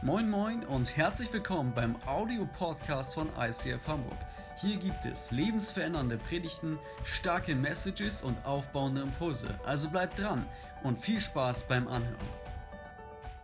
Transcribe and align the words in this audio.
Moin 0.00 0.30
Moin 0.30 0.64
und 0.64 0.96
herzlich 0.96 1.32
willkommen 1.32 1.74
beim 1.74 1.96
Audio-Podcast 2.06 3.16
von 3.16 3.28
ICF 3.36 3.84
Hamburg. 3.88 4.16
Hier 4.56 4.76
gibt 4.76 5.04
es 5.04 5.32
lebensverändernde 5.32 6.18
Predigten, 6.18 6.78
starke 7.02 7.56
Messages 7.56 8.22
und 8.22 8.44
aufbauende 8.44 9.00
Impulse. 9.00 9.58
Also 9.64 9.90
bleibt 9.90 10.20
dran 10.20 10.46
und 10.84 11.00
viel 11.00 11.20
Spaß 11.20 11.66
beim 11.66 11.88
Anhören. 11.88 12.14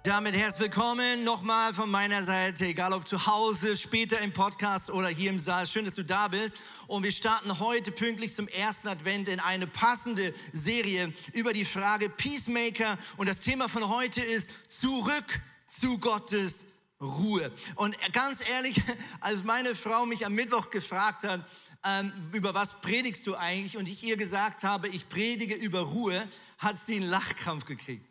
Damit 0.04 0.36
herzlich 0.36 0.62
willkommen 0.62 1.24
nochmal 1.24 1.74
von 1.74 1.90
meiner 1.90 2.22
Seite, 2.22 2.66
egal 2.66 2.92
ob 2.92 3.08
zu 3.08 3.26
Hause, 3.26 3.76
später 3.76 4.20
im 4.20 4.32
Podcast 4.32 4.90
oder 4.90 5.08
hier 5.08 5.30
im 5.30 5.40
Saal. 5.40 5.66
Schön, 5.66 5.86
dass 5.86 5.94
du 5.94 6.04
da 6.04 6.28
bist. 6.28 6.54
Und 6.86 7.02
wir 7.02 7.10
starten 7.10 7.58
heute 7.58 7.90
pünktlich 7.90 8.32
zum 8.32 8.46
ersten 8.46 8.86
Advent 8.86 9.28
in 9.28 9.40
eine 9.40 9.66
passende 9.66 10.32
Serie 10.52 11.12
über 11.32 11.52
die 11.52 11.64
Frage 11.64 12.08
Peacemaker. 12.08 12.96
Und 13.16 13.28
das 13.28 13.40
Thema 13.40 13.68
von 13.68 13.88
heute 13.88 14.20
ist 14.22 14.50
zurück 14.68 15.40
zu 15.80 15.98
Gottes 15.98 16.66
Ruhe. 17.00 17.50
Und 17.76 17.96
ganz 18.12 18.40
ehrlich, 18.48 18.80
als 19.20 19.44
meine 19.44 19.74
Frau 19.74 20.06
mich 20.06 20.24
am 20.24 20.34
Mittwoch 20.34 20.70
gefragt 20.70 21.24
hat, 21.24 21.40
ähm, 21.84 22.12
über 22.32 22.54
was 22.54 22.80
predigst 22.80 23.26
du 23.26 23.36
eigentlich? 23.36 23.76
Und 23.76 23.88
ich 23.88 24.02
ihr 24.02 24.16
gesagt 24.16 24.64
habe, 24.64 24.88
ich 24.88 25.08
predige 25.08 25.54
über 25.54 25.80
Ruhe, 25.80 26.26
hat 26.58 26.78
sie 26.78 26.96
einen 26.96 27.08
Lachkrampf 27.08 27.66
gekriegt. 27.66 28.06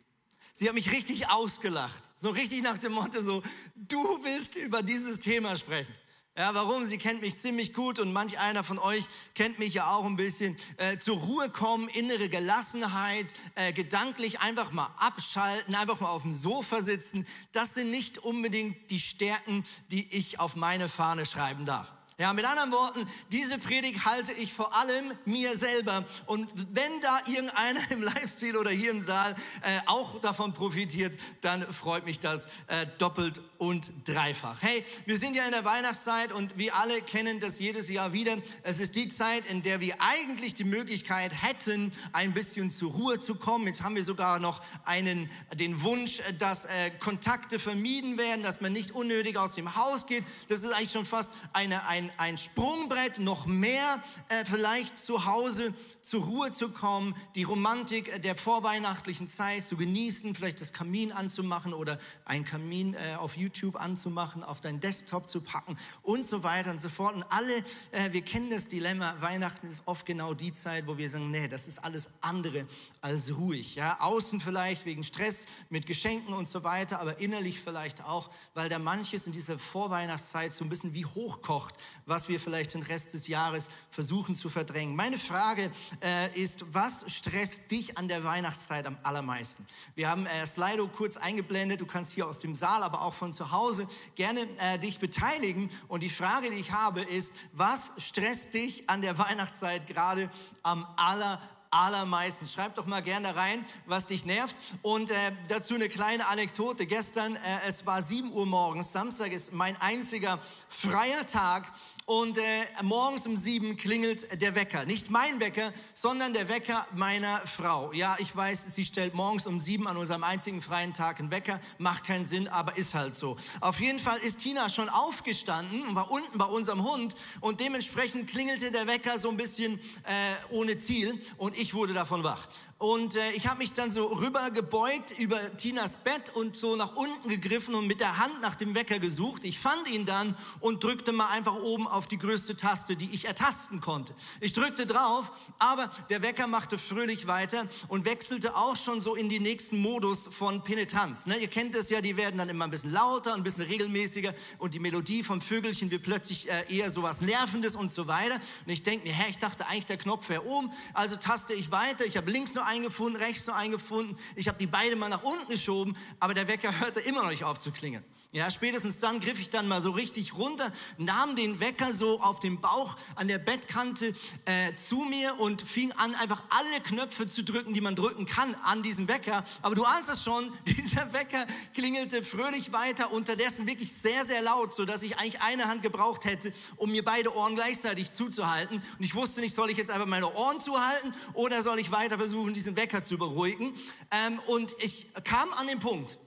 Sie 0.52 0.68
hat 0.68 0.74
mich 0.74 0.92
richtig 0.92 1.28
ausgelacht. 1.30 2.02
So 2.14 2.30
richtig 2.30 2.62
nach 2.62 2.78
dem 2.78 2.92
Motto 2.92 3.20
so, 3.20 3.42
du 3.74 3.98
willst 4.22 4.54
über 4.54 4.82
dieses 4.82 5.18
Thema 5.18 5.56
sprechen. 5.56 5.92
Ja, 6.36 6.52
warum? 6.52 6.88
Sie 6.88 6.98
kennt 6.98 7.20
mich 7.20 7.38
ziemlich 7.38 7.72
gut 7.72 8.00
und 8.00 8.12
manch 8.12 8.40
einer 8.40 8.64
von 8.64 8.80
euch 8.80 9.04
kennt 9.34 9.60
mich 9.60 9.74
ja 9.74 9.92
auch 9.92 10.04
ein 10.04 10.16
bisschen. 10.16 10.56
Äh, 10.78 10.98
zur 10.98 11.16
Ruhe 11.16 11.48
kommen, 11.48 11.86
innere 11.86 12.28
Gelassenheit, 12.28 13.32
äh, 13.54 13.72
gedanklich 13.72 14.40
einfach 14.40 14.72
mal 14.72 14.92
abschalten, 14.98 15.76
einfach 15.76 16.00
mal 16.00 16.08
auf 16.08 16.22
dem 16.22 16.32
Sofa 16.32 16.82
sitzen. 16.82 17.24
Das 17.52 17.74
sind 17.74 17.92
nicht 17.92 18.18
unbedingt 18.18 18.90
die 18.90 18.98
Stärken, 18.98 19.64
die 19.92 20.12
ich 20.12 20.40
auf 20.40 20.56
meine 20.56 20.88
Fahne 20.88 21.24
schreiben 21.24 21.66
darf. 21.66 21.94
Ja, 22.16 22.32
mit 22.32 22.44
anderen 22.44 22.70
Worten, 22.70 23.08
diese 23.32 23.58
Predigt 23.58 24.04
halte 24.04 24.32
ich 24.34 24.52
vor 24.52 24.72
allem 24.72 25.10
mir 25.24 25.56
selber. 25.56 26.04
Und 26.26 26.48
wenn 26.72 27.00
da 27.00 27.18
irgendeiner 27.26 27.80
im 27.90 28.04
Livestream 28.04 28.54
oder 28.54 28.70
hier 28.70 28.92
im 28.92 29.00
Saal 29.00 29.34
äh, 29.62 29.80
auch 29.86 30.20
davon 30.20 30.54
profitiert, 30.54 31.18
dann 31.40 31.62
freut 31.72 32.04
mich 32.04 32.20
das 32.20 32.46
äh, 32.68 32.86
doppelt 32.98 33.42
und 33.58 33.90
dreifach. 34.04 34.62
Hey, 34.62 34.84
wir 35.06 35.18
sind 35.18 35.34
ja 35.34 35.44
in 35.44 35.50
der 35.50 35.64
Weihnachtszeit 35.64 36.30
und 36.30 36.56
wir 36.56 36.76
alle 36.76 37.02
kennen 37.02 37.40
das 37.40 37.58
jedes 37.58 37.88
Jahr 37.88 38.12
wieder. 38.12 38.36
Es 38.62 38.78
ist 38.78 38.94
die 38.94 39.08
Zeit, 39.08 39.46
in 39.46 39.64
der 39.64 39.80
wir 39.80 39.96
eigentlich 39.98 40.54
die 40.54 40.62
Möglichkeit 40.62 41.32
hätten, 41.42 41.90
ein 42.12 42.32
bisschen 42.32 42.70
zur 42.70 42.92
Ruhe 42.92 43.18
zu 43.18 43.34
kommen. 43.34 43.66
Jetzt 43.66 43.82
haben 43.82 43.96
wir 43.96 44.04
sogar 44.04 44.38
noch 44.38 44.62
einen, 44.84 45.28
den 45.52 45.82
Wunsch, 45.82 46.22
dass 46.38 46.64
äh, 46.66 46.92
Kontakte 47.00 47.58
vermieden 47.58 48.18
werden, 48.18 48.44
dass 48.44 48.60
man 48.60 48.72
nicht 48.72 48.92
unnötig 48.92 49.36
aus 49.36 49.50
dem 49.50 49.74
Haus 49.74 50.06
geht. 50.06 50.22
Das 50.48 50.60
ist 50.60 50.70
eigentlich 50.70 50.92
schon 50.92 51.06
fast 51.06 51.32
eine, 51.52 51.84
eine 51.88 52.03
ein, 52.04 52.10
ein 52.18 52.38
Sprungbrett, 52.38 53.18
noch 53.18 53.46
mehr 53.46 54.02
äh, 54.28 54.44
vielleicht 54.44 54.98
zu 54.98 55.24
Hause 55.24 55.74
zur 56.04 56.22
Ruhe 56.22 56.52
zu 56.52 56.68
kommen, 56.68 57.16
die 57.34 57.44
Romantik 57.44 58.20
der 58.20 58.36
vorweihnachtlichen 58.36 59.26
Zeit 59.26 59.64
zu 59.64 59.78
genießen, 59.78 60.34
vielleicht 60.34 60.60
das 60.60 60.74
Kamin 60.74 61.12
anzumachen 61.12 61.72
oder 61.72 61.98
einen 62.26 62.44
Kamin 62.44 62.92
äh, 62.92 63.14
auf 63.14 63.38
YouTube 63.38 63.76
anzumachen, 63.76 64.44
auf 64.44 64.60
deinen 64.60 64.80
Desktop 64.80 65.30
zu 65.30 65.40
packen 65.40 65.78
und 66.02 66.26
so 66.26 66.42
weiter 66.42 66.72
und 66.72 66.80
so 66.80 66.90
fort. 66.90 67.14
Und 67.14 67.24
alle, 67.30 67.56
äh, 67.92 68.12
wir 68.12 68.20
kennen 68.20 68.50
das 68.50 68.68
Dilemma, 68.68 69.16
Weihnachten 69.20 69.66
ist 69.66 69.82
oft 69.86 70.04
genau 70.04 70.34
die 70.34 70.52
Zeit, 70.52 70.86
wo 70.86 70.98
wir 70.98 71.08
sagen, 71.08 71.30
nee, 71.30 71.48
das 71.48 71.66
ist 71.68 71.82
alles 71.82 72.08
andere 72.20 72.66
als 73.00 73.34
ruhig. 73.34 73.74
Ja? 73.74 73.96
Außen 74.00 74.40
vielleicht 74.40 74.84
wegen 74.84 75.04
Stress 75.04 75.46
mit 75.70 75.86
Geschenken 75.86 76.34
und 76.34 76.48
so 76.48 76.64
weiter, 76.64 77.00
aber 77.00 77.18
innerlich 77.18 77.60
vielleicht 77.60 78.04
auch, 78.04 78.28
weil 78.52 78.68
da 78.68 78.78
manches 78.78 79.26
in 79.26 79.32
dieser 79.32 79.58
Vorweihnachtszeit 79.58 80.52
so 80.52 80.66
ein 80.66 80.68
bisschen 80.68 80.92
wie 80.92 81.06
hochkocht, 81.06 81.74
was 82.06 82.28
wir 82.28 82.38
vielleicht 82.40 82.74
den 82.74 82.82
Rest 82.82 83.14
des 83.14 83.28
Jahres 83.28 83.68
versuchen 83.90 84.34
zu 84.34 84.48
verdrängen. 84.48 84.96
Meine 84.96 85.18
Frage 85.18 85.70
äh, 86.02 86.40
ist, 86.40 86.64
was 86.74 87.04
stresst 87.12 87.70
dich 87.70 87.96
an 87.98 88.08
der 88.08 88.24
Weihnachtszeit 88.24 88.86
am 88.86 88.98
allermeisten? 89.02 89.66
Wir 89.94 90.10
haben 90.10 90.26
äh, 90.26 90.46
Slido 90.46 90.88
kurz 90.88 91.16
eingeblendet. 91.16 91.80
Du 91.80 91.86
kannst 91.86 92.12
hier 92.12 92.26
aus 92.26 92.38
dem 92.38 92.54
Saal, 92.54 92.82
aber 92.82 93.02
auch 93.02 93.14
von 93.14 93.32
zu 93.32 93.50
Hause 93.50 93.86
gerne 94.14 94.46
äh, 94.58 94.78
dich 94.78 94.98
beteiligen. 94.98 95.70
Und 95.88 96.02
die 96.02 96.10
Frage, 96.10 96.50
die 96.50 96.56
ich 96.56 96.72
habe, 96.72 97.02
ist, 97.02 97.32
was 97.52 97.92
stresst 97.98 98.54
dich 98.54 98.88
an 98.90 99.02
der 99.02 99.18
Weihnachtszeit 99.18 99.86
gerade 99.86 100.30
am 100.62 100.86
allermeisten? 100.96 101.53
Allermeisten. 101.74 102.46
Schreib 102.46 102.74
doch 102.74 102.86
mal 102.86 103.02
gerne 103.02 103.34
rein, 103.34 103.64
was 103.86 104.06
dich 104.06 104.24
nervt. 104.24 104.56
Und 104.82 105.10
äh, 105.10 105.14
dazu 105.48 105.74
eine 105.74 105.88
kleine 105.88 106.26
Anekdote. 106.28 106.86
Gestern, 106.86 107.36
äh, 107.36 107.38
es 107.66 107.84
war 107.86 108.02
7 108.02 108.32
Uhr 108.32 108.46
morgens, 108.46 108.92
Samstag 108.92 109.32
ist 109.32 109.52
mein 109.52 109.76
einziger 109.80 110.38
freier 110.68 111.26
Tag. 111.26 111.64
Und 112.06 112.36
äh, 112.36 112.42
morgens 112.82 113.26
um 113.26 113.34
sieben 113.34 113.78
klingelt 113.78 114.42
der 114.42 114.54
Wecker. 114.54 114.84
Nicht 114.84 115.08
mein 115.08 115.40
Wecker, 115.40 115.72
sondern 115.94 116.34
der 116.34 116.50
Wecker 116.50 116.86
meiner 116.94 117.40
Frau. 117.46 117.94
Ja, 117.94 118.16
ich 118.18 118.36
weiß, 118.36 118.66
sie 118.74 118.84
stellt 118.84 119.14
morgens 119.14 119.46
um 119.46 119.58
sieben 119.58 119.88
an 119.88 119.96
unserem 119.96 120.22
einzigen 120.22 120.60
freien 120.60 120.92
Tag 120.92 121.18
einen 121.18 121.30
Wecker. 121.30 121.58
Macht 121.78 122.04
keinen 122.04 122.26
Sinn, 122.26 122.46
aber 122.46 122.76
ist 122.76 122.92
halt 122.92 123.16
so. 123.16 123.38
Auf 123.62 123.80
jeden 123.80 123.98
Fall 123.98 124.18
ist 124.18 124.40
Tina 124.40 124.68
schon 124.68 124.90
aufgestanden 124.90 125.86
und 125.86 125.94
war 125.94 126.10
unten 126.10 126.36
bei 126.36 126.44
unserem 126.44 126.84
Hund. 126.84 127.16
Und 127.40 127.60
dementsprechend 127.60 128.28
klingelte 128.28 128.70
der 128.70 128.86
Wecker 128.86 129.18
so 129.18 129.30
ein 129.30 129.38
bisschen 129.38 129.80
äh, 130.02 130.54
ohne 130.54 130.78
Ziel. 130.78 131.18
Und 131.38 131.56
ich 131.56 131.72
wurde 131.72 131.94
davon 131.94 132.22
wach. 132.22 132.48
Und 132.78 133.14
äh, 133.14 133.30
ich 133.32 133.46
habe 133.46 133.58
mich 133.58 133.72
dann 133.72 133.92
so 133.92 134.06
rüber 134.06 134.50
gebeugt 134.50 135.16
über 135.16 135.56
Tinas 135.56 135.94
Bett 135.96 136.34
und 136.34 136.56
so 136.56 136.74
nach 136.74 136.96
unten 136.96 137.28
gegriffen 137.28 137.74
und 137.76 137.86
mit 137.86 138.00
der 138.00 138.18
Hand 138.18 138.40
nach 138.42 138.56
dem 138.56 138.74
Wecker 138.74 138.98
gesucht. 138.98 139.44
Ich 139.44 139.60
fand 139.60 139.88
ihn 139.88 140.06
dann 140.06 140.36
und 140.58 140.82
drückte 140.82 141.12
mal 141.12 141.28
einfach 141.28 141.54
oben 141.54 141.86
auf 141.86 142.08
die 142.08 142.18
größte 142.18 142.56
Taste, 142.56 142.96
die 142.96 143.14
ich 143.14 143.26
ertasten 143.26 143.80
konnte. 143.80 144.12
Ich 144.40 144.52
drückte 144.52 144.86
drauf, 144.86 145.30
aber 145.60 145.88
der 146.10 146.20
Wecker 146.22 146.48
machte 146.48 146.76
fröhlich 146.78 147.28
weiter 147.28 147.66
und 147.86 148.04
wechselte 148.04 148.56
auch 148.56 148.76
schon 148.76 149.00
so 149.00 149.14
in 149.14 149.28
den 149.28 149.44
nächsten 149.44 149.80
Modus 149.80 150.26
von 150.26 150.64
Penetranz. 150.64 151.26
Ne? 151.26 151.36
Ihr 151.36 151.48
kennt 151.48 151.76
es 151.76 151.90
ja, 151.90 152.00
die 152.00 152.16
werden 152.16 152.38
dann 152.38 152.48
immer 152.48 152.64
ein 152.64 152.72
bisschen 152.72 152.92
lauter, 152.92 153.34
ein 153.34 153.44
bisschen 153.44 153.62
regelmäßiger 153.62 154.34
und 154.58 154.74
die 154.74 154.80
Melodie 154.80 155.22
vom 155.22 155.40
Vögelchen 155.40 155.92
wird 155.92 156.02
plötzlich 156.02 156.50
äh, 156.50 156.64
eher 156.68 156.90
so 156.90 157.04
was 157.04 157.20
Nervendes 157.20 157.76
und 157.76 157.92
so 157.92 158.08
weiter. 158.08 158.34
Und 158.66 158.72
ich 158.72 158.82
denke 158.82 159.06
mir, 159.06 159.14
hä, 159.14 159.30
ich 159.30 159.38
dachte 159.38 159.66
eigentlich, 159.66 159.86
der 159.86 159.98
Knopf 159.98 160.28
wäre 160.28 160.44
oben, 160.44 160.72
also 160.92 161.14
taste 161.14 161.54
ich 161.54 161.70
weiter. 161.70 162.04
Ich 162.04 162.16
habe 162.16 162.30
links 162.30 162.52
nur 162.52 162.63
eingefunden, 162.66 163.20
rechts 163.20 163.46
nur 163.46 163.56
eingefunden. 163.56 164.16
Ich 164.36 164.48
habe 164.48 164.58
die 164.58 164.66
beide 164.66 164.96
mal 164.96 165.08
nach 165.08 165.22
unten 165.22 165.48
geschoben, 165.48 165.96
aber 166.20 166.34
der 166.34 166.48
Wecker 166.48 166.78
hörte 166.80 167.00
immer 167.00 167.22
noch 167.22 167.30
nicht 167.30 167.44
auf 167.44 167.58
zu 167.58 167.70
klingeln. 167.70 168.04
Ja, 168.34 168.50
spätestens 168.50 168.98
dann 168.98 169.20
griff 169.20 169.38
ich 169.38 169.50
dann 169.50 169.68
mal 169.68 169.80
so 169.80 169.92
richtig 169.92 170.34
runter, 170.34 170.72
nahm 170.98 171.36
den 171.36 171.60
Wecker 171.60 171.94
so 171.94 172.20
auf 172.20 172.40
dem 172.40 172.60
Bauch 172.60 172.96
an 173.14 173.28
der 173.28 173.38
Bettkante 173.38 174.12
äh, 174.44 174.74
zu 174.74 175.02
mir 175.02 175.38
und 175.38 175.62
fing 175.62 175.92
an, 175.92 176.16
einfach 176.16 176.42
alle 176.50 176.80
Knöpfe 176.82 177.28
zu 177.28 177.44
drücken, 177.44 177.74
die 177.74 177.80
man 177.80 177.94
drücken 177.94 178.26
kann 178.26 178.56
an 178.64 178.82
diesem 178.82 179.06
Wecker. 179.06 179.44
Aber 179.62 179.76
du 179.76 179.84
ahnst 179.84 180.10
es 180.10 180.24
schon, 180.24 180.52
dieser 180.66 181.12
Wecker 181.12 181.46
klingelte 181.74 182.24
fröhlich 182.24 182.72
weiter, 182.72 183.12
unterdessen 183.12 183.68
wirklich 183.68 183.92
sehr, 183.92 184.24
sehr 184.24 184.42
laut, 184.42 184.74
so 184.74 184.84
dass 184.84 185.04
ich 185.04 185.16
eigentlich 185.16 185.40
eine 185.40 185.66
Hand 185.66 185.82
gebraucht 185.82 186.24
hätte, 186.24 186.52
um 186.74 186.90
mir 186.90 187.04
beide 187.04 187.32
Ohren 187.36 187.54
gleichzeitig 187.54 188.14
zuzuhalten. 188.14 188.82
Und 188.98 189.04
ich 189.04 189.14
wusste 189.14 189.42
nicht, 189.42 189.54
soll 189.54 189.70
ich 189.70 189.76
jetzt 189.76 189.92
einfach 189.92 190.08
meine 190.08 190.34
Ohren 190.34 190.58
zuhalten 190.58 191.14
oder 191.34 191.62
soll 191.62 191.78
ich 191.78 191.92
weiter 191.92 192.18
versuchen, 192.18 192.52
diesen 192.52 192.76
Wecker 192.76 193.04
zu 193.04 193.16
beruhigen. 193.16 193.74
Ähm, 194.10 194.40
und 194.48 194.74
ich 194.80 195.06
kam 195.22 195.52
an 195.52 195.68
den 195.68 195.78
Punkt, 195.78 196.18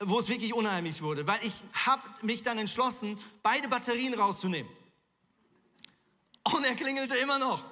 wo 0.00 0.18
es 0.18 0.28
wirklich 0.28 0.54
unheimlich 0.54 1.02
wurde, 1.02 1.26
weil 1.26 1.38
ich 1.42 1.52
habe 1.86 2.02
mich 2.22 2.42
dann 2.42 2.58
entschlossen, 2.58 3.20
beide 3.42 3.68
Batterien 3.68 4.14
rauszunehmen. 4.14 4.70
Und 6.54 6.64
er 6.64 6.74
klingelte 6.74 7.16
immer 7.18 7.38
noch. 7.38 7.62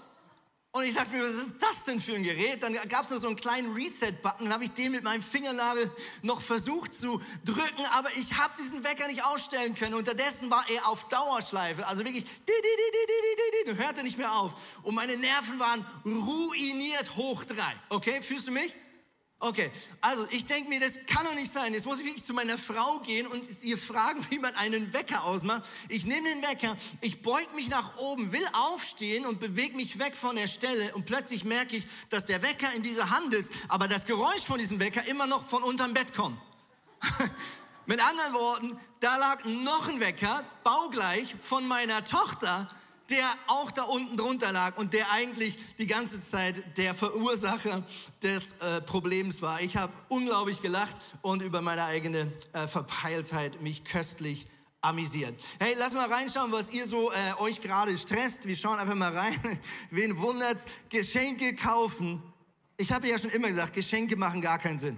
Und 0.71 0.85
ich 0.85 0.93
sagte 0.93 1.15
mir, 1.15 1.25
was 1.25 1.35
ist 1.35 1.55
das 1.61 1.85
denn 1.85 1.99
für 1.99 2.15
ein 2.15 2.23
Gerät? 2.23 2.63
Dann 2.63 2.75
gab 2.89 3.05
es 3.05 3.11
noch 3.11 3.19
so 3.19 3.27
einen 3.27 3.37
kleinen 3.37 3.73
Reset-Button, 3.73 4.45
dann 4.45 4.53
habe 4.53 4.65
ich 4.65 4.71
den 4.73 4.93
mit 4.93 5.03
meinem 5.03 5.23
Fingernagel 5.23 5.91
noch 6.21 6.43
versucht 6.43 6.93
zu 6.93 7.23
drücken, 7.47 7.87
aber 7.93 8.15
ich 8.17 8.35
habe 8.35 8.53
diesen 8.61 8.85
Wecker 8.85 9.09
nicht 9.09 9.25
ausstellen 9.25 9.75
können. 9.75 9.95
Unterdessen 9.95 10.51
war 10.51 10.69
er 10.69 10.87
auf 10.87 11.09
Dauerschleife, 11.09 11.87
also 11.87 12.05
wirklich, 12.05 12.27
hörte 13.79 14.03
nicht 14.03 14.19
mehr 14.19 14.33
auf. 14.33 14.53
Und 14.83 14.95
meine 14.95 15.17
Nerven 15.17 15.59
waren 15.59 15.87
ruiniert 16.05 17.17
hoch 17.17 17.47
drei. 17.47 17.75
Okay, 17.89 18.21
fühlst 18.21 18.47
du 18.47 18.53
mich? 18.53 18.75
Okay, 19.41 19.71
also 20.01 20.27
ich 20.31 20.47
denke 20.47 20.69
mir, 20.69 20.81
das 20.81 20.99
kann 21.07 21.25
doch 21.25 21.35
nicht 21.35 21.53
sein. 21.53 21.73
Jetzt 21.73 21.87
muss 21.87 22.01
ich 22.01 22.05
wirklich 22.05 22.25
zu 22.25 22.35
meiner 22.35 22.59
Frau 22.59 22.99
gehen 23.01 23.25
und 23.29 23.45
ihr 23.63 23.79
fragen, 23.79 24.27
wie 24.31 24.39
man 24.39 24.53
einen 24.57 24.93
Wecker 24.93 25.25
ausmacht. 25.25 25.63
Ich 25.89 26.05
nehme 26.05 26.29
den 26.29 26.43
Wecker, 26.43 26.77
ich 27.01 27.23
beug 27.23 27.47
mich 27.55 27.69
nach 27.69 27.97
oben, 27.99 28.33
will 28.33 28.45
aufstehen 28.53 29.27
und 29.27 29.39
bewege 29.39 29.77
mich 29.77 30.01
weg 30.01 30.17
von 30.17 30.35
der 30.35 30.49
Stelle 30.49 30.93
und 30.95 31.07
plötzlich 31.07 31.45
merke 31.45 31.77
ich, 31.77 31.85
dass 32.11 32.27
der 32.27 32.43
Wecker 32.43 32.73
in 32.73 32.83
dieser 32.83 33.11
Hand 33.11 33.33
ist, 33.33 33.53
aber 33.69 33.87
das 33.87 34.07
Geräusch 34.07 34.45
von 34.45 34.59
diesem 34.59 34.81
Wecker 34.81 35.07
immer 35.07 35.29
noch 35.29 35.47
von 35.47 35.63
unterm 35.63 35.95
Bett 35.95 36.15
kommt. 36.15 36.41
Mit 37.87 38.05
anderen 38.05 38.33
Worten, 38.35 38.81
da 38.99 39.17
lag 39.19 39.45
noch 39.45 39.89
ein 39.89 40.01
Wecker, 40.01 40.45
baugleich 40.65 41.37
von 41.41 41.67
meiner 41.69 42.05
Tochter, 42.05 42.69
der 43.11 43.25
auch 43.47 43.71
da 43.71 43.83
unten 43.83 44.17
drunter 44.17 44.53
lag 44.53 44.77
und 44.77 44.93
der 44.93 45.11
eigentlich 45.13 45.59
die 45.79 45.87
ganze 45.87 46.21
Zeit 46.21 46.63
der 46.77 46.95
Verursacher 46.95 47.83
des 48.23 48.53
äh, 48.61 48.81
Problems 48.83 49.41
war. 49.43 49.61
Ich 49.63 49.77
habe 49.77 49.93
unglaublich 50.09 50.63
gelacht 50.63 50.97
und 51.23 51.43
über 51.43 51.63
meine 51.63 51.85
eigene 51.85 52.31
äh, 52.53 52.67
Verpeiltheit 52.67 53.63
mich 53.63 53.85
köstlich 53.85 54.47
amüsiert. 54.81 55.35
Hey, 55.59 55.75
lass 55.79 55.93
mal 55.93 56.11
reinschauen, 56.11 56.53
was 56.53 56.71
ihr 56.71 56.87
so 56.87 57.11
äh, 57.11 57.41
euch 57.41 57.61
gerade 57.61 57.97
stresst. 57.97 58.47
Wir 58.47 58.57
schauen 58.57 58.79
einfach 58.79 58.95
mal 58.95 59.17
rein. 59.17 59.39
Wen 59.91 60.19
wundert's? 60.19 60.67
Geschenke 60.89 61.55
kaufen. 61.55 62.23
Ich 62.77 62.93
habe 62.93 63.09
ja 63.09 63.19
schon 63.19 63.31
immer 63.31 63.49
gesagt, 63.49 63.75
Geschenke 63.75 64.17
machen 64.17 64.41
gar 64.41 64.59
keinen 64.59 64.79
Sinn. 64.79 64.97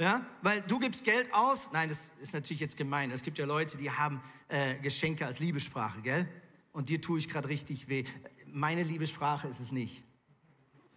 Ja, 0.00 0.26
weil 0.40 0.62
du 0.62 0.80
gibst 0.80 1.04
Geld 1.04 1.32
aus. 1.32 1.70
Nein, 1.72 1.88
das 1.88 2.10
ist 2.20 2.32
natürlich 2.32 2.60
jetzt 2.60 2.76
gemein. 2.76 3.10
Es 3.12 3.22
gibt 3.22 3.38
ja 3.38 3.44
Leute, 3.44 3.76
die 3.76 3.90
haben 3.90 4.20
äh, 4.48 4.74
Geschenke 4.76 5.24
als 5.24 5.38
Liebessprache, 5.38 6.00
gell? 6.00 6.28
Und 6.72 6.88
dir 6.88 7.00
tue 7.00 7.18
ich 7.18 7.28
gerade 7.28 7.48
richtig 7.48 7.88
weh. 7.88 8.04
Meine 8.46 8.82
Liebessprache 8.82 9.48
ist 9.48 9.60
es 9.60 9.72
nicht. 9.72 10.02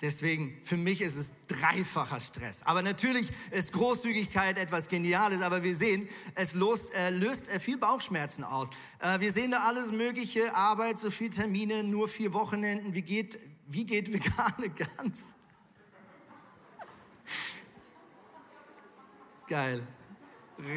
Deswegen, 0.01 0.59
für 0.61 0.75
mich 0.75 1.01
ist 1.01 1.15
es 1.15 1.33
dreifacher 1.47 2.19
Stress. 2.19 2.63
Aber 2.63 2.81
natürlich 2.81 3.31
ist 3.51 3.71
Großzügigkeit 3.71 4.59
etwas 4.59 4.89
Geniales, 4.89 5.41
aber 5.41 5.63
wir 5.63 5.73
sehen, 5.73 6.09
es 6.35 6.53
los, 6.53 6.89
äh, 6.89 7.11
löst 7.11 7.47
äh, 7.47 7.61
viel 7.61 7.77
Bauchschmerzen 7.77 8.43
aus. 8.43 8.69
Äh, 8.99 9.21
wir 9.21 9.31
sehen 9.31 9.51
da 9.51 9.61
alles 9.61 9.93
Mögliche, 9.93 10.53
Arbeit, 10.53 10.99
so 10.99 11.09
viele 11.11 11.29
Termine, 11.29 11.83
nur 11.83 12.09
vier 12.09 12.33
Wochenenden. 12.33 12.93
Wie 12.93 13.03
geht, 13.03 13.39
wie 13.67 13.85
geht 13.85 14.11
vegane 14.13 14.69
Gans? 14.69 15.27
Geil. 19.47 19.87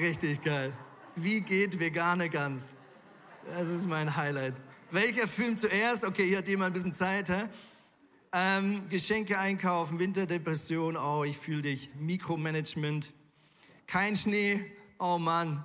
Richtig 0.00 0.40
geil. 0.40 0.72
Wie 1.16 1.40
geht 1.40 1.80
vegane 1.80 2.30
Gans? 2.30 2.72
Das 3.46 3.68
ist 3.68 3.88
mein 3.88 4.14
Highlight. 4.14 4.54
Welcher 4.90 5.28
Film 5.28 5.54
zuerst? 5.54 6.02
Okay, 6.02 6.26
hier 6.26 6.38
hat 6.38 6.48
jemand 6.48 6.70
ein 6.70 6.72
bisschen 6.72 6.94
Zeit. 6.94 7.28
Hä? 7.28 7.46
Ähm, 8.32 8.88
Geschenke 8.88 9.38
einkaufen, 9.38 9.98
Winterdepression, 9.98 10.96
oh, 10.96 11.24
ich 11.24 11.36
fühle 11.36 11.60
dich. 11.60 11.90
Mikromanagement, 11.98 13.12
kein 13.86 14.16
Schnee, 14.16 14.64
oh 14.98 15.18
Mann. 15.18 15.62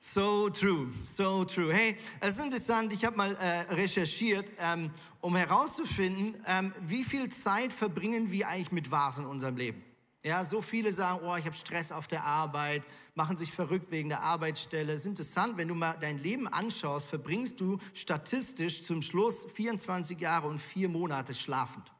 So 0.00 0.50
true, 0.50 0.88
so 1.02 1.44
true. 1.44 1.72
Hey, 1.72 1.96
es 2.18 2.30
ist 2.36 2.44
interessant, 2.44 2.92
ich 2.92 3.04
habe 3.04 3.16
mal 3.16 3.36
äh, 3.36 3.72
recherchiert, 3.74 4.50
ähm, 4.58 4.90
um 5.20 5.36
herauszufinden, 5.36 6.34
ähm, 6.48 6.72
wie 6.80 7.04
viel 7.04 7.28
Zeit 7.28 7.72
verbringen 7.72 8.32
wir 8.32 8.48
eigentlich 8.48 8.72
mit 8.72 8.90
was 8.90 9.18
in 9.18 9.26
unserem 9.26 9.56
Leben. 9.56 9.84
Ja, 10.24 10.44
so 10.44 10.62
viele 10.62 10.92
sagen, 10.92 11.20
oh, 11.24 11.34
ich 11.36 11.44
habe 11.46 11.56
Stress 11.56 11.90
auf 11.90 12.06
der 12.06 12.24
Arbeit, 12.24 12.84
machen 13.14 13.36
sich 13.36 13.50
verrückt 13.52 13.90
wegen 13.90 14.08
der 14.08 14.22
Arbeitsstelle. 14.22 14.92
Es 14.92 15.02
ist 15.02 15.06
interessant, 15.06 15.56
wenn 15.56 15.66
du 15.66 15.74
mal 15.74 15.96
dein 16.00 16.18
Leben 16.18 16.46
anschaust, 16.46 17.08
verbringst 17.08 17.60
du 17.60 17.78
statistisch 17.92 18.84
zum 18.84 19.02
Schluss 19.02 19.46
24 19.52 20.20
Jahre 20.20 20.46
und 20.46 20.60
vier 20.60 20.88
Monate 20.88 21.34
schlafend. 21.34 21.90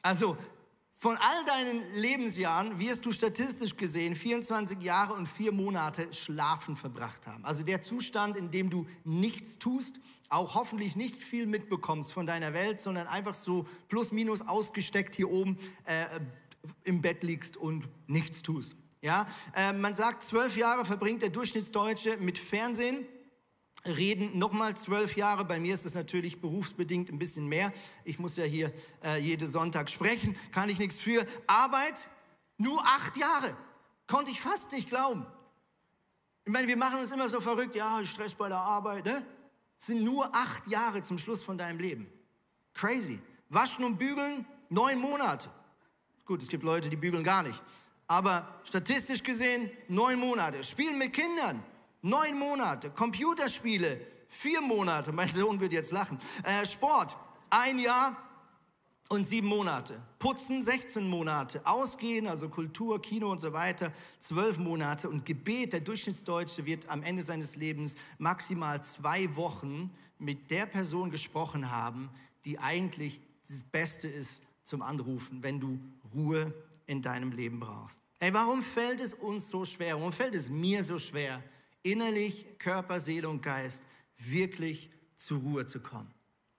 Also 0.00 0.38
von 0.96 1.16
all 1.16 1.44
deinen 1.44 1.94
Lebensjahren 1.96 2.78
wirst 2.78 3.04
du 3.04 3.12
statistisch 3.12 3.76
gesehen 3.76 4.16
24 4.16 4.80
Jahre 4.82 5.12
und 5.14 5.26
vier 5.26 5.52
Monate 5.52 6.12
schlafen 6.12 6.76
verbracht 6.76 7.26
haben. 7.26 7.44
Also 7.44 7.64
der 7.64 7.82
Zustand, 7.82 8.36
in 8.36 8.50
dem 8.50 8.70
du 8.70 8.86
nichts 9.04 9.58
tust, 9.58 10.00
auch 10.28 10.54
hoffentlich 10.54 10.96
nicht 10.96 11.20
viel 11.20 11.46
mitbekommst 11.46 12.12
von 12.12 12.26
deiner 12.26 12.52
Welt, 12.54 12.80
sondern 12.80 13.06
einfach 13.06 13.34
so 13.34 13.66
plus 13.88 14.12
minus 14.12 14.42
ausgesteckt 14.42 15.14
hier 15.14 15.30
oben 15.30 15.58
äh, 15.84 16.06
im 16.84 17.02
Bett 17.02 17.22
liegst 17.22 17.56
und 17.56 17.88
nichts 18.06 18.42
tust. 18.42 18.76
Ja, 19.02 19.26
äh, 19.54 19.74
man 19.74 19.94
sagt, 19.94 20.24
zwölf 20.24 20.56
Jahre 20.56 20.86
verbringt 20.86 21.22
der 21.22 21.28
Durchschnittsdeutsche 21.28 22.16
mit 22.16 22.38
Fernsehen, 22.38 23.04
reden 23.86 24.38
nochmal 24.38 24.76
zwölf 24.76 25.16
Jahre. 25.16 25.44
Bei 25.44 25.60
mir 25.60 25.74
ist 25.74 25.84
es 25.84 25.94
natürlich 25.94 26.40
berufsbedingt 26.40 27.10
ein 27.10 27.18
bisschen 27.18 27.46
mehr. 27.46 27.72
Ich 28.04 28.18
muss 28.18 28.36
ja 28.36 28.44
hier 28.44 28.72
äh, 29.02 29.18
jeden 29.18 29.46
Sonntag 29.46 29.90
sprechen, 29.90 30.36
kann 30.52 30.68
ich 30.68 30.78
nichts 30.78 31.00
für. 31.00 31.26
Arbeit, 31.46 32.08
nur 32.56 32.80
acht 32.86 33.16
Jahre. 33.16 33.56
Konnte 34.06 34.30
ich 34.30 34.40
fast 34.40 34.72
nicht 34.72 34.88
glauben. 34.88 35.26
Ich 36.44 36.52
meine, 36.52 36.68
wir 36.68 36.76
machen 36.76 36.98
uns 36.98 37.10
immer 37.12 37.28
so 37.28 37.40
verrückt, 37.40 37.74
ja, 37.74 38.04
Stress 38.04 38.34
bei 38.34 38.48
der 38.48 38.58
Arbeit, 38.58 39.06
ne? 39.06 39.24
Das 39.78 39.86
sind 39.88 40.04
nur 40.04 40.34
acht 40.34 40.66
Jahre 40.68 41.02
zum 41.02 41.18
Schluss 41.18 41.42
von 41.42 41.58
deinem 41.58 41.78
Leben. 41.78 42.06
Crazy. 42.74 43.20
Waschen 43.48 43.84
und 43.84 43.98
bügeln, 43.98 44.46
neun 44.68 44.98
Monate. 44.98 45.50
Gut, 46.24 46.42
es 46.42 46.48
gibt 46.48 46.64
Leute, 46.64 46.88
die 46.90 46.96
bügeln 46.96 47.24
gar 47.24 47.42
nicht. 47.42 47.60
Aber 48.06 48.60
statistisch 48.64 49.22
gesehen, 49.22 49.70
neun 49.88 50.18
Monate. 50.18 50.64
Spielen 50.64 50.98
mit 50.98 51.12
Kindern, 51.12 51.62
neun 52.04 52.38
Monate. 52.38 52.90
Computerspiele, 52.90 54.00
vier 54.28 54.60
Monate. 54.60 55.12
Mein 55.12 55.28
Sohn 55.28 55.58
wird 55.58 55.72
jetzt 55.72 55.90
lachen. 55.90 56.18
Äh, 56.44 56.66
Sport, 56.66 57.16
ein 57.50 57.78
Jahr 57.78 58.16
und 59.08 59.24
sieben 59.24 59.48
Monate. 59.48 60.00
Putzen 60.18 60.62
16 60.62 61.08
Monate. 61.08 61.62
Ausgehen, 61.64 62.26
also 62.26 62.48
Kultur, 62.48 63.00
Kino 63.00 63.30
und 63.30 63.40
so 63.40 63.52
weiter, 63.52 63.92
zwölf 64.20 64.58
Monate. 64.58 65.08
Und 65.08 65.24
Gebet, 65.24 65.72
der 65.72 65.80
Durchschnittsdeutsche 65.80 66.66
wird 66.66 66.88
am 66.88 67.02
Ende 67.02 67.22
seines 67.22 67.56
Lebens 67.56 67.96
maximal 68.18 68.84
zwei 68.84 69.34
Wochen 69.36 69.90
mit 70.18 70.50
der 70.50 70.66
Person 70.66 71.10
gesprochen 71.10 71.70
haben, 71.70 72.10
die 72.44 72.58
eigentlich 72.58 73.20
das 73.48 73.62
Beste 73.62 74.08
ist 74.08 74.42
zum 74.62 74.82
Anrufen, 74.82 75.42
wenn 75.42 75.60
du 75.60 75.78
Ruhe 76.14 76.52
in 76.86 77.02
deinem 77.02 77.32
Leben 77.32 77.60
brauchst. 77.60 78.00
Ey, 78.20 78.32
warum 78.32 78.62
fällt 78.62 79.00
es 79.00 79.14
uns 79.14 79.48
so 79.48 79.64
schwer? 79.64 79.96
Warum 79.96 80.12
fällt 80.12 80.34
es 80.34 80.48
mir 80.48 80.82
so 80.82 80.98
schwer, 80.98 81.42
innerlich, 81.84 82.46
Körper, 82.58 82.98
Seele 82.98 83.28
und 83.28 83.42
Geist 83.42 83.84
wirklich 84.18 84.90
zur 85.16 85.38
Ruhe 85.38 85.66
zu 85.66 85.78
kommen? 85.78 86.12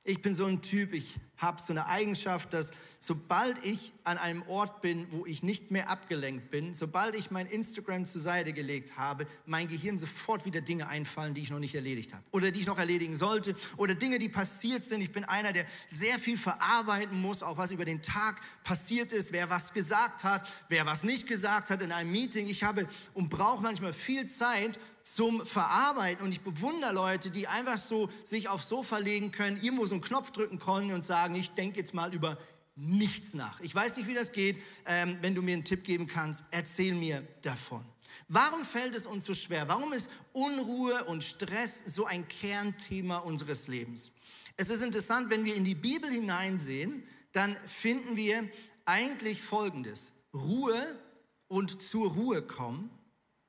Ich 0.08 0.22
bin 0.22 0.36
so 0.36 0.46
ein 0.46 0.62
Typ, 0.62 0.94
ich 0.94 1.16
habe 1.38 1.60
so 1.60 1.74
eine 1.74 1.88
Eigenschaft, 1.88 2.54
dass 2.54 2.72
sobald 3.00 3.56
ich 3.66 3.92
an 4.04 4.20
einem 4.20 4.44
Ort 4.44 4.84
bin, 4.84 5.08
wo 5.10 5.26
ich 5.26 5.42
nicht 5.42 5.72
mehr 5.72 5.90
abgelenkt 5.90 6.52
bin, 6.52 6.76
sobald 6.76 7.16
ich 7.16 7.32
mein 7.32 7.48
Instagram 7.48 8.06
zur 8.06 8.22
Seite 8.22 8.54
gelegt 8.54 8.98
habe, 8.98 9.26
mein 9.48 9.68
Gehirn 9.68 9.98
sofort 9.98 10.46
wieder 10.46 10.62
Dinge 10.62 10.88
einfallen, 10.88 11.34
die 11.34 11.42
ich 11.42 11.50
noch 11.50 11.58
nicht 11.58 11.74
erledigt 11.74 12.14
habe 12.14 12.24
oder 12.30 12.52
die 12.52 12.62
ich 12.62 12.68
noch 12.68 12.78
erledigen 12.78 13.16
sollte 13.16 13.56
oder 13.78 13.96
Dinge, 13.96 14.20
die 14.20 14.30
passiert 14.30 14.86
sind. 14.86 15.02
Ich 15.02 15.12
bin 15.12 15.24
einer, 15.24 15.54
der 15.54 15.66
sehr 15.88 16.20
viel 16.20 16.38
verarbeiten 16.38 17.20
muss, 17.20 17.42
auch 17.42 17.58
was 17.58 17.72
über 17.72 17.84
den 17.84 18.04
Tag 18.04 18.42
passiert 18.64 19.12
ist, 19.12 19.32
wer 19.32 19.50
was 19.50 19.74
gesagt 19.74 20.24
hat, 20.24 20.48
wer 20.70 20.86
was 20.86 21.04
nicht 21.04 21.26
gesagt 21.26 21.72
hat 21.72 21.82
in 21.82 21.92
einem 21.92 22.12
Meeting. 22.12 22.46
Ich 22.46 22.64
habe 22.64 22.88
und 23.16 23.30
brauche 23.32 23.64
manchmal 23.64 23.94
viel 23.94 24.30
Zeit, 24.30 24.80
zum 25.06 25.46
Verarbeiten. 25.46 26.26
Und 26.26 26.32
ich 26.32 26.42
bewundere 26.42 26.92
Leute, 26.92 27.30
die 27.30 27.48
einfach 27.48 27.78
so 27.78 28.10
sich 28.24 28.50
aufs 28.50 28.68
Sofa 28.68 28.98
legen 28.98 29.32
können, 29.32 29.58
irgendwo 29.62 29.86
so 29.86 29.94
einen 29.94 30.02
Knopf 30.02 30.32
drücken 30.32 30.60
können 30.60 30.92
und 30.92 31.06
sagen, 31.06 31.36
ich 31.36 31.52
denke 31.52 31.80
jetzt 31.80 31.94
mal 31.94 32.14
über 32.14 32.38
nichts 32.76 33.34
nach. 33.34 33.62
Ich 33.62 33.74
weiß 33.74 33.96
nicht, 33.96 34.08
wie 34.08 34.14
das 34.14 34.34
geht. 34.34 34.58
Ähm, 34.86 35.18
wenn 35.22 35.36
du 35.36 35.42
mir 35.42 35.54
einen 35.54 35.64
Tipp 35.64 35.86
geben 35.86 36.08
kannst, 36.08 36.44
erzähl 36.52 36.94
mir 36.96 37.26
davon. 37.42 37.86
Warum 38.28 38.66
fällt 38.66 38.96
es 38.96 39.06
uns 39.06 39.26
so 39.26 39.34
schwer? 39.34 39.68
Warum 39.68 39.94
ist 39.94 40.10
Unruhe 40.34 41.06
und 41.06 41.24
Stress 41.24 41.84
so 41.86 42.06
ein 42.06 42.28
Kernthema 42.28 43.18
unseres 43.20 43.68
Lebens? 43.68 44.12
Es 44.58 44.70
ist 44.70 44.82
interessant, 44.82 45.30
wenn 45.30 45.46
wir 45.46 45.56
in 45.56 45.66
die 45.66 45.76
Bibel 45.76 46.10
hineinsehen, 46.10 47.04
dann 47.34 47.56
finden 47.68 48.16
wir 48.16 48.50
eigentlich 48.86 49.42
Folgendes. 49.42 50.14
Ruhe 50.34 51.00
und 51.48 51.82
zur 51.82 52.12
Ruhe 52.12 52.42
kommen 52.42 52.90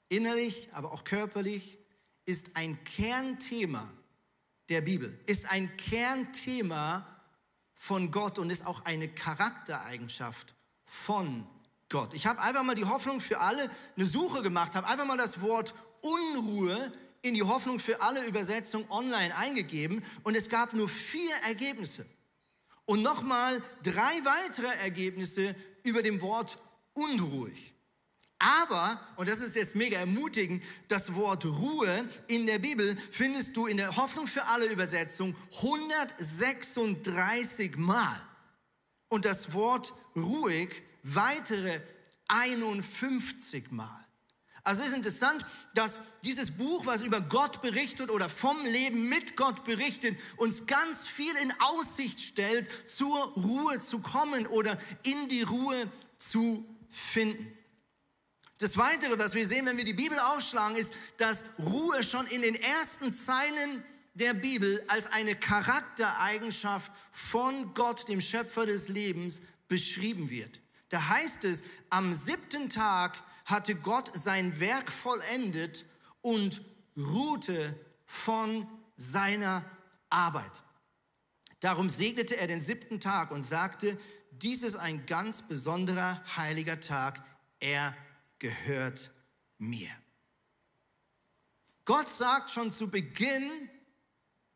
innerlich, 0.09 0.69
aber 0.73 0.93
auch 0.93 1.05
körperlich, 1.05 1.79
ist 2.25 2.57
ein 2.57 2.83
Kernthema 2.85 3.91
der 4.69 4.81
Bibel, 4.81 5.19
ist 5.27 5.49
ein 5.51 5.77
Kernthema 5.77 7.07
von 7.75 8.11
Gott 8.11 8.39
und 8.39 8.51
ist 8.51 8.67
auch 8.67 8.85
eine 8.85 9.09
Charaktereigenschaft 9.09 10.55
von 10.85 11.47
Gott. 11.89 12.15
Ich 12.15 12.27
habe 12.27 12.41
einfach 12.41 12.65
mal 12.65 12.75
die 12.75 12.85
Hoffnung 12.85 13.21
für 13.21 13.41
alle 13.41 13.71
eine 13.97 14.07
Suche 14.07 14.43
gemacht, 14.43 14.75
habe 14.75 14.89
einfach 14.89 15.07
mal 15.07 15.17
das 15.17 15.41
Wort 15.41 15.73
Unruhe 16.01 16.93
in 17.23 17.35
die 17.35 17.43
Hoffnung 17.43 17.79
für 17.79 18.01
alle 18.03 18.25
Übersetzung 18.27 18.91
online 18.91 19.37
eingegeben 19.37 20.05
und 20.23 20.37
es 20.37 20.49
gab 20.49 20.73
nur 20.73 20.89
vier 20.89 21.35
Ergebnisse. 21.47 22.07
Und 22.85 23.03
nochmal 23.03 23.61
drei 23.83 24.25
weitere 24.25 24.73
Ergebnisse 24.83 25.55
über 25.83 26.03
dem 26.03 26.21
Wort 26.21 26.59
unruhig. 26.95 27.75
Aber, 28.39 29.01
und 29.17 29.29
das 29.29 29.39
ist 29.39 29.57
jetzt 29.57 29.75
mega 29.75 29.99
ermutigend, 29.99 30.63
das 30.89 31.15
Wort 31.15 31.47
Ruhe 31.47 32.07
in 32.27 32.47
der 32.47 32.59
Bibel 32.59 32.99
findest 33.11 33.57
du 33.57 33.67
in 33.67 33.79
der 33.79 33.97
Hoffnung 33.97 34.27
für 34.27 34.45
alle 34.45 34.67
Übersetzung 34.67 35.35
136 35.57 37.77
Mal. 37.77 38.21
Und 39.09 39.25
das 39.25 39.55
Wort 39.55 39.95
ruhig 40.15 40.69
weitere 41.03 41.81
51 42.29 43.71
Mal. 43.71 44.05
Also 44.65 44.83
es 44.83 44.89
ist 44.89 44.97
interessant, 44.97 45.47
dass 45.75 46.01
dieses 46.25 46.51
Buch, 46.51 46.87
was 46.87 47.03
über 47.03 47.21
Gott 47.21 47.63
berichtet 47.63 48.11
oder 48.11 48.29
vom 48.29 48.57
Leben 48.65 49.09
mit 49.09 49.37
Gott 49.37 49.63
berichtet, 49.65 50.19
uns 50.37 50.67
ganz 50.67 51.07
viel 51.07 51.33
in 51.37 51.55
Aussicht 51.61 52.21
stellt, 52.21 52.69
zur 52.91 53.33
Ruhe 53.35 53.79
zu 53.79 54.01
kommen 54.01 54.49
oder 54.49 54.77
in 55.05 55.29
die 55.29 55.43
Ruhe 55.43 55.87
zu 56.19 56.67
finden. 56.91 57.56
Das 58.59 58.79
Weitere, 58.79 59.19
was 59.19 59.35
wir 59.35 59.47
sehen, 59.47 59.67
wenn 59.67 59.77
wir 59.77 59.85
die 59.85 59.93
Bibel 59.93 60.19
aufschlagen, 60.19 60.77
ist, 60.77 60.93
dass 61.19 61.45
Ruhe 61.59 62.03
schon 62.03 62.27
in 62.29 62.43
den 62.43 62.55
ersten 62.55 63.15
Zeilen 63.15 63.85
der 64.15 64.33
Bibel 64.33 64.83
als 64.89 65.07
eine 65.13 65.35
Charaktereigenschaft 65.35 66.91
von 67.13 67.75
Gott, 67.75 68.09
dem 68.09 68.23
Schöpfer 68.23 68.65
des 68.65 68.89
Lebens, 68.89 69.43
beschrieben 69.69 70.31
wird. 70.31 70.61
Da 70.89 71.09
heißt 71.09 71.45
es, 71.45 71.63
am 71.91 72.15
siebten 72.15 72.71
Tag 72.71 73.23
hatte 73.45 73.75
Gott 73.75 74.11
sein 74.15 74.59
Werk 74.59 74.91
vollendet 74.91 75.85
und 76.23 76.63
ruhte 76.97 77.79
von 78.07 78.67
seiner 78.97 79.65
Arbeit. 80.09 80.63
Darum 81.61 81.91
segnete 81.91 82.37
er 82.37 82.47
den 82.47 82.61
siebten 82.61 83.01
Tag 83.01 83.31
und 83.31 83.43
sagte, 83.43 83.99
dies 84.31 84.63
ist 84.63 84.77
ein 84.77 85.05
ganz 85.07 85.43
besonderer 85.43 86.23
heiliger 86.37 86.81
Tag, 86.81 87.23
er 87.61 87.95
gehört 88.39 89.11
mir. 89.59 89.91
Gott 91.85 92.11
sagt 92.11 92.51
schon 92.51 92.73
zu 92.73 92.89
Beginn 92.89 93.51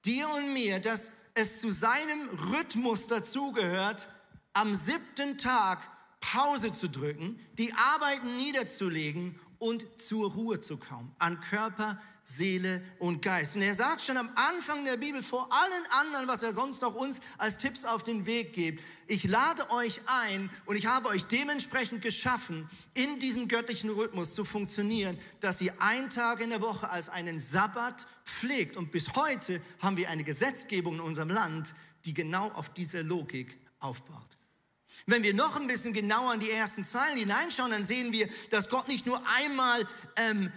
dir 0.04 0.28
und 0.30 0.52
mir, 0.52 0.80
dass 0.80 1.12
es 1.34 1.60
zu 1.60 1.70
seinem 1.70 2.28
Rhythmus 2.30 3.06
dazugehört, 3.06 4.08
am 4.52 4.74
siebten 4.74 5.38
Tag 5.38 5.80
Pause 6.20 6.72
zu 6.72 6.88
drücken, 6.88 7.40
die 7.56 7.72
Arbeiten 7.72 8.36
niederzulegen 8.36 9.38
und 9.60 9.86
zur 9.98 10.32
Ruhe 10.32 10.58
zu 10.60 10.78
kommen, 10.78 11.14
an 11.18 11.38
Körper, 11.38 12.00
Seele 12.24 12.82
und 12.98 13.22
Geist. 13.22 13.56
Und 13.56 13.62
er 13.62 13.74
sagt 13.74 14.02
schon 14.02 14.16
am 14.16 14.30
Anfang 14.34 14.84
der 14.84 14.96
Bibel 14.96 15.22
vor 15.22 15.48
allen 15.50 16.06
anderen, 16.06 16.28
was 16.28 16.42
er 16.42 16.52
sonst 16.52 16.82
auch 16.84 16.94
uns 16.94 17.20
als 17.38 17.58
Tipps 17.58 17.84
auf 17.84 18.02
den 18.02 18.24
Weg 18.26 18.52
gibt, 18.52 18.82
ich 19.06 19.24
lade 19.24 19.70
euch 19.70 20.00
ein 20.06 20.50
und 20.66 20.76
ich 20.76 20.86
habe 20.86 21.08
euch 21.08 21.24
dementsprechend 21.24 22.02
geschaffen, 22.02 22.68
in 22.94 23.18
diesem 23.18 23.48
göttlichen 23.48 23.90
Rhythmus 23.90 24.32
zu 24.32 24.44
funktionieren, 24.44 25.18
dass 25.40 25.60
ihr 25.60 25.74
einen 25.80 26.10
Tag 26.10 26.40
in 26.40 26.50
der 26.50 26.60
Woche 26.60 26.88
als 26.88 27.08
einen 27.08 27.40
Sabbat 27.40 28.06
pflegt. 28.24 28.76
Und 28.76 28.92
bis 28.92 29.14
heute 29.14 29.60
haben 29.80 29.96
wir 29.96 30.08
eine 30.08 30.24
Gesetzgebung 30.24 30.94
in 30.94 31.00
unserem 31.00 31.30
Land, 31.30 31.74
die 32.04 32.14
genau 32.14 32.48
auf 32.52 32.72
dieser 32.72 33.02
Logik 33.02 33.58
aufbaut. 33.80 34.39
Wenn 35.06 35.22
wir 35.22 35.34
noch 35.34 35.56
ein 35.56 35.66
bisschen 35.66 35.92
genauer 35.92 36.34
in 36.34 36.40
die 36.40 36.50
ersten 36.50 36.84
Zeilen 36.84 37.18
hineinschauen, 37.18 37.70
dann 37.70 37.84
sehen 37.84 38.12
wir, 38.12 38.28
dass 38.50 38.68
Gott 38.68 38.88
nicht 38.88 39.06
nur 39.06 39.20
einmal 39.26 39.86
ähm, 40.16 40.52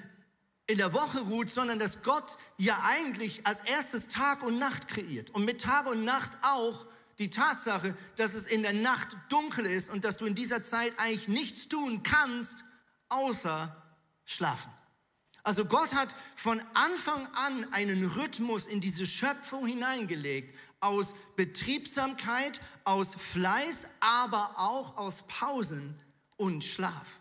in 0.68 0.78
der 0.78 0.94
Woche 0.94 1.20
ruht, 1.22 1.50
sondern 1.50 1.80
dass 1.80 2.04
Gott 2.04 2.38
ja 2.58 2.80
eigentlich 2.84 3.46
als 3.46 3.60
erstes 3.62 4.08
Tag 4.08 4.44
und 4.44 4.60
Nacht 4.60 4.88
kreiert. 4.88 5.30
Und 5.32 5.46
mit 5.46 5.62
Tag 5.62 5.88
und 5.88 6.06
Nacht 6.06 6.38
auch 6.42 6.86
die 7.20 7.30
Tatsache, 7.30 7.96
dass 8.16 8.34
es 8.34 8.48
in 8.48 8.64
der 8.64 8.74
Nacht 8.74 9.16
dunkel 9.30 9.66
ist 9.66 9.90
und 9.90 10.04
dass 10.04 10.18
du 10.18 10.26
in 10.26 10.36
dieser 10.36 10.64
Zeit 10.64 10.94
eigentlich 10.98 11.28
nichts 11.28 11.68
tun 11.68 12.04
kannst, 12.04 12.64
außer 13.10 13.76
schlafen. 14.26 14.72
Also 15.44 15.66
Gott 15.66 15.94
hat 15.94 16.16
von 16.38 16.62
Anfang 16.74 17.28
an 17.34 17.74
einen 17.74 18.06
Rhythmus 18.06 18.66
in 18.66 18.80
diese 18.80 19.06
Schöpfung 19.06 19.66
hineingelegt, 19.66 20.58
aus 20.84 21.16
Betriebsamkeit, 21.36 22.62
aus 22.84 23.16
Fleiß, 23.16 23.88
aber 24.00 24.56
auch 24.58 24.98
aus 24.98 25.24
Pausen 25.28 26.00
und 26.36 26.64
Schlaf. 26.64 27.20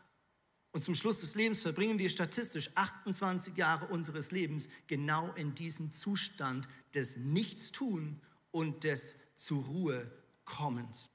Und 0.72 0.82
zum 0.82 0.94
Schluss 0.94 1.18
des 1.18 1.34
Lebens 1.34 1.62
verbringen 1.62 1.98
wir 1.98 2.08
statistisch 2.08 2.70
28 2.74 3.56
Jahre 3.56 3.86
unseres 3.86 4.30
Lebens 4.30 4.68
genau 4.86 5.30
in 5.34 5.54
diesem 5.54 5.92
Zustand 5.92 6.66
des 6.94 7.16
Nichtstun 7.16 8.20
und 8.50 8.84
des 8.84 9.16
zur 9.36 9.62
Ruhe 9.64 10.10
kommens. 10.44 11.10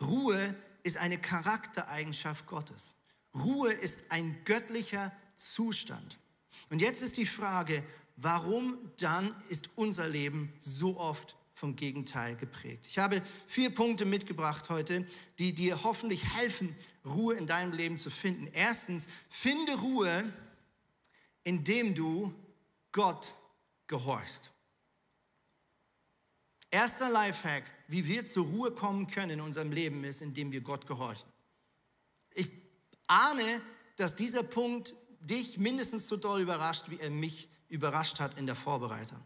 Ruhe 0.00 0.54
ist 0.82 0.96
eine 0.96 1.18
Charaktereigenschaft 1.18 2.46
Gottes. 2.46 2.92
Ruhe 3.34 3.72
ist 3.72 4.10
ein 4.10 4.44
göttlicher 4.44 5.12
Zustand. 5.36 6.18
Und 6.70 6.80
jetzt 6.80 7.02
ist 7.02 7.16
die 7.16 7.26
Frage, 7.26 7.84
warum 8.16 8.78
dann 8.98 9.34
ist 9.48 9.70
unser 9.76 10.08
Leben 10.08 10.52
so 10.58 10.98
oft 10.98 11.36
vom 11.54 11.76
Gegenteil 11.76 12.36
geprägt. 12.36 12.86
Ich 12.86 12.98
habe 12.98 13.22
vier 13.46 13.70
Punkte 13.70 14.04
mitgebracht 14.04 14.68
heute, 14.70 15.06
die 15.38 15.54
dir 15.54 15.84
hoffentlich 15.84 16.24
helfen, 16.34 16.74
Ruhe 17.04 17.34
in 17.34 17.46
deinem 17.46 17.72
Leben 17.72 17.98
zu 17.98 18.10
finden. 18.10 18.48
Erstens, 18.52 19.08
finde 19.30 19.74
Ruhe, 19.76 20.24
indem 21.44 21.94
du 21.94 22.34
Gott 22.92 23.36
gehorchst. 23.86 24.50
Erster 26.70 27.08
Lifehack, 27.08 27.64
wie 27.86 28.04
wir 28.06 28.26
zur 28.26 28.46
Ruhe 28.46 28.72
kommen 28.72 29.06
können 29.06 29.30
in 29.30 29.40
unserem 29.40 29.70
Leben, 29.70 30.02
ist, 30.02 30.22
indem 30.22 30.50
wir 30.50 30.60
Gott 30.60 30.86
gehorchen. 30.86 31.28
Ich 32.34 32.50
ahne, 33.06 33.60
dass 33.96 34.16
dieser 34.16 34.42
Punkt 34.42 34.94
dich 35.20 35.56
mindestens 35.56 36.08
so 36.08 36.16
doll 36.16 36.40
überrascht, 36.40 36.90
wie 36.90 36.98
er 36.98 37.10
mich 37.10 37.48
überrascht 37.74 38.20
hat 38.20 38.38
in 38.38 38.46
der 38.46 38.54
Vorbereitung. 38.56 39.20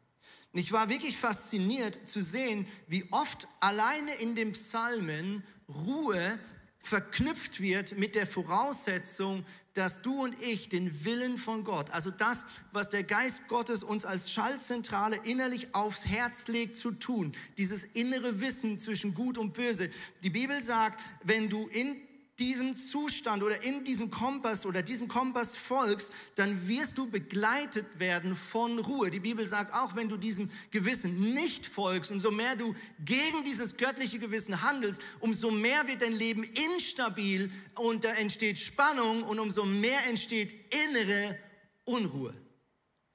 Ich 0.52 0.73
war 0.73 0.88
wirklich 0.88 1.17
fasziniert 1.17 2.09
zu 2.09 2.21
sehen, 2.21 2.67
wie 2.87 3.07
oft 3.12 3.47
alleine 3.61 4.14
in 4.14 4.35
den 4.35 4.52
Psalmen 4.52 5.45
Ruhe 5.69 6.40
verknüpft 6.81 7.61
wird 7.61 7.99
mit 7.99 8.14
der 8.14 8.26
Voraussetzung, 8.26 9.45
dass 9.75 10.00
du 10.00 10.23
und 10.23 10.40
ich 10.43 10.71
den 10.71 11.05
Willen 11.05 11.37
von 11.37 11.62
Gott, 11.62 11.90
also 11.90 12.11
das, 12.11 12.47
was 12.73 12.88
der 12.88 13.05
Geist 13.05 13.47
Gottes 13.47 13.83
uns 13.83 14.07
als 14.07 14.33
Schaltzentrale 14.33 15.21
innerlich 15.25 15.75
aufs 15.75 16.07
Herz 16.07 16.49
legt 16.49 16.75
zu 16.75 16.93
tun, 16.93 17.37
dieses 17.59 17.85
innere 17.85 18.40
Wissen 18.40 18.81
zwischen 18.81 19.12
Gut 19.14 19.37
und 19.37 19.52
Böse. 19.52 19.90
Die 20.23 20.31
Bibel 20.31 20.61
sagt, 20.62 21.00
wenn 21.23 21.50
du 21.50 21.69
in 21.69 21.97
diesem 22.38 22.76
Zustand 22.76 23.42
oder 23.42 23.62
in 23.64 23.85
diesem 23.85 24.11
Kompass 24.11 24.64
oder 24.64 24.83
diesem 24.83 25.09
Kompass 25.09 25.57
folgst, 25.57 26.12
dann 26.37 26.68
wirst 26.68 26.97
du 26.97 27.11
begleitet 27.11 27.99
werden 27.99 28.35
von 28.35 28.78
Ruhe. 28.78 29.11
Die 29.11 29.21
Bibel 29.21 29.47
sagt 29.47 29.75
auch, 29.75 29.97
wenn 29.97 30.09
du 30.09 30.16
diesem 30.16 30.50
Gewissen 30.71 31.35
nicht 31.35 31.66
folgst, 31.66 32.11
umso 32.11 32.30
mehr 32.30 32.54
du 32.54 32.75
gegen 33.04 33.45
dieses 33.45 33.76
göttliche 33.76 34.18
Gewissen 34.18 34.62
handelst, 34.62 35.00
umso 35.21 35.50
mehr 35.50 35.87
wird 35.88 36.02
dein 36.02 36.12
Leben 36.12 36.45
instabil 36.45 37.50
und 37.75 38.04
da 38.04 38.11
entsteht 38.11 38.59
Spannung 38.59 39.23
und 39.25 39.40
umso 39.40 39.64
mehr 39.64 40.07
entsteht 40.07 40.54
innere 40.73 41.37
Unruhe. 41.85 42.35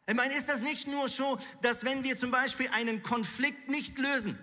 Ich 0.06 0.16
meine, 0.16 0.36
ist 0.36 0.50
das 0.50 0.62
nicht 0.62 0.88
nur 0.88 1.08
so, 1.08 1.38
dass 1.62 1.86
wenn 1.86 2.04
wir 2.04 2.18
zum 2.18 2.30
Beispiel 2.30 2.68
einen 2.74 3.04
Konflikt 3.04 3.70
nicht 3.70 3.98
lösen, 3.98 4.38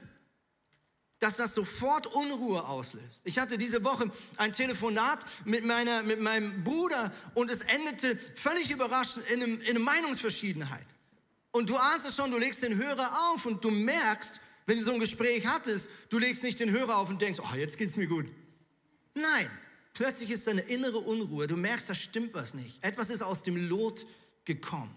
dass 1.21 1.37
das 1.37 1.55
sofort 1.55 2.07
Unruhe 2.07 2.67
auslöst. 2.67 3.21
Ich 3.25 3.39
hatte 3.39 3.59
diese 3.59 3.85
Woche 3.85 4.11
ein 4.39 4.53
Telefonat 4.53 5.21
mit, 5.45 5.65
meiner, 5.65 6.03
mit 6.03 6.21
meinem 6.21 6.65
Bruder 6.65 7.13
und 7.35 7.51
es 7.51 7.61
endete 7.61 8.19
völlig 8.35 8.71
überraschend 8.71 9.27
in, 9.27 9.43
einem, 9.43 9.61
in 9.61 9.77
einer 9.77 9.81
Meinungsverschiedenheit. 9.81 10.87
Und 11.53 11.69
du 11.69 11.77
ahnst 11.77 12.09
es 12.09 12.17
schon, 12.17 12.31
du 12.31 12.39
legst 12.39 12.63
den 12.63 12.77
Hörer 12.77 13.33
auf 13.33 13.45
und 13.45 13.63
du 13.63 13.71
merkst, 13.71 14.41
wenn 14.67 14.79
du 14.79 14.85
so 14.85 14.93
ein 14.93 15.01
Gespräch 15.01 15.47
hattest, 15.47 15.91
du 16.09 16.19
legst 16.19 16.43
nicht 16.43 16.59
den 16.59 16.71
Hörer 16.71 16.97
auf 16.97 17.11
und 17.11 17.21
denkst, 17.21 17.41
oh, 17.41 17.55
jetzt 17.55 17.77
geht's 17.77 17.97
mir 17.97 18.07
gut. 18.07 18.27
Nein, 19.15 19.51
plötzlich 19.93 20.31
ist 20.31 20.47
da 20.47 20.53
eine 20.53 20.63
innere 20.63 20.99
Unruhe. 20.99 21.47
Du 21.47 21.57
merkst, 21.57 21.91
da 21.91 21.95
stimmt 21.95 22.33
was 22.33 22.55
nicht. 22.55 22.83
Etwas 22.83 23.11
ist 23.11 23.23
aus 23.23 23.43
dem 23.43 23.69
Lot 23.69 24.07
gekommen. 24.45 24.97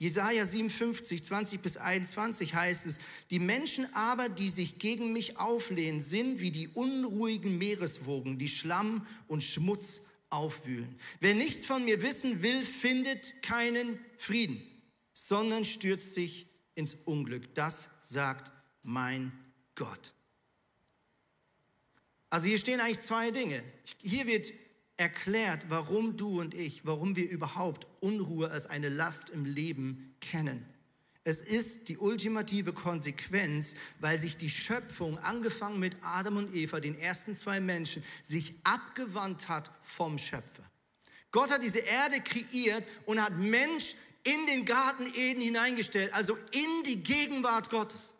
Jesaja 0.00 0.46
57, 0.46 1.22
20 1.22 1.60
bis 1.60 1.76
21 1.76 2.54
heißt 2.54 2.86
es, 2.86 2.98
die 3.28 3.38
Menschen 3.38 3.86
aber, 3.94 4.30
die 4.30 4.48
sich 4.48 4.78
gegen 4.78 5.12
mich 5.12 5.36
auflehnen, 5.36 6.00
sind 6.00 6.40
wie 6.40 6.50
die 6.50 6.68
unruhigen 6.68 7.58
Meereswogen, 7.58 8.38
die 8.38 8.48
Schlamm 8.48 9.06
und 9.28 9.44
Schmutz 9.44 10.00
aufwühlen. 10.30 10.98
Wer 11.20 11.34
nichts 11.34 11.66
von 11.66 11.84
mir 11.84 12.00
wissen 12.00 12.40
will, 12.40 12.62
findet 12.62 13.42
keinen 13.42 13.98
Frieden, 14.16 14.66
sondern 15.12 15.66
stürzt 15.66 16.14
sich 16.14 16.46
ins 16.74 16.94
Unglück. 17.04 17.54
Das 17.54 17.90
sagt 18.02 18.50
mein 18.82 19.32
Gott. 19.74 20.14
Also 22.30 22.46
hier 22.46 22.56
stehen 22.56 22.80
eigentlich 22.80 23.00
zwei 23.00 23.32
Dinge. 23.32 23.62
Hier 23.98 24.26
wird 24.26 24.50
erklärt, 25.00 25.64
warum 25.70 26.16
du 26.16 26.40
und 26.40 26.54
ich, 26.54 26.84
warum 26.84 27.16
wir 27.16 27.28
überhaupt 27.28 27.86
Unruhe 28.00 28.50
als 28.50 28.66
eine 28.66 28.90
Last 28.90 29.30
im 29.30 29.46
Leben 29.46 30.14
kennen. 30.20 30.64
Es 31.24 31.40
ist 31.40 31.88
die 31.88 31.98
ultimative 31.98 32.72
Konsequenz, 32.72 33.74
weil 33.98 34.18
sich 34.18 34.36
die 34.36 34.50
Schöpfung, 34.50 35.18
angefangen 35.18 35.78
mit 35.78 35.96
Adam 36.02 36.36
und 36.36 36.54
Eva, 36.54 36.80
den 36.80 36.98
ersten 36.98 37.34
zwei 37.34 37.60
Menschen, 37.60 38.04
sich 38.22 38.54
abgewandt 38.64 39.48
hat 39.48 39.70
vom 39.82 40.18
Schöpfer. 40.18 40.64
Gott 41.30 41.50
hat 41.50 41.62
diese 41.62 41.80
Erde 41.80 42.20
kreiert 42.20 42.86
und 43.06 43.22
hat 43.22 43.36
Mensch 43.38 43.94
in 44.24 44.46
den 44.46 44.66
Garten 44.66 45.06
Eden 45.14 45.40
hineingestellt, 45.40 46.12
also 46.12 46.36
in 46.52 46.82
die 46.84 47.02
Gegenwart 47.02 47.70
Gottes. 47.70 48.14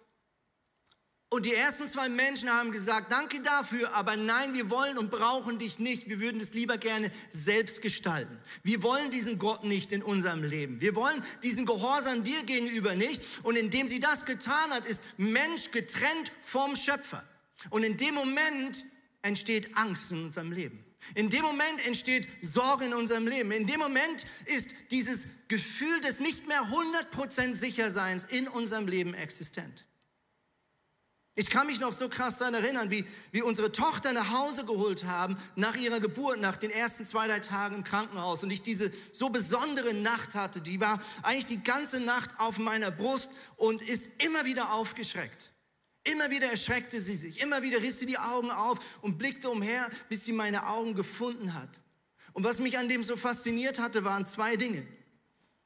Und 1.33 1.47
die 1.47 1.55
ersten 1.55 1.89
zwei 1.89 2.09
Menschen 2.09 2.51
haben 2.51 2.73
gesagt, 2.73 3.13
danke 3.13 3.41
dafür, 3.41 3.95
aber 3.95 4.17
nein, 4.17 4.53
wir 4.53 4.69
wollen 4.69 4.99
und 4.99 5.13
brauchen 5.13 5.61
dich 5.61 5.79
nicht. 5.79 6.09
Wir 6.09 6.21
würden 6.21 6.41
es 6.41 6.55
lieber 6.55 6.77
gerne 6.77 7.13
selbst 7.31 7.83
gestalten. 7.83 8.37
Wir 8.65 8.83
wollen 8.83 9.13
diesen 9.13 9.39
Gott 9.39 9.63
nicht 9.63 9.93
in 9.93 10.03
unserem 10.03 10.43
Leben. 10.43 10.81
Wir 10.81 10.97
wollen 10.97 11.23
diesen 11.45 11.67
Gehorsam 11.67 12.25
dir 12.25 12.43
gegenüber 12.43 12.97
nicht. 12.97 13.23
Und 13.45 13.55
indem 13.55 13.87
sie 13.87 14.01
das 14.01 14.25
getan 14.25 14.71
hat, 14.71 14.85
ist 14.87 15.05
Mensch 15.19 15.71
getrennt 15.71 16.33
vom 16.43 16.75
Schöpfer. 16.75 17.23
Und 17.71 17.85
in 17.85 17.97
dem 17.97 18.17
Moment 18.17 18.85
entsteht 19.23 19.77
Angst 19.77 20.11
in 20.11 20.25
unserem 20.25 20.51
Leben. 20.51 20.85
In 21.15 21.31
dem 21.31 21.43
Moment 21.43 21.87
entsteht 21.87 22.27
Sorge 22.43 22.87
in 22.87 22.93
unserem 22.93 23.29
Leben. 23.29 23.53
In 23.53 23.69
dem 23.69 23.79
Moment 23.79 24.27
ist 24.47 24.71
dieses 24.91 25.29
Gefühl 25.47 26.01
des 26.01 26.19
nicht 26.19 26.49
mehr 26.49 26.63
100% 26.63 27.55
Sicherseins 27.55 28.25
in 28.25 28.49
unserem 28.49 28.89
Leben 28.89 29.15
existent. 29.15 29.85
Ich 31.41 31.49
kann 31.49 31.67
mich 31.67 31.81
noch 31.81 31.95
so 31.95 32.11
krass 32.11 32.37
daran 32.37 32.53
erinnern, 32.53 32.91
wie 32.91 33.07
wir 33.33 33.47
unsere 33.47 33.73
Tochter 33.73 34.13
nach 34.13 34.31
Hause 34.31 34.67
geholt 34.67 35.05
haben, 35.05 35.39
nach 35.57 35.75
ihrer 35.75 35.99
Geburt, 35.99 36.39
nach 36.39 36.59
den 36.59 36.71
ersten 36.71 37.07
zwei, 37.07 37.29
drei 37.29 37.41
Tagen 37.41 37.77
im 37.77 37.83
Krankenhaus. 37.83 38.45
Und 38.45 38.51
ich 38.51 38.61
diese 38.61 38.93
so 39.15 39.31
besondere 39.31 39.95
Nacht 39.95 40.35
hatte, 40.35 40.61
die 40.61 40.83
war 40.83 41.03
eigentlich 41.23 41.47
die 41.47 41.65
ganze 41.65 41.99
Nacht 41.99 42.29
auf 42.37 42.59
meiner 42.59 42.91
Brust 42.91 43.31
und 43.57 43.81
ist 43.81 44.11
immer 44.19 44.45
wieder 44.45 44.75
aufgeschreckt. 44.75 45.51
Immer 46.05 46.31
wieder 46.31 46.51
erschreckte 46.51 47.01
sie 47.01 47.15
sich, 47.15 47.41
immer 47.41 47.63
wieder 47.63 47.81
riss 47.81 48.01
sie 48.01 48.07
die 48.07 48.19
Augen 48.19 48.51
auf 48.51 48.79
und 49.01 49.19
blickte 49.19 49.49
umher, 49.49 49.91
bis 50.11 50.27
sie 50.27 50.33
meine 50.33 50.67
Augen 50.67 50.95
gefunden 50.95 51.55
hat. 51.55 51.81
Und 52.35 52.45
was 52.45 52.59
mich 52.59 52.77
an 52.77 52.91
dem 52.91 53.03
so 53.03 53.17
fasziniert 53.17 53.79
hatte, 53.79 54.05
waren 54.05 54.27
zwei 54.27 54.57
Dinge. 54.57 54.87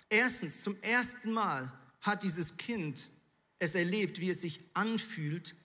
Erstens, 0.08 0.62
zum 0.62 0.80
ersten 0.82 1.32
Mal 1.32 1.72
hat 2.00 2.22
dieses 2.22 2.58
Kind 2.58 3.10
es 3.58 3.74
erlebt, 3.74 4.20
wie 4.20 4.30
es 4.30 4.40
sich 4.40 4.60
anfühlt, 4.74 5.56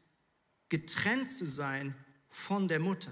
getrennt 0.69 1.31
zu 1.31 1.45
sein 1.45 1.95
von 2.29 2.67
der 2.67 2.79
Mutter. 2.79 3.11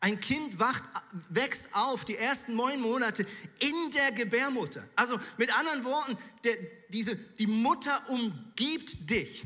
Ein 0.00 0.20
Kind 0.20 0.60
wacht, 0.60 0.84
wächst 1.28 1.70
auf 1.72 2.04
die 2.04 2.16
ersten 2.16 2.54
neun 2.54 2.80
Monate 2.80 3.26
in 3.58 3.90
der 3.92 4.12
Gebärmutter. 4.12 4.86
Also 4.94 5.18
mit 5.38 5.56
anderen 5.58 5.84
Worten, 5.84 6.16
der, 6.44 6.56
diese, 6.88 7.16
die 7.16 7.48
Mutter 7.48 8.00
umgibt 8.08 9.10
dich. 9.10 9.44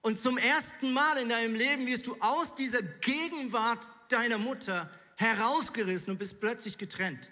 Und 0.00 0.18
zum 0.18 0.38
ersten 0.38 0.92
Mal 0.92 1.18
in 1.18 1.28
deinem 1.28 1.54
Leben 1.54 1.86
wirst 1.86 2.06
du 2.06 2.16
aus 2.20 2.54
dieser 2.54 2.82
Gegenwart 2.82 3.88
deiner 4.08 4.38
Mutter 4.38 4.90
herausgerissen 5.16 6.12
und 6.12 6.18
bist 6.18 6.40
plötzlich 6.40 6.78
getrennt. 6.78 7.28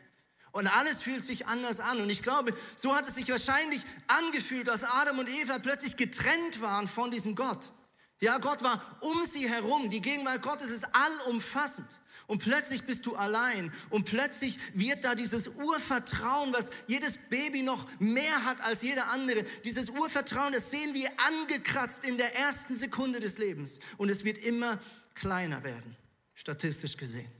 Und 0.52 0.66
alles 0.68 1.02
fühlt 1.02 1.24
sich 1.24 1.46
anders 1.48 1.80
an. 1.80 2.00
Und 2.00 2.08
ich 2.08 2.22
glaube, 2.22 2.56
so 2.76 2.94
hat 2.94 3.08
es 3.08 3.14
sich 3.14 3.28
wahrscheinlich 3.28 3.82
angefühlt, 4.06 4.68
dass 4.68 4.84
Adam 4.84 5.18
und 5.18 5.28
Eva 5.28 5.58
plötzlich 5.58 5.96
getrennt 5.96 6.60
waren 6.60 6.88
von 6.88 7.10
diesem 7.10 7.34
Gott. 7.34 7.72
Ja, 8.20 8.38
Gott 8.38 8.62
war 8.62 8.98
um 9.00 9.26
sie 9.26 9.48
herum. 9.48 9.90
Die 9.90 10.00
Gegenwart 10.00 10.42
Gottes 10.42 10.70
ist 10.70 10.86
allumfassend. 10.92 11.88
Und 12.26 12.38
plötzlich 12.38 12.82
bist 12.82 13.06
du 13.06 13.14
allein. 13.14 13.72
Und 13.90 14.04
plötzlich 14.04 14.58
wird 14.74 15.04
da 15.04 15.14
dieses 15.14 15.48
Urvertrauen, 15.48 16.52
was 16.52 16.70
jedes 16.88 17.18
Baby 17.28 17.62
noch 17.62 17.86
mehr 18.00 18.44
hat 18.44 18.60
als 18.62 18.82
jeder 18.82 19.10
andere. 19.10 19.44
Dieses 19.64 19.90
Urvertrauen, 19.90 20.52
das 20.52 20.70
sehen 20.70 20.94
wir 20.94 21.08
angekratzt 21.18 22.04
in 22.04 22.16
der 22.16 22.34
ersten 22.34 22.74
Sekunde 22.74 23.20
des 23.20 23.38
Lebens. 23.38 23.80
Und 23.96 24.08
es 24.08 24.24
wird 24.24 24.38
immer 24.38 24.80
kleiner 25.14 25.62
werden, 25.62 25.96
statistisch 26.34 26.96
gesehen. 26.96 27.30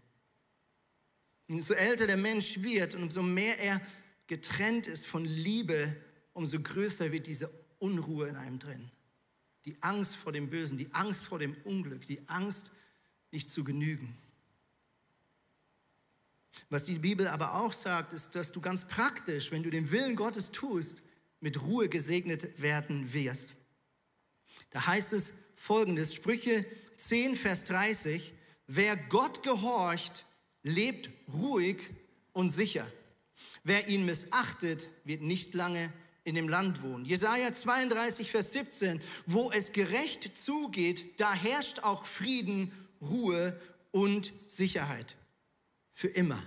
Umso 1.49 1.75
älter 1.75 2.07
der 2.07 2.17
Mensch 2.17 2.61
wird 2.63 2.95
und 2.95 3.05
umso 3.05 3.23
mehr 3.23 3.59
er 3.61 3.81
getrennt 4.27 4.89
ist 4.89 5.07
von 5.07 5.25
Liebe, 5.25 5.97
umso 6.33 6.61
größer 6.61 7.13
wird 7.13 7.27
diese 7.27 7.51
Unruhe 7.79 8.29
in 8.29 8.37
einem 8.37 8.59
drin. 8.59 8.91
Die 9.67 9.77
Angst 9.83 10.17
vor 10.17 10.33
dem 10.33 10.49
Bösen, 10.49 10.79
die 10.79 10.93
Angst 10.95 11.27
vor 11.27 11.39
dem 11.39 11.57
Unglück, 11.65 12.07
die 12.07 12.27
Angst, 12.29 12.71
nicht 13.31 13.51
zu 13.51 13.65
genügen. 13.65 14.17
Was 16.71 16.85
die 16.85 16.99
Bibel 16.99 17.29
aber 17.29 17.55
auch 17.55 17.73
sagt, 17.73 18.13
ist, 18.13 18.35
dass 18.35 18.53
du 18.53 18.61
ganz 18.61 18.87
praktisch, 18.87 19.51
wenn 19.51 19.63
du 19.63 19.71
den 19.71 19.91
Willen 19.91 20.17
Gottes 20.17 20.53
tust, 20.53 21.03
mit 21.41 21.63
Ruhe 21.63 21.89
gesegnet 21.89 22.61
werden 22.61 23.13
wirst. 23.13 23.55
Da 24.71 24.87
heißt 24.87 25.13
es 25.13 25.33
folgendes, 25.55 26.15
Sprüche 26.15 26.65
10, 26.97 27.37
Vers 27.37 27.65
30, 27.65 28.33
wer 28.67 28.97
Gott 28.97 29.43
gehorcht, 29.43 30.27
lebt 30.63 31.11
ruhig 31.33 31.79
und 32.33 32.51
sicher. 32.51 32.91
Wer 33.65 33.89
ihn 33.89 34.07
missachtet, 34.07 34.89
wird 35.05 35.23
nicht 35.23 35.55
lange 35.55 35.93
in 36.27 36.35
dem 36.35 36.49
Land 36.49 36.83
wohnen. 36.83 37.05
Jesaja 37.05 37.55
32, 37.55 38.31
Vers 38.31 38.53
17, 38.53 39.01
wo 39.27 39.51
es 39.53 39.73
gerecht 39.73 40.37
zugeht, 40.37 41.21
da 41.21 41.33
herrscht 41.33 41.81
auch 41.81 42.05
Frieden, 42.05 42.73
Ruhe 43.01 43.59
und 43.93 44.33
Sicherheit. 44.49 45.17
Für 45.95 46.09
immer. 46.09 46.43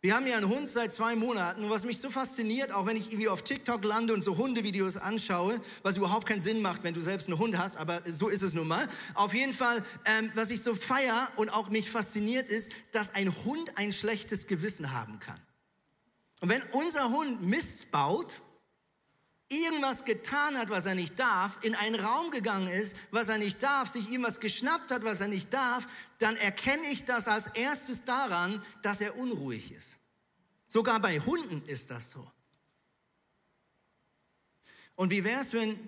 Wir 0.00 0.16
haben 0.16 0.26
ja 0.26 0.36
einen 0.36 0.48
Hund 0.48 0.68
seit 0.68 0.92
zwei 0.92 1.14
Monaten 1.14 1.64
und 1.64 1.70
was 1.70 1.84
mich 1.84 1.98
so 1.98 2.10
fasziniert, 2.10 2.72
auch 2.72 2.86
wenn 2.86 2.96
ich 2.96 3.12
irgendwie 3.12 3.28
auf 3.28 3.42
TikTok 3.42 3.84
lande 3.84 4.14
und 4.14 4.22
so 4.22 4.36
Hundevideos 4.36 4.96
anschaue, 4.96 5.60
was 5.82 5.96
überhaupt 5.96 6.26
keinen 6.26 6.40
Sinn 6.40 6.60
macht, 6.62 6.82
wenn 6.82 6.94
du 6.94 7.00
selbst 7.00 7.28
einen 7.28 7.38
Hund 7.38 7.58
hast, 7.58 7.76
aber 7.76 8.02
so 8.06 8.28
ist 8.28 8.42
es 8.42 8.52
nun 8.52 8.66
mal. 8.66 8.88
Auf 9.14 9.34
jeden 9.34 9.54
Fall, 9.54 9.84
ähm, 10.06 10.32
was 10.34 10.50
ich 10.50 10.62
so 10.62 10.74
feier 10.74 11.30
und 11.36 11.50
auch 11.52 11.68
mich 11.68 11.90
fasziniert 11.90 12.48
ist, 12.48 12.72
dass 12.90 13.14
ein 13.14 13.32
Hund 13.44 13.78
ein 13.78 13.92
schlechtes 13.92 14.46
Gewissen 14.46 14.92
haben 14.92 15.20
kann. 15.20 15.38
Und 16.42 16.48
wenn 16.48 16.62
unser 16.72 17.08
Hund 17.10 17.40
missbaut, 17.40 18.42
irgendwas 19.48 20.04
getan 20.04 20.58
hat, 20.58 20.70
was 20.70 20.86
er 20.86 20.96
nicht 20.96 21.16
darf, 21.20 21.56
in 21.62 21.76
einen 21.76 21.94
Raum 21.94 22.32
gegangen 22.32 22.66
ist, 22.66 22.96
was 23.12 23.28
er 23.28 23.38
nicht 23.38 23.62
darf, 23.62 23.90
sich 23.90 24.10
irgendwas 24.10 24.40
geschnappt 24.40 24.90
hat, 24.90 25.04
was 25.04 25.20
er 25.20 25.28
nicht 25.28 25.54
darf, 25.54 25.86
dann 26.18 26.34
erkenne 26.34 26.82
ich 26.90 27.04
das 27.04 27.28
als 27.28 27.46
erstes 27.46 28.02
daran, 28.02 28.60
dass 28.82 29.00
er 29.00 29.16
unruhig 29.18 29.70
ist. 29.70 29.98
Sogar 30.66 30.98
bei 30.98 31.20
Hunden 31.20 31.64
ist 31.66 31.92
das 31.92 32.10
so. 32.10 32.28
Und 34.96 35.10
wie 35.10 35.22
wäre 35.22 35.42
es, 35.42 35.52
wenn 35.52 35.78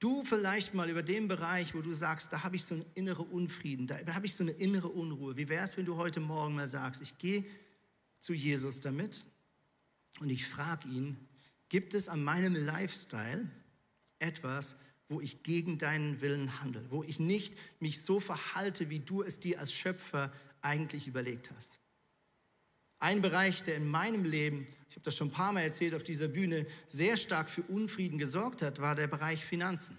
du 0.00 0.24
vielleicht 0.24 0.74
mal 0.74 0.90
über 0.90 1.04
den 1.04 1.28
Bereich, 1.28 1.72
wo 1.76 1.82
du 1.82 1.92
sagst, 1.92 2.32
da 2.32 2.42
habe 2.42 2.56
ich 2.56 2.64
so 2.64 2.74
einen 2.74 2.86
inneren 2.94 3.28
Unfrieden, 3.28 3.86
da 3.86 3.96
habe 4.12 4.26
ich 4.26 4.34
so 4.34 4.42
eine 4.42 4.52
innere 4.52 4.88
Unruhe, 4.88 5.36
wie 5.36 5.48
wäre 5.48 5.62
es, 5.62 5.76
wenn 5.76 5.86
du 5.86 5.96
heute 5.96 6.18
Morgen 6.18 6.56
mal 6.56 6.66
sagst, 6.66 7.00
ich 7.00 7.16
gehe 7.16 7.44
zu 8.18 8.32
Jesus 8.32 8.80
damit 8.80 9.24
und 10.20 10.30
ich 10.30 10.46
frage 10.46 10.88
ihn, 10.88 11.16
gibt 11.68 11.94
es 11.94 12.08
an 12.08 12.22
meinem 12.22 12.54
Lifestyle 12.54 13.48
etwas, 14.18 14.76
wo 15.08 15.20
ich 15.20 15.42
gegen 15.42 15.78
deinen 15.78 16.20
Willen 16.20 16.60
handle, 16.60 16.84
wo 16.90 17.02
ich 17.02 17.18
nicht 17.18 17.54
mich 17.80 18.02
so 18.02 18.20
verhalte, 18.20 18.90
wie 18.90 19.00
du 19.00 19.22
es 19.22 19.40
dir 19.40 19.58
als 19.58 19.72
Schöpfer 19.72 20.32
eigentlich 20.62 21.08
überlegt 21.08 21.50
hast. 21.56 21.78
Ein 23.00 23.22
Bereich, 23.22 23.64
der 23.64 23.76
in 23.76 23.88
meinem 23.88 24.24
Leben, 24.24 24.66
ich 24.88 24.96
habe 24.96 25.04
das 25.04 25.16
schon 25.16 25.28
ein 25.28 25.32
paar 25.32 25.52
Mal 25.52 25.62
erzählt 25.62 25.94
auf 25.94 26.04
dieser 26.04 26.28
Bühne, 26.28 26.66
sehr 26.86 27.16
stark 27.16 27.48
für 27.48 27.62
Unfrieden 27.62 28.18
gesorgt 28.18 28.60
hat, 28.60 28.80
war 28.80 28.94
der 28.94 29.08
Bereich 29.08 29.44
Finanzen. 29.44 29.98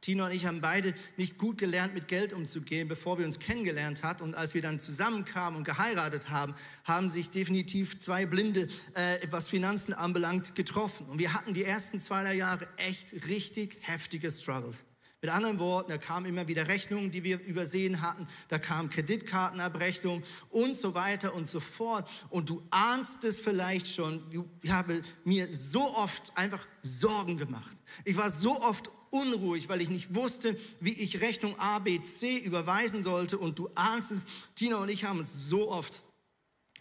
Tina 0.00 0.26
und 0.26 0.32
ich 0.32 0.46
haben 0.46 0.60
beide 0.60 0.94
nicht 1.16 1.38
gut 1.38 1.58
gelernt, 1.58 1.94
mit 1.94 2.08
Geld 2.08 2.32
umzugehen, 2.32 2.88
bevor 2.88 3.18
wir 3.18 3.26
uns 3.26 3.38
kennengelernt 3.38 4.02
haben. 4.02 4.22
Und 4.22 4.34
als 4.34 4.54
wir 4.54 4.62
dann 4.62 4.80
zusammenkamen 4.80 5.58
und 5.58 5.64
geheiratet 5.64 6.30
haben, 6.30 6.54
haben 6.84 7.10
sich 7.10 7.30
definitiv 7.30 8.00
zwei 8.00 8.26
Blinde, 8.26 8.68
äh, 8.94 9.18
was 9.30 9.48
Finanzen 9.48 9.92
anbelangt, 9.92 10.54
getroffen. 10.54 11.06
Und 11.06 11.18
wir 11.18 11.34
hatten 11.34 11.54
die 11.54 11.64
ersten 11.64 12.00
zwei 12.00 12.22
drei 12.24 12.34
Jahre 12.34 12.68
echt 12.76 13.12
richtig 13.28 13.78
heftige 13.80 14.30
Struggles. 14.30 14.84
Mit 15.22 15.30
anderen 15.30 15.58
Worten, 15.58 15.90
da 15.90 15.98
kamen 15.98 16.24
immer 16.24 16.48
wieder 16.48 16.66
Rechnungen, 16.66 17.10
die 17.10 17.24
wir 17.24 17.40
übersehen 17.40 18.00
hatten, 18.00 18.26
da 18.48 18.58
kamen 18.58 18.88
Kreditkartenabrechnungen 18.88 20.24
und 20.48 20.74
so 20.74 20.94
weiter 20.94 21.34
und 21.34 21.46
so 21.46 21.60
fort. 21.60 22.08
Und 22.30 22.48
du 22.48 22.62
ahnst 22.70 23.24
es 23.24 23.38
vielleicht 23.38 23.86
schon, 23.86 24.22
ich 24.62 24.70
habe 24.70 25.02
mir 25.24 25.52
so 25.52 25.82
oft 25.94 26.32
einfach 26.36 26.66
Sorgen 26.80 27.36
gemacht. 27.36 27.76
Ich 28.04 28.16
war 28.16 28.30
so 28.30 28.62
oft 28.62 28.90
unruhig, 29.10 29.68
weil 29.68 29.82
ich 29.82 29.88
nicht 29.88 30.14
wusste, 30.14 30.56
wie 30.80 30.92
ich 30.92 31.20
Rechnung 31.20 31.58
A, 31.58 31.78
B, 31.80 32.00
C 32.02 32.38
überweisen 32.38 33.02
sollte. 33.02 33.38
Und 33.38 33.58
du 33.58 33.68
ahnst 33.74 34.12
es, 34.12 34.24
Tina 34.54 34.76
und 34.76 34.88
ich 34.88 35.04
haben 35.04 35.18
uns 35.18 35.48
so 35.48 35.70
oft 35.70 36.02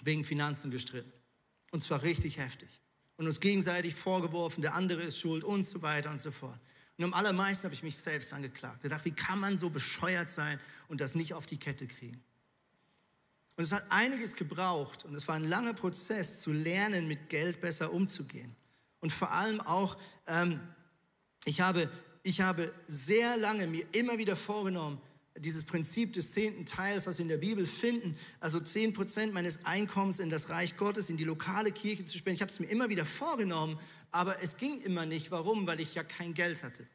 wegen 0.01 0.23
Finanzen 0.23 0.71
gestritten. 0.71 1.11
Und 1.71 1.81
zwar 1.81 2.03
richtig 2.03 2.37
heftig. 2.37 2.69
Und 3.17 3.27
uns 3.27 3.39
gegenseitig 3.39 3.95
vorgeworfen, 3.95 4.61
der 4.61 4.75
andere 4.75 5.01
ist 5.01 5.19
schuld 5.19 5.43
und 5.43 5.67
so 5.67 5.81
weiter 5.81 6.09
und 6.09 6.21
so 6.21 6.31
fort. 6.31 6.59
Und 6.97 7.05
am 7.05 7.13
allermeisten 7.13 7.65
habe 7.65 7.73
ich 7.73 7.83
mich 7.83 7.97
selbst 7.97 8.33
angeklagt. 8.33 8.79
Ich 8.83 8.89
dachte, 8.89 9.05
wie 9.05 9.11
kann 9.11 9.39
man 9.39 9.57
so 9.57 9.69
bescheuert 9.69 10.29
sein 10.29 10.59
und 10.87 11.01
das 11.01 11.15
nicht 11.15 11.33
auf 11.33 11.45
die 11.45 11.57
Kette 11.57 11.87
kriegen? 11.87 12.21
Und 13.55 13.63
es 13.63 13.71
hat 13.73 13.85
einiges 13.89 14.35
gebraucht 14.35 15.03
und 15.03 15.15
es 15.15 15.27
war 15.27 15.35
ein 15.35 15.43
langer 15.43 15.73
Prozess 15.73 16.41
zu 16.41 16.51
lernen, 16.51 17.07
mit 17.07 17.29
Geld 17.29 17.59
besser 17.59 17.91
umzugehen. 17.91 18.55
Und 19.01 19.11
vor 19.11 19.33
allem 19.33 19.59
auch, 19.61 19.97
ähm, 20.27 20.61
ich 21.45 21.61
habe 21.61 21.89
ich 22.29 22.41
habe 22.41 22.71
sehr 22.87 23.37
lange 23.37 23.65
mir 23.65 23.83
immer 23.91 24.19
wieder 24.19 24.35
vorgenommen, 24.35 25.01
dieses 25.35 25.63
Prinzip 25.63 26.13
des 26.13 26.31
zehnten 26.31 26.63
Teils, 26.63 27.07
was 27.07 27.17
wir 27.17 27.23
in 27.23 27.29
der 27.29 27.37
Bibel 27.37 27.65
finden, 27.65 28.15
also 28.39 28.59
zehn 28.59 28.93
Prozent 28.93 29.33
meines 29.33 29.65
Einkommens 29.65 30.19
in 30.19 30.29
das 30.29 30.49
Reich 30.49 30.77
Gottes, 30.77 31.09
in 31.09 31.17
die 31.17 31.23
lokale 31.23 31.71
Kirche 31.71 32.05
zu 32.05 32.17
spenden. 32.17 32.35
Ich 32.35 32.41
habe 32.41 32.51
es 32.51 32.59
mir 32.59 32.67
immer 32.67 32.89
wieder 32.89 33.05
vorgenommen, 33.05 33.79
aber 34.11 34.43
es 34.43 34.57
ging 34.57 34.79
immer 34.81 35.07
nicht. 35.07 35.31
Warum? 35.31 35.65
Weil 35.65 35.79
ich 35.79 35.95
ja 35.95 36.03
kein 36.03 36.35
Geld 36.35 36.61
hatte. 36.61 36.85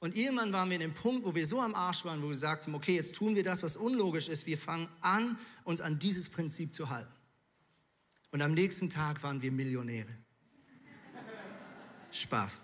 Und 0.00 0.14
irgendwann 0.14 0.52
waren 0.52 0.68
wir 0.68 0.74
in 0.74 0.82
dem 0.82 0.94
Punkt, 0.94 1.24
wo 1.24 1.34
wir 1.34 1.46
so 1.46 1.62
am 1.62 1.74
Arsch 1.74 2.04
waren, 2.04 2.20
wo 2.20 2.26
wir 2.26 2.32
gesagt 2.32 2.66
haben, 2.66 2.74
okay, 2.74 2.94
jetzt 2.94 3.14
tun 3.14 3.36
wir 3.36 3.44
das, 3.44 3.62
was 3.62 3.78
unlogisch 3.78 4.28
ist. 4.28 4.44
Wir 4.46 4.58
fangen 4.58 4.86
an, 5.00 5.38
uns 5.64 5.80
an 5.80 5.98
dieses 5.98 6.28
Prinzip 6.28 6.74
zu 6.74 6.90
halten. 6.90 7.12
Und 8.32 8.42
am 8.42 8.52
nächsten 8.52 8.90
Tag 8.90 9.22
waren 9.22 9.40
wir 9.40 9.50
Millionäre. 9.50 10.14
Spaß. 12.10 12.60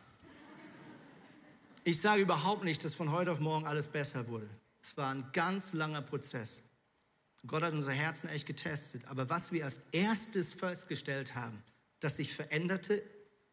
Ich 1.84 2.00
sage 2.00 2.22
überhaupt 2.22 2.64
nicht, 2.64 2.82
dass 2.82 2.94
von 2.94 3.12
heute 3.12 3.30
auf 3.30 3.40
morgen 3.40 3.66
alles 3.66 3.88
besser 3.88 4.26
wurde. 4.26 4.48
Es 4.82 4.96
war 4.96 5.14
ein 5.14 5.30
ganz 5.32 5.74
langer 5.74 6.00
Prozess. 6.00 6.62
Gott 7.46 7.62
hat 7.62 7.74
unsere 7.74 7.94
Herzen 7.94 8.28
echt 8.30 8.46
getestet. 8.46 9.04
Aber 9.06 9.28
was 9.28 9.52
wir 9.52 9.64
als 9.64 9.80
erstes 9.92 10.54
festgestellt 10.54 11.34
haben, 11.34 11.62
das 12.00 12.16
sich 12.16 12.32
veränderte, 12.32 13.02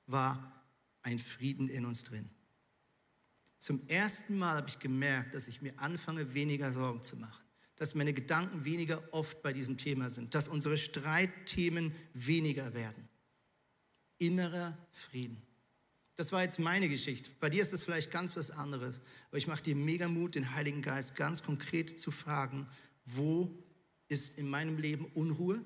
war 0.08 0.63
ein 1.04 1.20
Frieden 1.20 1.67
in 1.67 1.86
uns 1.86 2.04
drin. 2.04 2.30
Zum 3.58 3.86
ersten 3.89 4.38
Mal 4.38 4.56
habe 4.56 4.70
ich 4.70 4.80
gemerkt, 4.80 5.36
dass 5.36 5.48
ich 5.48 5.62
mir 5.62 5.74
anfange, 5.78 6.34
weniger 6.34 6.72
Sorgen 6.72 7.04
zu 7.04 7.17
machen. 7.17 7.44
Dass 7.76 7.96
meine 7.96 8.13
Gedanken 8.13 8.63
weniger 8.63 9.02
oft 9.12 9.41
bei 9.41 9.52
diesem 9.52 9.78
Thema 9.78 10.10
sind. 10.10 10.36
Dass 10.36 10.48
unsere 10.48 10.78
Streitthemen 10.78 11.94
weniger 12.13 12.74
werden. 12.74 13.10
Innerer 14.20 14.78
Frieden. 14.91 15.41
Das 16.15 16.32
war 16.32 16.43
jetzt 16.43 16.60
meine 16.60 16.89
Geschichte. 16.89 17.30
Bei 17.39 17.50
dir 17.50 17.62
ist 17.62 17.74
das 17.74 17.84
vielleicht 17.84 18.12
ganz 18.12 18.36
was 18.36 18.52
anderes. 18.52 19.00
Aber 19.30 19.38
ich 19.38 19.47
mache 19.47 19.63
dir 19.63 19.76
mega 19.76 20.08
Mut, 20.08 20.36
den 20.36 20.54
Heiligen 20.54 20.82
Geist 20.82 21.15
ganz 21.15 21.43
konkret 21.43 22.00
zu 22.00 22.12
fragen, 22.12 22.67
wo 23.06 23.50
ist 24.10 24.38
in 24.38 24.50
meinem 24.50 24.78
Leben 24.78 25.06
Unruhe 25.13 25.63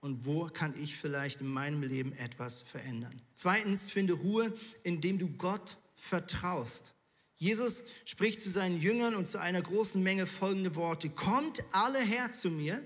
und 0.00 0.24
wo 0.24 0.46
kann 0.46 0.74
ich 0.80 0.96
vielleicht 0.96 1.40
in 1.40 1.48
meinem 1.48 1.82
Leben 1.82 2.12
etwas 2.14 2.62
verändern. 2.62 3.20
Zweitens, 3.34 3.90
finde 3.90 4.14
Ruhe, 4.14 4.52
indem 4.82 5.18
du 5.18 5.28
Gott 5.28 5.76
vertraust. 5.96 6.94
Jesus 7.36 7.84
spricht 8.04 8.40
zu 8.40 8.50
seinen 8.50 8.80
Jüngern 8.80 9.14
und 9.14 9.28
zu 9.28 9.38
einer 9.38 9.60
großen 9.60 10.02
Menge 10.02 10.26
folgende 10.26 10.76
Worte. 10.76 11.10
Kommt 11.10 11.62
alle 11.72 12.00
her 12.00 12.32
zu 12.32 12.50
mir, 12.50 12.82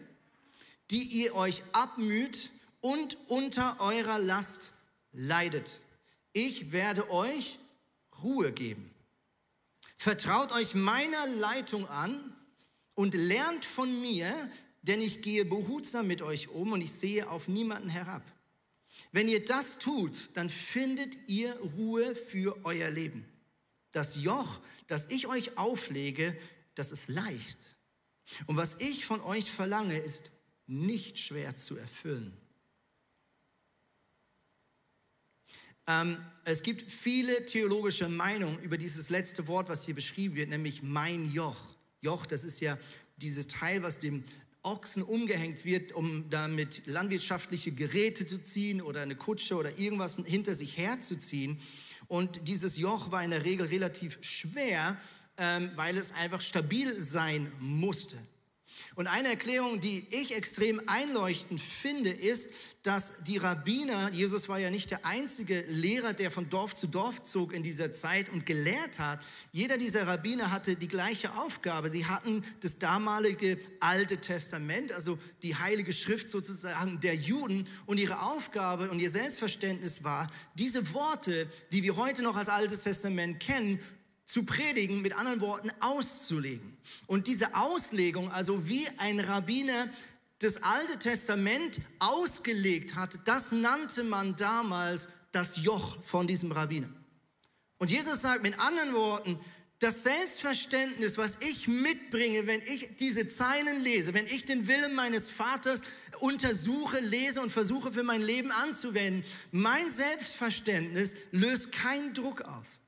die 0.90 1.02
ihr 1.02 1.34
euch 1.34 1.62
abmüht 1.72 2.50
und 2.80 3.16
unter 3.28 3.80
eurer 3.80 4.18
Last 4.18 4.72
leidet 5.12 5.80
ich 6.38 6.70
werde 6.70 7.11
euch 7.11 7.59
Ruhe 8.22 8.53
geben. 8.53 8.90
Vertraut 9.96 10.53
euch 10.53 10.74
meiner 10.74 11.27
Leitung 11.27 11.88
an 11.88 12.37
und 12.94 13.14
lernt 13.14 13.64
von 13.64 14.01
mir, 14.01 14.33
denn 14.83 15.01
ich 15.01 15.20
gehe 15.22 15.44
behutsam 15.44 16.07
mit 16.07 16.22
euch 16.22 16.48
um 16.48 16.72
und 16.72 16.81
ich 16.81 16.92
sehe 16.92 17.29
auf 17.29 17.48
niemanden 17.48 17.88
herab. 17.88 18.22
Wenn 19.11 19.29
ihr 19.29 19.44
das 19.44 19.79
tut, 19.79 20.31
dann 20.35 20.48
findet 20.48 21.16
ihr 21.29 21.55
Ruhe 21.77 22.14
für 22.14 22.57
euer 22.64 22.90
Leben. 22.90 23.24
Das 23.90 24.16
Joch, 24.22 24.61
das 24.87 25.07
ich 25.11 25.27
euch 25.27 25.59
auflege, 25.59 26.37
das 26.77 26.92
ist 26.92 27.09
leicht. 27.09 27.77
Und 28.46 28.57
was 28.57 28.77
ich 28.79 29.05
von 29.07 29.20
euch 29.22 29.51
verlange, 29.51 29.98
ist 29.98 30.31
nicht 30.66 31.18
schwer 31.18 31.57
zu 31.57 31.77
erfüllen. 31.77 32.37
Ähm, 35.88 36.18
es 36.44 36.62
gibt 36.62 36.90
viele 36.90 37.46
theologische 37.46 38.09
Meinungen 38.09 38.59
über 38.61 38.79
dieses 38.79 39.11
letzte 39.11 39.48
Wort, 39.48 39.68
was 39.68 39.85
hier 39.85 39.94
beschrieben 39.94 40.35
wird, 40.35 40.51
nämlich 40.51 40.83
mein 40.83 41.33
Joch. 41.33 41.74
Joch, 42.01 42.27
das 42.27 42.44
ist 42.44 42.61
ja 42.61 42.79
dieses 43.16 43.48
Teil, 43.48 43.83
was 43.83 43.98
dem 43.98 44.22
Ochsen 44.62 45.03
umgehängt 45.03 45.64
wird, 45.64 45.92
um 45.92 46.29
damit 46.31 46.83
landwirtschaftliche 46.87 47.72
Geräte 47.72 48.27
zu 48.27 48.42
ziehen 48.42 48.83
oder 48.83 49.01
eine 49.01 49.16
Kutsche 49.16 49.57
oder 49.57 49.79
irgendwas 49.79 50.16
hinter 50.24 50.55
sich 50.55 50.77
herzuziehen. 50.77 51.59
Und 52.07 52.46
dieses 52.48 52.79
Joch 52.79 53.11
war 53.11 53.24
in 53.24 53.31
der 53.31 53.44
Regel 53.44 53.66
relativ 53.66 54.18
schwer, 54.20 54.96
ähm, 55.38 55.70
weil 55.77 55.96
es 55.96 56.12
einfach 56.12 56.40
stabil 56.40 57.01
sein 57.01 57.51
musste. 57.61 58.16
Und 58.94 59.06
eine 59.06 59.28
Erklärung, 59.28 59.80
die 59.80 60.06
ich 60.10 60.36
extrem 60.36 60.80
einleuchtend 60.86 61.60
finde, 61.60 62.10
ist, 62.10 62.50
dass 62.82 63.12
die 63.26 63.36
Rabbiner, 63.36 64.10
Jesus 64.12 64.48
war 64.48 64.58
ja 64.58 64.70
nicht 64.70 64.90
der 64.90 65.04
einzige 65.04 65.62
Lehrer, 65.68 66.14
der 66.14 66.30
von 66.30 66.48
Dorf 66.48 66.74
zu 66.74 66.86
Dorf 66.86 67.22
zog 67.24 67.52
in 67.52 67.62
dieser 67.62 67.92
Zeit 67.92 68.30
und 68.30 68.46
gelehrt 68.46 68.98
hat. 68.98 69.20
Jeder 69.52 69.76
dieser 69.76 70.06
Rabbiner 70.06 70.50
hatte 70.50 70.74
die 70.76 70.88
gleiche 70.88 71.34
Aufgabe. 71.34 71.90
Sie 71.90 72.06
hatten 72.06 72.44
das 72.60 72.78
damalige 72.78 73.58
Alte 73.80 74.18
Testament, 74.18 74.92
also 74.92 75.18
die 75.42 75.56
Heilige 75.56 75.92
Schrift 75.92 76.30
sozusagen 76.30 77.00
der 77.00 77.14
Juden. 77.14 77.68
Und 77.86 77.98
ihre 77.98 78.22
Aufgabe 78.22 78.90
und 78.90 79.00
ihr 79.00 79.10
Selbstverständnis 79.10 80.02
war, 80.02 80.30
diese 80.54 80.94
Worte, 80.94 81.46
die 81.72 81.82
wir 81.82 81.96
heute 81.96 82.22
noch 82.22 82.36
als 82.36 82.48
Altes 82.48 82.82
Testament 82.82 83.40
kennen, 83.40 83.80
zu 84.28 84.44
predigen, 84.44 85.00
mit 85.00 85.16
anderen 85.16 85.40
Worten 85.40 85.70
auszulegen. 85.80 86.76
Und 87.06 87.26
diese 87.26 87.56
Auslegung, 87.56 88.30
also 88.30 88.68
wie 88.68 88.86
ein 88.98 89.20
Rabbiner 89.20 89.88
das 90.38 90.62
Alte 90.62 90.98
Testament 90.98 91.80
ausgelegt 91.98 92.94
hat, 92.94 93.18
das 93.24 93.52
nannte 93.52 94.04
man 94.04 94.36
damals 94.36 95.08
das 95.32 95.56
Joch 95.56 95.96
von 96.04 96.26
diesem 96.26 96.52
Rabbiner. 96.52 96.90
Und 97.78 97.90
Jesus 97.90 98.20
sagt 98.20 98.42
mit 98.42 98.60
anderen 98.60 98.92
Worten, 98.92 99.40
das 99.78 100.02
Selbstverständnis, 100.02 101.16
was 101.16 101.38
ich 101.40 101.66
mitbringe, 101.66 102.46
wenn 102.46 102.60
ich 102.62 102.96
diese 102.96 103.28
Zeilen 103.28 103.80
lese, 103.80 104.12
wenn 104.12 104.26
ich 104.26 104.44
den 104.44 104.66
Willen 104.66 104.94
meines 104.94 105.30
Vaters 105.30 105.82
untersuche, 106.20 106.98
lese 107.00 107.40
und 107.40 107.50
versuche 107.50 107.92
für 107.92 108.02
mein 108.02 108.20
Leben 108.20 108.50
anzuwenden, 108.50 109.24
mein 109.52 109.88
Selbstverständnis 109.88 111.14
löst 111.30 111.72
keinen 111.72 112.12
Druck 112.12 112.42
aus. 112.42 112.80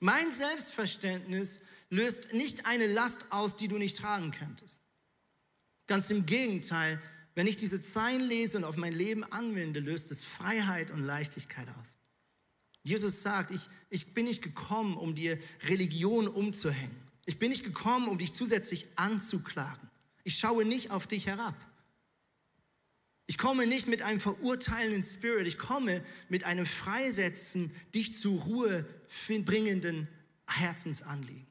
Mein 0.00 0.32
Selbstverständnis 0.32 1.60
löst 1.90 2.32
nicht 2.32 2.66
eine 2.66 2.86
Last 2.86 3.26
aus, 3.30 3.56
die 3.56 3.68
du 3.68 3.76
nicht 3.76 3.98
tragen 3.98 4.30
könntest. 4.32 4.80
Ganz 5.86 6.10
im 6.10 6.24
Gegenteil, 6.24 7.00
wenn 7.34 7.46
ich 7.46 7.56
diese 7.56 7.82
Zeilen 7.82 8.22
lese 8.22 8.58
und 8.58 8.64
auf 8.64 8.76
mein 8.76 8.92
Leben 8.92 9.24
anwende, 9.24 9.80
löst 9.80 10.10
es 10.10 10.24
Freiheit 10.24 10.90
und 10.90 11.04
Leichtigkeit 11.04 11.68
aus. 11.80 11.96
Jesus 12.82 13.22
sagt, 13.22 13.50
ich, 13.50 13.68
ich 13.90 14.14
bin 14.14 14.24
nicht 14.24 14.42
gekommen, 14.42 14.96
um 14.96 15.14
dir 15.14 15.38
Religion 15.64 16.28
umzuhängen. 16.28 16.96
Ich 17.26 17.38
bin 17.38 17.50
nicht 17.50 17.64
gekommen, 17.64 18.08
um 18.08 18.18
dich 18.18 18.32
zusätzlich 18.32 18.86
anzuklagen. 18.96 19.90
Ich 20.24 20.38
schaue 20.38 20.64
nicht 20.64 20.90
auf 20.90 21.06
dich 21.06 21.26
herab. 21.26 21.54
Ich 23.40 23.46
komme 23.46 23.66
nicht 23.66 23.86
mit 23.86 24.02
einem 24.02 24.20
verurteilenden 24.20 25.02
Spirit, 25.02 25.46
ich 25.46 25.56
komme 25.56 26.04
mit 26.28 26.44
einem 26.44 26.66
freisetzen, 26.66 27.72
dich 27.94 28.12
zur 28.12 28.38
Ruhe 28.38 28.86
bringenden 29.46 30.08
Herzensanliegen. 30.46 31.46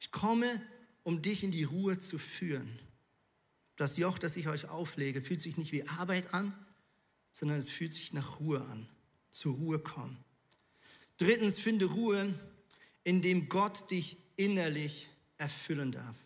Ich 0.00 0.10
komme, 0.10 0.60
um 1.04 1.22
dich 1.22 1.44
in 1.44 1.52
die 1.52 1.62
Ruhe 1.62 2.00
zu 2.00 2.18
führen. 2.18 2.76
Das 3.76 3.96
Joch, 3.98 4.18
das 4.18 4.34
ich 4.34 4.48
euch 4.48 4.68
auflege, 4.68 5.22
fühlt 5.22 5.40
sich 5.40 5.56
nicht 5.56 5.70
wie 5.70 5.86
Arbeit 5.86 6.34
an, 6.34 6.52
sondern 7.30 7.58
es 7.58 7.70
fühlt 7.70 7.94
sich 7.94 8.12
nach 8.12 8.40
Ruhe 8.40 8.60
an. 8.62 8.88
Zur 9.30 9.54
Ruhe 9.54 9.78
kommen. 9.78 10.24
Drittens, 11.18 11.60
finde 11.60 11.84
Ruhe, 11.84 12.36
indem 13.04 13.48
Gott 13.48 13.92
dich 13.92 14.16
innerlich 14.34 15.08
erfüllen 15.38 15.92
darf. 15.92 16.16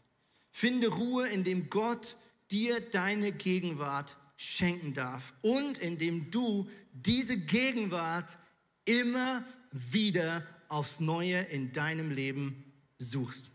Finde 0.52 0.88
Ruhe, 0.88 1.28
indem 1.28 1.68
Gott 1.68 2.16
dir 2.50 2.80
deine 2.80 3.30
Gegenwart 3.30 4.16
schenken 4.40 4.94
darf 4.94 5.34
und 5.42 5.78
indem 5.78 6.30
du 6.30 6.70
diese 6.92 7.36
Gegenwart 7.36 8.38
immer 8.84 9.44
wieder 9.72 10.46
aufs 10.68 11.00
Neue 11.00 11.40
in 11.40 11.72
deinem 11.72 12.12
Leben 12.12 12.72
suchst. 12.98 13.50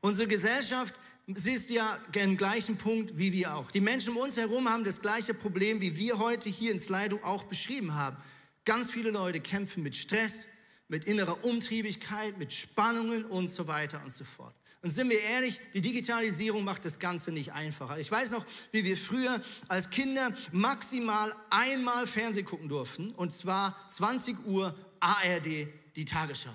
Unsere 0.00 0.28
Gesellschaft 0.28 0.94
sie 1.26 1.52
ist 1.52 1.70
ja 1.70 1.98
im 2.14 2.36
gleichen 2.36 2.76
Punkt 2.76 3.18
wie 3.18 3.32
wir 3.32 3.56
auch. 3.56 3.72
Die 3.72 3.80
Menschen 3.80 4.10
um 4.10 4.18
uns 4.18 4.36
herum 4.36 4.68
haben 4.68 4.84
das 4.84 5.00
gleiche 5.00 5.34
Problem, 5.34 5.80
wie 5.80 5.96
wir 5.96 6.18
heute 6.18 6.48
hier 6.48 6.70
in 6.70 6.78
Slido 6.78 7.18
auch 7.24 7.42
beschrieben 7.44 7.94
haben. 7.94 8.16
Ganz 8.64 8.92
viele 8.92 9.10
Leute 9.10 9.40
kämpfen 9.40 9.82
mit 9.82 9.96
Stress, 9.96 10.46
mit 10.86 11.04
innerer 11.04 11.44
Umtriebigkeit, 11.44 12.38
mit 12.38 12.52
Spannungen 12.52 13.24
und 13.24 13.50
so 13.50 13.66
weiter 13.66 14.00
und 14.04 14.14
so 14.14 14.24
fort. 14.24 14.54
Und 14.82 14.90
sind 14.90 15.10
wir 15.10 15.20
ehrlich, 15.20 15.60
die 15.74 15.80
Digitalisierung 15.80 16.64
macht 16.64 16.84
das 16.84 16.98
Ganze 16.98 17.30
nicht 17.30 17.52
einfacher. 17.52 17.98
Ich 17.98 18.10
weiß 18.10 18.32
noch, 18.32 18.44
wie 18.72 18.82
wir 18.82 18.96
früher 18.96 19.40
als 19.68 19.90
Kinder 19.90 20.34
maximal 20.50 21.32
einmal 21.50 22.08
Fernsehen 22.08 22.44
gucken 22.44 22.68
durften, 22.68 23.12
und 23.12 23.32
zwar 23.32 23.76
20 23.88 24.44
Uhr 24.44 24.74
ARD, 24.98 25.68
die 25.94 26.04
Tagesschau. 26.04 26.52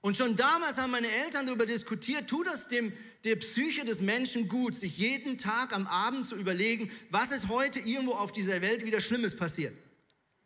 Und 0.00 0.16
schon 0.16 0.34
damals 0.34 0.78
haben 0.78 0.90
meine 0.90 1.06
Eltern 1.06 1.46
darüber 1.46 1.64
diskutiert, 1.64 2.28
tut 2.28 2.48
das 2.48 2.66
dem, 2.66 2.92
der 3.22 3.36
Psyche 3.36 3.84
des 3.84 4.00
Menschen 4.00 4.48
gut, 4.48 4.74
sich 4.74 4.98
jeden 4.98 5.38
Tag 5.38 5.72
am 5.72 5.86
Abend 5.86 6.26
zu 6.26 6.34
überlegen, 6.34 6.90
was 7.10 7.30
ist 7.30 7.48
heute 7.48 7.78
irgendwo 7.78 8.14
auf 8.14 8.32
dieser 8.32 8.60
Welt 8.60 8.84
wieder 8.84 9.00
Schlimmes 9.00 9.36
passiert. 9.36 9.72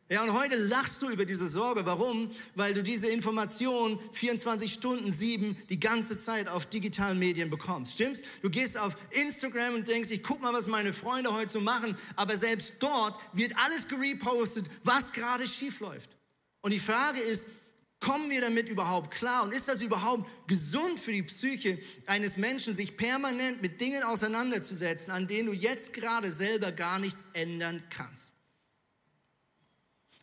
Ja, 0.08 0.22
und 0.22 0.32
heute 0.34 0.54
lachst 0.54 1.02
du 1.02 1.10
über 1.10 1.24
diese 1.24 1.48
Sorge. 1.48 1.84
Warum? 1.84 2.30
Weil 2.54 2.74
du 2.74 2.82
diese 2.84 3.08
Information 3.08 3.98
24 4.12 4.72
Stunden, 4.72 5.10
sieben, 5.10 5.56
die 5.68 5.80
ganze 5.80 6.16
Zeit 6.16 6.46
auf 6.46 6.64
digitalen 6.66 7.18
Medien 7.18 7.50
bekommst. 7.50 7.94
Stimmt's? 7.94 8.22
Du 8.40 8.48
gehst 8.48 8.78
auf 8.78 8.96
Instagram 9.10 9.74
und 9.74 9.88
denkst, 9.88 10.10
ich 10.12 10.22
guck 10.22 10.40
mal, 10.40 10.52
was 10.52 10.68
meine 10.68 10.92
Freunde 10.92 11.32
heute 11.32 11.50
so 11.50 11.60
machen. 11.60 11.96
Aber 12.14 12.36
selbst 12.36 12.74
dort 12.78 13.18
wird 13.32 13.56
alles 13.58 13.88
gerepostet, 13.88 14.66
was 14.84 15.12
gerade 15.12 15.44
schief 15.48 15.80
läuft. 15.80 16.10
Und 16.60 16.70
die 16.70 16.78
Frage 16.78 17.18
ist, 17.18 17.46
kommen 17.98 18.30
wir 18.30 18.40
damit 18.40 18.68
überhaupt 18.68 19.10
klar? 19.10 19.42
Und 19.42 19.52
ist 19.52 19.66
das 19.66 19.82
überhaupt 19.82 20.30
gesund 20.46 21.00
für 21.00 21.12
die 21.12 21.24
Psyche 21.24 21.80
eines 22.06 22.36
Menschen, 22.36 22.76
sich 22.76 22.96
permanent 22.96 23.60
mit 23.60 23.80
Dingen 23.80 24.04
auseinanderzusetzen, 24.04 25.12
an 25.12 25.26
denen 25.26 25.46
du 25.46 25.52
jetzt 25.52 25.92
gerade 25.94 26.30
selber 26.30 26.70
gar 26.70 27.00
nichts 27.00 27.26
ändern 27.32 27.82
kannst? 27.90 28.35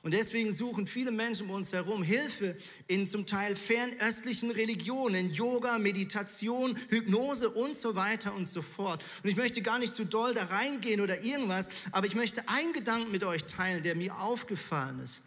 Und 0.04 0.14
deswegen 0.14 0.52
suchen 0.52 0.86
viele 0.86 1.12
Menschen 1.12 1.48
um 1.50 1.56
uns 1.56 1.72
herum 1.72 2.04
Hilfe 2.04 2.58
in 2.88 3.08
zum 3.08 3.26
Teil 3.26 3.56
fernöstlichen 3.56 4.52
Religionen, 4.52 5.32
Yoga, 5.32 5.80
Meditation, 5.80 6.78
Hypnose 6.90 7.50
und 7.50 7.78
so 7.78 7.96
weiter 7.96 8.36
und 8.36 8.46
so 8.46 8.62
fort. 8.62 9.02
Und 9.24 9.30
ich 9.30 9.38
möchte 9.38 9.62
gar 9.62 9.80
nicht 9.80 9.94
zu 9.94 10.06
doll 10.06 10.34
da 10.34 10.44
reingehen 10.44 11.00
oder 11.00 11.24
irgendwas, 11.24 11.70
aber 11.94 12.06
ich 12.06 12.16
möchte 12.16 12.50
einen 12.50 12.74
Gedanken 12.74 13.14
mit 13.14 13.24
euch 13.24 13.46
teilen, 13.46 13.82
der 13.82 13.96
mir 13.96 14.20
aufgefallen 14.20 15.00
ist, 15.00 15.22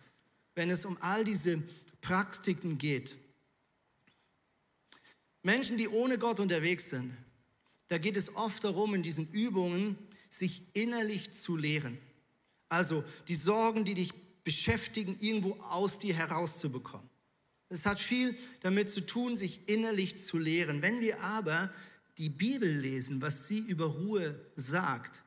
wenn 0.55 0.69
es 0.69 0.85
um 0.85 0.99
all 1.01 1.25
diese 1.25 1.63
Praktiken 2.03 2.77
geht. 2.77 3.17
Menschen, 5.43 5.79
die 5.79 5.89
ohne 5.89 6.19
Gott 6.19 6.39
unterwegs 6.39 6.91
sind, 6.91 7.15
da 7.89 7.97
geht 7.97 8.19
es 8.19 8.37
oft 8.37 8.63
darum, 8.63 8.95
in 8.95 9.03
diesen 9.03 9.27
Übungen 9.33 9.97
sich 10.29 10.65
innerlich 10.75 11.33
zu 11.33 11.57
lehren. 11.57 11.97
Also 12.69 13.05
die 13.29 13.37
Sorgen, 13.37 13.87
die 13.87 13.95
dich 13.95 14.13
beschäftigen, 14.47 15.19
irgendwo 15.19 15.55
aus 15.57 15.99
dir 15.99 16.15
herauszubekommen. 16.15 17.11
Es 17.69 17.85
hat 17.85 17.99
viel 17.99 18.33
damit 18.61 18.89
zu 18.91 19.01
tun, 19.01 19.37
sich 19.37 19.69
innerlich 19.69 20.21
zu 20.21 20.39
lehren. 20.39 20.83
Wenn 20.83 21.01
wir 21.01 21.21
aber 21.21 21.69
die 22.17 22.29
Bibel 22.29 22.71
lesen, 22.71 23.21
was 23.21 23.49
sie 23.49 23.59
über 23.59 23.87
Ruhe 23.87 24.39
sagt, 24.55 25.25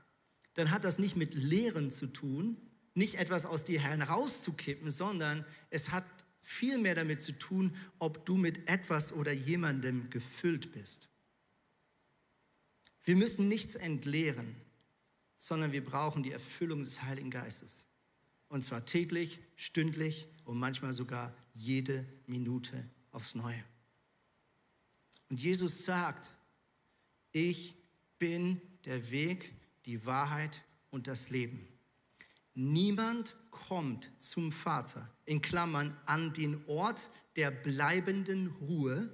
dann 0.54 0.72
hat 0.72 0.86
das 0.86 1.00
nicht 1.00 1.18
mit 1.18 1.34
Lehren 1.34 1.92
zu 1.92 2.08
tun, 2.08 2.56
nicht 2.94 3.16
etwas 3.16 3.46
aus 3.46 3.66
dir 3.66 3.82
herauszukippen, 3.82 4.90
sondern 4.90 5.46
es 5.70 5.92
hat 5.92 6.06
viel 6.42 6.78
mehr 6.78 6.96
damit 6.96 7.22
zu 7.22 7.34
tun, 7.34 7.76
ob 8.00 8.26
du 8.26 8.38
mit 8.38 8.70
etwas 8.70 9.12
oder 9.12 9.34
jemandem 9.34 10.10
gefüllt 10.10 10.72
bist. 10.72 11.10
Wir 13.04 13.18
müssen 13.18 13.50
nichts 13.50 13.76
entleeren, 13.76 14.56
sondern 15.38 15.74
wir 15.74 15.84
brauchen 15.84 16.24
die 16.24 16.32
Erfüllung 16.32 16.86
des 16.86 17.04
Heiligen 17.04 17.32
Geistes. 17.32 17.89
Und 18.50 18.66
zwar 18.66 18.86
täglich, 18.86 19.40
stündlich 19.56 20.28
und 20.44 20.58
manchmal 20.58 20.94
sogar 20.94 21.34
jede 21.54 22.06
Minute 22.26 22.90
aufs 23.12 23.36
Neue. 23.36 23.64
Und 25.30 25.42
Jesus 25.42 25.86
sagt, 25.86 26.34
ich 27.32 27.76
bin 28.18 28.60
der 28.86 29.12
Weg, 29.12 29.54
die 29.86 30.06
Wahrheit 30.06 30.64
und 30.90 31.08
das 31.08 31.30
Leben. 31.30 31.68
Niemand 32.56 33.38
kommt 33.52 34.12
zum 34.20 34.52
Vater, 34.52 35.10
in 35.26 35.42
Klammern, 35.42 35.96
an 36.06 36.34
den 36.34 36.66
Ort 36.68 37.10
der 37.36 37.52
bleibenden 37.52 38.48
Ruhe, 38.48 39.10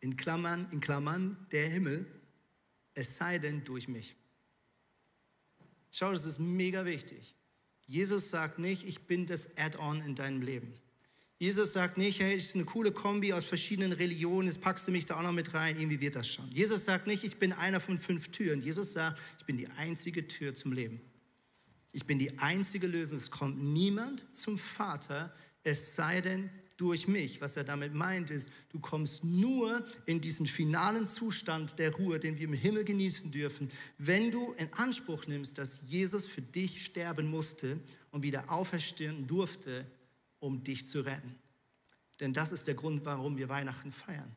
in 0.00 0.16
Klammern, 0.16 0.68
in 0.70 0.80
Klammern, 0.80 1.46
der 1.52 1.68
Himmel, 1.68 2.06
es 2.94 3.16
sei 3.16 3.38
denn 3.38 3.64
durch 3.64 3.88
mich. 3.88 4.16
Schau, 5.90 6.10
das 6.10 6.24
ist 6.24 6.40
mega 6.40 6.84
wichtig. 6.84 7.34
Jesus 7.86 8.30
sagt 8.30 8.58
nicht, 8.58 8.86
ich 8.86 9.06
bin 9.06 9.26
das 9.26 9.56
Add-on 9.56 10.00
in 10.02 10.14
deinem 10.14 10.42
Leben. 10.42 10.74
Jesus 11.38 11.72
sagt 11.72 11.98
nicht, 11.98 12.20
hey, 12.20 12.36
es 12.36 12.44
ist 12.44 12.54
eine 12.54 12.64
coole 12.64 12.92
Kombi 12.92 13.32
aus 13.32 13.46
verschiedenen 13.46 13.92
Religionen, 13.92 14.46
jetzt 14.46 14.60
packst 14.60 14.86
du 14.86 14.92
mich 14.92 15.06
da 15.06 15.16
auch 15.16 15.22
noch 15.22 15.32
mit 15.32 15.54
rein, 15.54 15.76
irgendwie 15.76 16.00
wird 16.00 16.14
das 16.14 16.28
schon. 16.28 16.48
Jesus 16.52 16.84
sagt 16.84 17.08
nicht, 17.08 17.24
ich 17.24 17.38
bin 17.38 17.52
einer 17.52 17.80
von 17.80 17.98
fünf 17.98 18.28
Türen. 18.28 18.62
Jesus 18.62 18.92
sagt, 18.92 19.20
ich 19.40 19.44
bin 19.44 19.56
die 19.56 19.68
einzige 19.70 20.28
Tür 20.28 20.54
zum 20.54 20.72
Leben. 20.72 21.00
Ich 21.92 22.06
bin 22.06 22.20
die 22.20 22.38
einzige 22.38 22.86
Lösung. 22.86 23.18
Es 23.18 23.32
kommt 23.32 23.60
niemand 23.60 24.24
zum 24.32 24.56
Vater, 24.56 25.34
es 25.64 25.96
sei 25.96 26.20
denn 26.20 26.48
durch 26.82 27.06
mich. 27.06 27.40
Was 27.40 27.56
er 27.56 27.62
damit 27.62 27.94
meint 27.94 28.30
ist, 28.30 28.50
du 28.70 28.80
kommst 28.80 29.22
nur 29.22 29.86
in 30.04 30.20
diesen 30.20 30.46
finalen 30.46 31.06
Zustand 31.06 31.78
der 31.78 31.94
Ruhe, 31.94 32.18
den 32.18 32.36
wir 32.38 32.44
im 32.44 32.52
Himmel 32.52 32.84
genießen 32.84 33.30
dürfen, 33.30 33.70
wenn 33.98 34.32
du 34.32 34.52
in 34.54 34.72
Anspruch 34.72 35.28
nimmst, 35.28 35.58
dass 35.58 35.80
Jesus 35.86 36.26
für 36.26 36.42
dich 36.42 36.84
sterben 36.84 37.30
musste 37.30 37.78
und 38.10 38.24
wieder 38.24 38.50
auferstehen 38.50 39.28
durfte, 39.28 39.86
um 40.40 40.64
dich 40.64 40.88
zu 40.88 41.02
retten. 41.02 41.36
Denn 42.18 42.32
das 42.32 42.50
ist 42.50 42.66
der 42.66 42.74
Grund, 42.74 43.04
warum 43.04 43.36
wir 43.36 43.48
Weihnachten 43.48 43.92
feiern. 43.92 44.34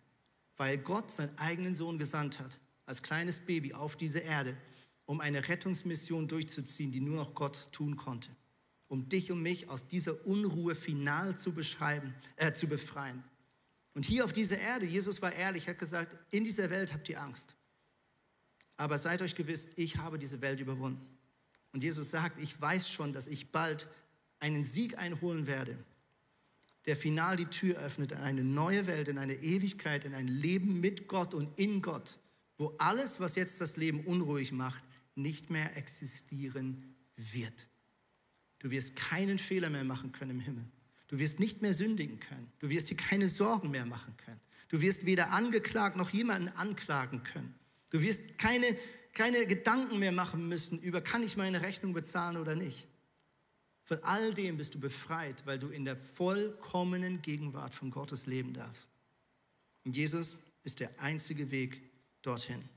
Weil 0.56 0.78
Gott 0.78 1.10
seinen 1.10 1.36
eigenen 1.40 1.74
Sohn 1.74 1.98
gesandt 1.98 2.40
hat, 2.40 2.60
als 2.86 3.02
kleines 3.02 3.40
Baby 3.40 3.74
auf 3.74 3.96
diese 3.96 4.20
Erde, 4.20 4.56
um 5.06 5.20
eine 5.20 5.48
Rettungsmission 5.48 6.28
durchzuziehen, 6.28 6.92
die 6.92 7.02
nur 7.02 7.16
noch 7.16 7.34
Gott 7.34 7.70
tun 7.72 7.98
konnte 7.98 8.30
um 8.88 9.10
dich 9.10 9.32
und 9.32 9.42
mich 9.42 9.70
aus 9.70 9.88
dieser 9.88 10.26
Unruhe 10.26 10.76
final 10.76 11.38
zu 11.38 11.54
beschreiben, 11.54 12.14
äh, 12.36 12.54
zu 12.54 12.68
befreien. 12.68 13.24
Und 13.94 14.06
hier 14.06 14.26
auf 14.26 14.34
dieser 14.34 14.60
Erde, 14.60 14.86
Jesus 14.86 15.22
war 15.22 15.34
ehrlich, 15.34 15.68
hat 15.68 15.80
gesagt, 15.80 16.16
in 16.32 16.44
dieser 16.44 16.70
Welt 16.70 16.94
habt 16.94 17.10
ihr 17.10 17.22
Angst. 17.22 17.56
Aber 18.78 18.98
seid 18.98 19.22
euch 19.22 19.36
gewiss, 19.36 19.70
ich 19.78 19.98
habe 19.98 20.20
diese 20.20 20.42
Welt 20.42 20.60
überwunden. 20.60 21.06
Und 21.72 21.84
Jesus 21.84 22.12
sagt, 22.12 22.42
ich 22.42 22.60
weiß 22.60 22.90
schon, 22.90 23.14
dass 23.14 23.28
ich 23.28 23.52
bald 23.52 23.88
einen 24.40 24.64
Sieg 24.64 24.98
einholen 24.98 25.48
werde, 25.48 25.78
der 26.86 26.98
final 26.98 27.36
die 27.36 27.48
Tür 27.48 27.78
öffnet 27.78 28.12
in 28.12 28.20
eine 28.20 28.44
neue 28.44 28.86
Welt, 28.86 29.08
in 29.08 29.18
eine 29.18 29.36
Ewigkeit, 29.36 30.06
in 30.06 30.14
ein 30.14 30.28
Leben 30.28 30.80
mit 30.80 31.08
Gott 31.08 31.34
und 31.34 31.58
in 31.58 31.82
Gott, 31.82 32.20
wo 32.58 32.76
alles, 32.78 33.20
was 33.20 33.36
jetzt 33.36 33.60
das 33.62 33.76
Leben 33.78 34.06
unruhig 34.06 34.52
macht, 34.52 34.84
nicht 35.16 35.50
mehr 35.50 35.76
existieren 35.78 36.96
wird. 37.16 37.68
Du 38.66 38.72
wirst 38.72 38.96
keinen 38.96 39.38
Fehler 39.38 39.70
mehr 39.70 39.84
machen 39.84 40.12
können 40.12 40.32
im 40.32 40.40
Himmel. 40.40 40.66
Du 41.08 41.20
wirst 41.20 41.40
nicht 41.40 41.62
mehr 41.62 41.76
sündigen 41.76 42.20
können. 42.20 42.52
Du 42.58 42.68
wirst 42.68 42.90
dir 42.90 42.98
keine 42.98 43.28
Sorgen 43.28 43.70
mehr 43.70 43.86
machen 43.86 44.18
können. 44.18 44.42
Du 44.70 44.82
wirst 44.82 45.06
weder 45.06 45.34
angeklagt 45.34 45.98
noch 45.98 46.10
jemanden 46.10 46.48
anklagen 46.48 47.24
können. 47.24 47.54
Du 47.92 48.02
wirst 48.02 48.40
keine, 48.40 48.76
keine 49.14 49.46
Gedanken 49.46 50.00
mehr 50.00 50.12
machen 50.12 50.50
müssen 50.50 50.80
über, 50.80 51.02
kann 51.02 51.22
ich 51.22 51.38
meine 51.38 51.62
Rechnung 51.62 51.94
bezahlen 51.94 52.38
oder 52.38 52.56
nicht. 52.56 52.88
Von 53.84 54.00
all 54.02 54.34
dem 54.34 54.58
bist 54.58 54.74
du 54.74 54.80
befreit, 54.80 55.46
weil 55.46 55.60
du 55.60 55.70
in 55.70 55.86
der 55.86 55.96
vollkommenen 55.96 57.22
Gegenwart 57.22 57.76
von 57.76 57.92
Gottes 57.92 58.26
leben 58.26 58.56
darfst. 58.56 58.90
Und 59.84 59.96
Jesus 59.96 60.40
ist 60.64 60.80
der 60.80 60.90
einzige 61.00 61.52
Weg 61.52 61.80
dorthin. 62.24 62.68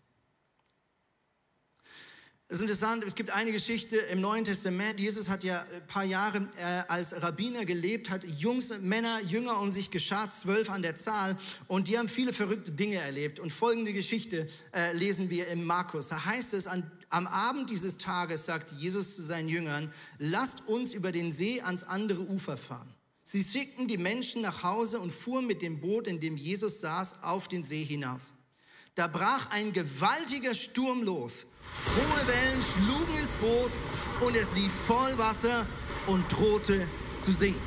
Es 2.50 2.56
ist 2.56 2.62
interessant, 2.62 3.04
es 3.04 3.14
gibt 3.14 3.30
eine 3.30 3.52
Geschichte 3.52 3.98
im 3.98 4.22
Neuen 4.22 4.42
Testament. 4.42 4.98
Jesus 4.98 5.28
hat 5.28 5.44
ja 5.44 5.66
ein 5.70 5.86
paar 5.86 6.04
Jahre 6.04 6.48
äh, 6.56 6.82
als 6.88 7.12
Rabbiner 7.22 7.66
gelebt, 7.66 8.08
hat 8.08 8.24
Jungs, 8.24 8.72
Männer, 8.80 9.20
Jünger 9.20 9.60
um 9.60 9.70
sich 9.70 9.90
geschart, 9.90 10.32
zwölf 10.32 10.70
an 10.70 10.80
der 10.80 10.96
Zahl. 10.96 11.36
Und 11.66 11.88
die 11.88 11.98
haben 11.98 12.08
viele 12.08 12.32
verrückte 12.32 12.70
Dinge 12.70 12.96
erlebt. 12.96 13.38
Und 13.38 13.52
folgende 13.52 13.92
Geschichte 13.92 14.48
äh, 14.72 14.96
lesen 14.96 15.28
wir 15.28 15.48
im 15.48 15.66
Markus. 15.66 16.08
Da 16.08 16.24
heißt 16.24 16.54
es, 16.54 16.66
am 16.66 17.26
Abend 17.26 17.68
dieses 17.68 17.98
Tages 17.98 18.46
sagt 18.46 18.72
Jesus 18.72 19.14
zu 19.14 19.22
seinen 19.22 19.50
Jüngern, 19.50 19.92
lasst 20.16 20.66
uns 20.68 20.94
über 20.94 21.12
den 21.12 21.32
See 21.32 21.60
ans 21.60 21.84
andere 21.84 22.22
Ufer 22.22 22.56
fahren. 22.56 22.88
Sie 23.24 23.44
schickten 23.44 23.88
die 23.88 23.98
Menschen 23.98 24.40
nach 24.40 24.62
Hause 24.62 25.00
und 25.00 25.12
fuhren 25.12 25.46
mit 25.46 25.60
dem 25.60 25.80
Boot, 25.80 26.06
in 26.06 26.18
dem 26.18 26.38
Jesus 26.38 26.80
saß, 26.80 27.24
auf 27.24 27.48
den 27.48 27.62
See 27.62 27.84
hinaus. 27.84 28.32
Da 28.94 29.06
brach 29.06 29.50
ein 29.50 29.74
gewaltiger 29.74 30.54
Sturm 30.54 31.02
los 31.02 31.46
Hohe 31.96 32.26
Wellen 32.26 32.62
schlugen 32.62 33.18
ins 33.18 33.30
Boot 33.32 33.72
und 34.20 34.36
es 34.36 34.52
lief 34.52 34.72
voll 34.86 35.16
Wasser 35.18 35.66
und 36.06 36.30
drohte 36.32 36.86
zu 37.24 37.32
sinken. 37.32 37.60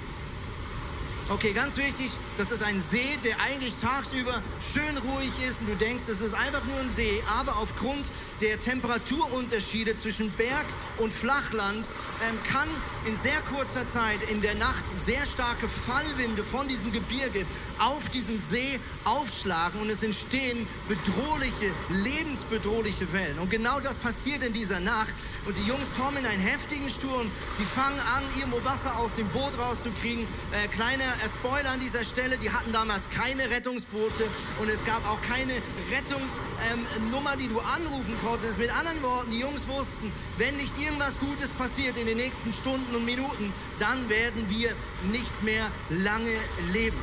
Okay, 1.30 1.54
ganz 1.54 1.78
wichtig, 1.78 2.12
das 2.38 2.52
ist 2.52 2.64
ein 2.64 2.82
See, 2.82 3.18
der 3.24 3.40
eigentlich 3.40 3.74
tagsüber 3.80 4.42
schön 4.74 4.98
ruhig 4.98 5.32
ist 5.48 5.60
und 5.62 5.70
du 5.70 5.76
denkst, 5.76 6.04
es 6.10 6.22
ist 6.22 6.34
einfach 6.34 6.64
nur 6.66 6.80
ein 6.80 6.90
See, 6.90 7.22
aber 7.40 7.58
aufgrund 7.58 8.06
der 8.42 8.60
Temperaturunterschiede 8.60 9.98
zwischen 9.98 10.32
Berg 10.32 10.66
und 10.98 11.14
Flachland 11.14 11.86
ähm, 12.28 12.38
kann 12.44 12.68
in 13.06 13.18
sehr 13.18 13.40
kurzer 13.52 13.88
Zeit 13.88 14.24
in 14.30 14.42
der 14.42 14.56
Nacht 14.56 14.84
sehr 15.06 15.26
starke 15.26 15.68
Fallwinde 15.68 16.44
von 16.44 16.68
diesem 16.68 16.92
Gebirge 16.92 17.46
auf 17.80 18.10
diesen 18.10 18.40
See 18.40 18.80
aufschlagen 19.06 19.82
und 19.82 19.90
es 19.90 20.04
entstehen 20.04 20.68
bedrohliche, 20.88 21.72
lebensbedrohliche 21.90 23.12
Wellen. 23.14 23.40
Und 23.40 23.50
genau 23.50 23.80
das 23.80 23.96
passiert 23.96 24.44
in 24.44 24.54
dieser 24.54 24.80
Nacht. 24.80 25.14
Und 25.46 25.58
die 25.58 25.64
Jungs 25.64 25.88
kommen 25.98 26.18
in 26.18 26.26
einen 26.28 26.42
heftigen 26.42 26.88
Sturm. 26.90 27.32
Sie 27.58 27.66
fangen 27.66 28.00
an, 28.00 28.24
irgendwo 28.38 28.64
Wasser 28.64 28.96
aus 29.00 29.12
dem 29.16 29.28
Boot 29.30 29.58
rauszukriegen. 29.58 30.28
Äh, 30.52 30.68
kleiner 30.68 31.04
äh, 31.04 31.30
Spoiler 31.40 31.72
an 31.72 31.80
dieser 31.80 32.04
Stelle, 32.04 32.21
die 32.30 32.52
hatten 32.52 32.72
damals 32.72 33.10
keine 33.10 33.50
Rettungsboote 33.50 34.30
und 34.60 34.70
es 34.70 34.84
gab 34.86 35.06
auch 35.10 35.22
keine 35.22 35.54
Rettungsnummer, 35.92 37.34
ähm, 37.34 37.40
die 37.40 37.48
du 37.48 37.60
anrufen 37.60 38.16
konntest. 38.24 38.58
Mit 38.58 38.76
anderen 38.76 39.02
Worten, 39.02 39.32
die 39.32 39.40
Jungs 39.40 39.68
wussten, 39.68 40.12
wenn 40.38 40.56
nicht 40.58 40.80
irgendwas 40.80 41.20
Gutes 41.20 41.50
passiert 41.50 41.98
in 41.98 42.06
den 42.06 42.18
nächsten 42.18 42.54
Stunden 42.54 42.96
und 42.96 43.06
Minuten, 43.06 43.52
dann 43.80 44.10
werden 44.10 44.50
wir 44.50 44.74
nicht 45.12 45.44
mehr 45.44 45.72
lange 45.90 46.36
leben. 46.72 46.98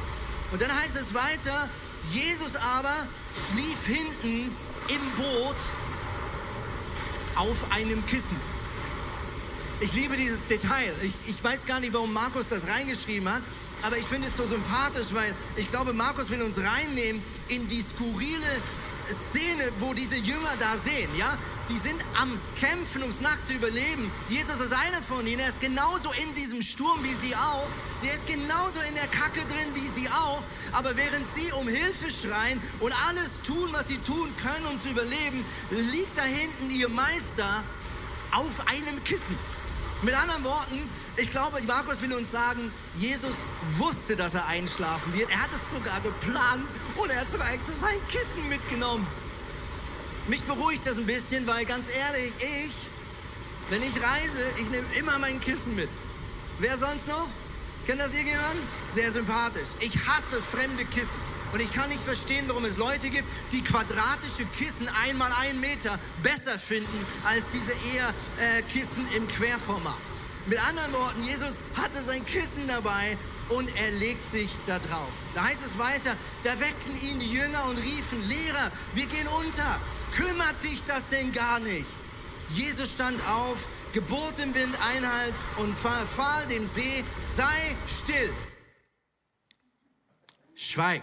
Und 0.52 0.62
dann 0.62 0.72
heißt 0.72 0.96
es 0.96 1.14
weiter, 1.14 1.68
Jesus 2.12 2.56
aber 2.56 2.94
schlief 3.50 3.84
hinten 3.86 4.54
im 4.88 5.10
Boot 5.16 5.56
auf 7.36 7.56
einem 7.70 8.04
Kissen. 8.06 8.36
Ich 9.80 9.92
liebe 9.92 10.16
dieses 10.16 10.46
Detail. 10.46 10.92
Ich, 11.02 11.14
ich 11.26 11.44
weiß 11.44 11.66
gar 11.66 11.78
nicht, 11.78 11.92
warum 11.92 12.12
Markus 12.12 12.48
das 12.48 12.66
reingeschrieben 12.66 13.28
hat, 13.32 13.42
aber 13.82 13.96
ich 13.96 14.06
finde 14.06 14.28
es 14.28 14.36
so 14.36 14.44
sympathisch, 14.44 15.08
weil 15.12 15.34
ich 15.56 15.68
glaube, 15.68 15.92
Markus 15.92 16.30
will 16.30 16.42
uns 16.42 16.58
reinnehmen 16.58 17.22
in 17.48 17.68
die 17.68 17.82
skurrile 17.82 18.62
Szene, 19.30 19.72
wo 19.78 19.94
diese 19.94 20.16
Jünger 20.16 20.54
da 20.58 20.76
sehen, 20.76 21.10
ja, 21.16 21.38
die 21.68 21.78
sind 21.78 22.02
am 22.18 22.38
Kämpfen 22.58 23.02
ums 23.02 23.20
nackte 23.20 23.54
Überleben. 23.54 24.10
Jesus 24.28 24.60
ist 24.60 24.72
einer 24.72 25.02
von 25.02 25.26
ihnen, 25.26 25.40
er 25.40 25.48
ist 25.48 25.60
genauso 25.60 26.10
in 26.12 26.34
diesem 26.34 26.62
Sturm 26.62 27.02
wie 27.02 27.14
sie 27.14 27.34
auch. 27.34 27.68
Er 28.02 28.14
ist 28.14 28.26
genauso 28.26 28.80
in 28.88 28.94
der 28.94 29.06
Kacke 29.06 29.40
drin 29.40 29.74
wie 29.74 29.88
sie 29.88 30.08
auch. 30.08 30.42
Aber 30.72 30.96
während 30.96 31.26
sie 31.26 31.50
um 31.52 31.68
Hilfe 31.68 32.10
schreien 32.10 32.60
und 32.80 32.92
alles 33.08 33.40
tun, 33.42 33.68
was 33.72 33.88
sie 33.88 33.98
tun 33.98 34.30
können, 34.42 34.66
um 34.66 34.80
zu 34.80 34.90
überleben, 34.90 35.44
liegt 35.70 36.16
da 36.16 36.22
hinten 36.22 36.70
ihr 36.70 36.88
Meister 36.88 37.64
auf 38.32 38.66
einem 38.66 39.02
Kissen. 39.04 39.38
Mit 40.02 40.14
anderen 40.14 40.44
Worten, 40.44 40.88
ich 41.18 41.30
glaube, 41.30 41.60
Markus 41.66 42.00
will 42.00 42.12
uns 42.14 42.30
sagen, 42.30 42.70
Jesus 42.96 43.34
wusste, 43.76 44.14
dass 44.14 44.34
er 44.34 44.46
einschlafen 44.46 45.12
wird. 45.14 45.30
Er 45.30 45.42
hat 45.42 45.50
es 45.52 45.76
sogar 45.76 46.00
geplant 46.00 46.66
und 46.96 47.10
er 47.10 47.20
hat 47.20 47.30
sogar 47.30 47.52
extra 47.52 47.72
sein 47.72 47.98
Kissen 48.08 48.48
mitgenommen. 48.48 49.06
Mich 50.28 50.42
beruhigt 50.42 50.86
das 50.86 50.98
ein 50.98 51.06
bisschen, 51.06 51.46
weil 51.46 51.64
ganz 51.64 51.86
ehrlich, 51.88 52.32
ich, 52.38 52.72
wenn 53.70 53.82
ich 53.82 53.96
reise, 54.00 54.42
ich 54.58 54.70
nehme 54.70 54.86
immer 54.96 55.18
mein 55.18 55.40
Kissen 55.40 55.74
mit. 55.74 55.88
Wer 56.60 56.76
sonst 56.78 57.08
noch? 57.08 57.28
Kennt 57.86 58.00
das 58.00 58.12
irgendjemand? 58.12 58.56
Sehr 58.94 59.10
sympathisch. 59.10 59.68
Ich 59.80 59.94
hasse 60.06 60.40
fremde 60.40 60.84
Kissen. 60.84 61.18
Und 61.52 61.62
ich 61.62 61.72
kann 61.72 61.88
nicht 61.88 62.02
verstehen, 62.02 62.44
warum 62.46 62.64
es 62.66 62.76
Leute 62.76 63.08
gibt, 63.08 63.26
die 63.52 63.62
quadratische 63.62 64.44
Kissen 64.56 64.88
einmal 65.02 65.32
einen 65.40 65.60
Meter 65.60 65.98
besser 66.22 66.58
finden 66.58 67.06
als 67.24 67.44
diese 67.52 67.72
eher 67.72 68.08
äh, 68.38 68.62
Kissen 68.62 69.08
im 69.16 69.26
Querformat. 69.28 69.96
Mit 70.46 70.62
anderen 70.66 70.92
Worten, 70.92 71.22
Jesus 71.22 71.54
hatte 71.74 72.02
sein 72.02 72.24
Kissen 72.24 72.66
dabei 72.66 73.16
und 73.50 73.74
er 73.76 73.90
legt 73.92 74.30
sich 74.30 74.50
da 74.66 74.78
drauf. 74.78 75.10
Da 75.34 75.44
heißt 75.44 75.64
es 75.64 75.78
weiter, 75.78 76.16
da 76.42 76.58
weckten 76.60 77.00
ihn 77.00 77.18
die 77.18 77.32
Jünger 77.32 77.64
und 77.66 77.78
riefen, 77.78 78.20
Lehrer, 78.28 78.70
wir 78.94 79.06
gehen 79.06 79.28
unter. 79.28 79.80
Kümmert 80.14 80.62
dich 80.64 80.82
das 80.84 81.06
denn 81.08 81.32
gar 81.32 81.60
nicht? 81.60 81.86
Jesus 82.50 82.92
stand 82.92 83.22
auf, 83.28 83.68
gebot 83.92 84.38
dem 84.38 84.54
Wind 84.54 84.74
Einhalt 84.80 85.34
und 85.58 85.74
befahl 85.82 86.46
dem 86.46 86.66
See, 86.66 87.04
sei 87.36 87.76
still. 87.86 88.32
Schweig. 90.54 91.02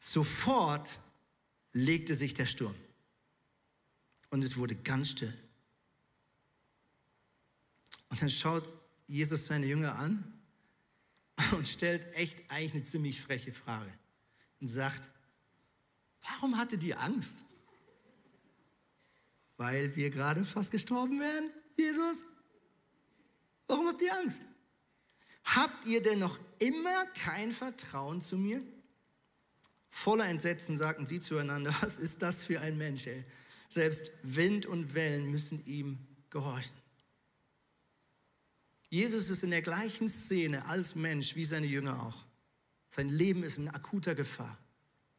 Sofort 0.00 0.88
legte 1.72 2.14
sich 2.14 2.32
der 2.32 2.46
Sturm 2.46 2.74
und 4.30 4.44
es 4.44 4.56
wurde 4.56 4.74
ganz 4.74 5.10
still. 5.10 5.32
Und 8.08 8.22
dann 8.22 8.30
schaut 8.30 8.64
Jesus 9.06 9.46
seine 9.46 9.66
Jünger 9.66 9.96
an 9.96 10.32
und 11.52 11.68
stellt 11.68 12.12
echt 12.14 12.38
eigentlich 12.50 12.74
eine 12.74 12.82
ziemlich 12.82 13.20
freche 13.20 13.52
Frage 13.52 13.92
und 14.60 14.68
sagt, 14.68 15.02
warum 16.22 16.56
hattet 16.58 16.82
ihr 16.82 17.00
Angst? 17.00 17.38
Weil 19.56 19.94
wir 19.96 20.10
gerade 20.10 20.44
fast 20.44 20.70
gestorben 20.70 21.20
wären, 21.20 21.50
Jesus? 21.76 22.24
Warum 23.66 23.86
habt 23.88 24.02
ihr 24.02 24.14
Angst? 24.16 24.42
Habt 25.44 25.86
ihr 25.86 26.02
denn 26.02 26.18
noch 26.18 26.38
immer 26.58 27.06
kein 27.06 27.52
Vertrauen 27.52 28.20
zu 28.20 28.36
mir? 28.36 28.62
Voller 29.88 30.26
Entsetzen 30.26 30.76
sagten 30.76 31.06
sie 31.06 31.20
zueinander, 31.20 31.74
was 31.80 31.96
ist 31.96 32.22
das 32.22 32.42
für 32.42 32.60
ein 32.60 32.76
Mensch, 32.76 33.06
ey? 33.06 33.24
Selbst 33.76 34.12
Wind 34.22 34.64
und 34.64 34.94
Wellen 34.94 35.30
müssen 35.30 35.62
ihm 35.66 35.98
gehorchen. 36.30 36.78
Jesus 38.88 39.28
ist 39.28 39.42
in 39.42 39.50
der 39.50 39.60
gleichen 39.60 40.08
Szene 40.08 40.64
als 40.64 40.94
Mensch 40.94 41.36
wie 41.36 41.44
seine 41.44 41.66
Jünger 41.66 42.02
auch. 42.02 42.24
Sein 42.88 43.10
Leben 43.10 43.42
ist 43.42 43.58
in 43.58 43.68
akuter 43.68 44.14
Gefahr. 44.14 44.56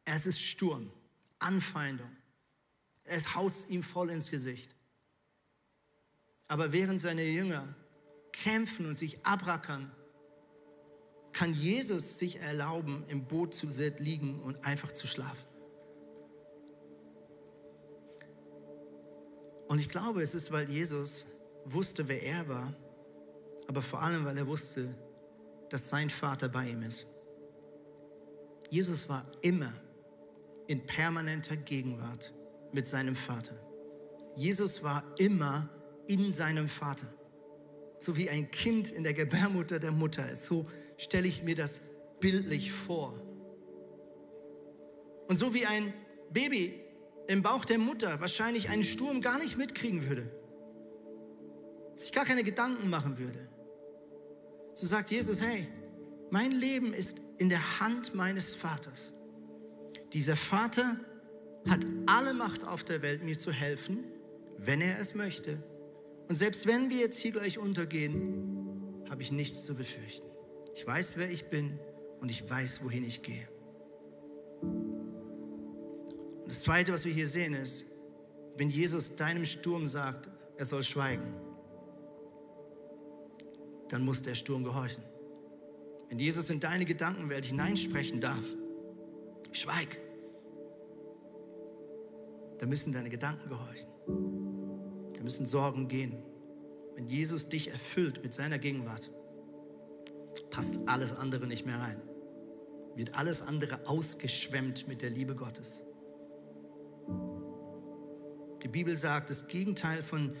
Es 0.04 0.26
ist 0.26 0.40
Sturm, 0.40 0.90
Anfeindung. 1.38 2.10
Es 3.04 3.36
haut 3.36 3.54
ihm 3.68 3.84
voll 3.84 4.10
ins 4.10 4.28
Gesicht. 4.28 4.74
Aber 6.48 6.72
während 6.72 7.00
seine 7.00 7.22
Jünger 7.22 7.76
kämpfen 8.32 8.86
und 8.86 8.98
sich 8.98 9.24
abrackern, 9.24 9.88
kann 11.32 11.54
Jesus 11.54 12.18
sich 12.18 12.40
erlauben, 12.40 13.04
im 13.06 13.24
Boot 13.24 13.54
zu 13.54 13.68
liegen 13.98 14.42
und 14.42 14.64
einfach 14.64 14.90
zu 14.94 15.06
schlafen. 15.06 15.46
Und 19.68 19.78
ich 19.78 19.88
glaube, 19.88 20.22
es 20.22 20.34
ist, 20.34 20.50
weil 20.50 20.68
Jesus 20.68 21.26
wusste, 21.64 22.08
wer 22.08 22.22
er 22.22 22.48
war, 22.48 22.74
aber 23.66 23.82
vor 23.82 24.02
allem, 24.02 24.24
weil 24.24 24.36
er 24.36 24.46
wusste, 24.46 24.94
dass 25.68 25.90
sein 25.90 26.08
Vater 26.08 26.48
bei 26.48 26.68
ihm 26.68 26.82
ist. 26.82 27.06
Jesus 28.70 29.08
war 29.08 29.24
immer 29.42 29.72
in 30.66 30.84
permanenter 30.86 31.56
Gegenwart 31.56 32.32
mit 32.72 32.86
seinem 32.86 33.16
Vater. 33.16 33.54
Jesus 34.36 34.82
war 34.82 35.04
immer 35.18 35.68
in 36.06 36.32
seinem 36.32 36.68
Vater. 36.68 37.06
So 38.00 38.16
wie 38.16 38.30
ein 38.30 38.50
Kind 38.50 38.90
in 38.92 39.02
der 39.02 39.14
Gebärmutter 39.14 39.78
der 39.78 39.92
Mutter 39.92 40.30
ist. 40.30 40.44
So 40.44 40.66
stelle 40.96 41.26
ich 41.26 41.42
mir 41.42 41.56
das 41.56 41.80
bildlich 42.20 42.72
vor. 42.72 43.14
Und 45.28 45.36
so 45.36 45.52
wie 45.52 45.66
ein 45.66 45.92
Baby 46.30 46.87
im 47.28 47.42
Bauch 47.42 47.64
der 47.64 47.78
Mutter 47.78 48.20
wahrscheinlich 48.20 48.70
einen 48.70 48.82
Sturm 48.82 49.20
gar 49.20 49.38
nicht 49.38 49.58
mitkriegen 49.58 50.08
würde, 50.08 50.28
sich 51.94 52.10
gar 52.10 52.24
keine 52.24 52.42
Gedanken 52.42 52.90
machen 52.90 53.18
würde. 53.18 53.48
So 54.74 54.86
sagt 54.86 55.10
Jesus, 55.10 55.40
hey, 55.42 55.68
mein 56.30 56.50
Leben 56.50 56.94
ist 56.94 57.18
in 57.36 57.50
der 57.50 57.80
Hand 57.80 58.14
meines 58.14 58.54
Vaters. 58.54 59.12
Dieser 60.12 60.36
Vater 60.36 60.96
hat 61.68 61.84
alle 62.06 62.32
Macht 62.32 62.64
auf 62.64 62.82
der 62.82 63.02
Welt, 63.02 63.22
mir 63.22 63.36
zu 63.36 63.52
helfen, 63.52 64.04
wenn 64.56 64.80
er 64.80 64.98
es 64.98 65.14
möchte. 65.14 65.62
Und 66.28 66.34
selbst 66.34 66.66
wenn 66.66 66.88
wir 66.88 66.98
jetzt 66.98 67.18
hier 67.18 67.32
gleich 67.32 67.58
untergehen, 67.58 69.04
habe 69.10 69.22
ich 69.22 69.32
nichts 69.32 69.66
zu 69.66 69.74
befürchten. 69.74 70.26
Ich 70.74 70.86
weiß, 70.86 71.18
wer 71.18 71.30
ich 71.30 71.50
bin 71.50 71.78
und 72.20 72.30
ich 72.30 72.48
weiß, 72.48 72.82
wohin 72.82 73.04
ich 73.04 73.20
gehe. 73.20 73.48
Das 76.48 76.62
Zweite, 76.62 76.94
was 76.94 77.04
wir 77.04 77.12
hier 77.12 77.28
sehen, 77.28 77.52
ist, 77.52 77.84
wenn 78.56 78.70
Jesus 78.70 79.16
deinem 79.16 79.44
Sturm 79.44 79.86
sagt, 79.86 80.30
er 80.56 80.64
soll 80.64 80.82
schweigen, 80.82 81.34
dann 83.90 84.02
muss 84.02 84.22
der 84.22 84.34
Sturm 84.34 84.64
gehorchen. 84.64 85.02
Wenn 86.08 86.18
Jesus 86.18 86.48
in 86.48 86.58
deine 86.58 86.86
Gedankenwelt 86.86 87.44
hineinsprechen 87.44 88.22
darf, 88.22 88.42
schweig, 89.52 89.98
dann 92.58 92.70
müssen 92.70 92.94
deine 92.94 93.10
Gedanken 93.10 93.50
gehorchen. 93.50 93.90
Da 95.12 95.22
müssen 95.22 95.46
Sorgen 95.46 95.86
gehen. 95.86 96.16
Wenn 96.94 97.08
Jesus 97.08 97.50
dich 97.50 97.70
erfüllt 97.70 98.22
mit 98.22 98.32
seiner 98.32 98.58
Gegenwart, 98.58 99.10
passt 100.48 100.78
alles 100.86 101.12
andere 101.14 101.46
nicht 101.46 101.66
mehr 101.66 101.78
rein. 101.78 102.00
Wird 102.96 103.14
alles 103.14 103.42
andere 103.42 103.86
ausgeschwemmt 103.86 104.88
mit 104.88 105.02
der 105.02 105.10
Liebe 105.10 105.34
Gottes. 105.36 105.84
Die 108.62 108.68
Bibel 108.68 108.96
sagt, 108.96 109.30
das 109.30 109.46
Gegenteil 109.46 110.02
von 110.02 110.32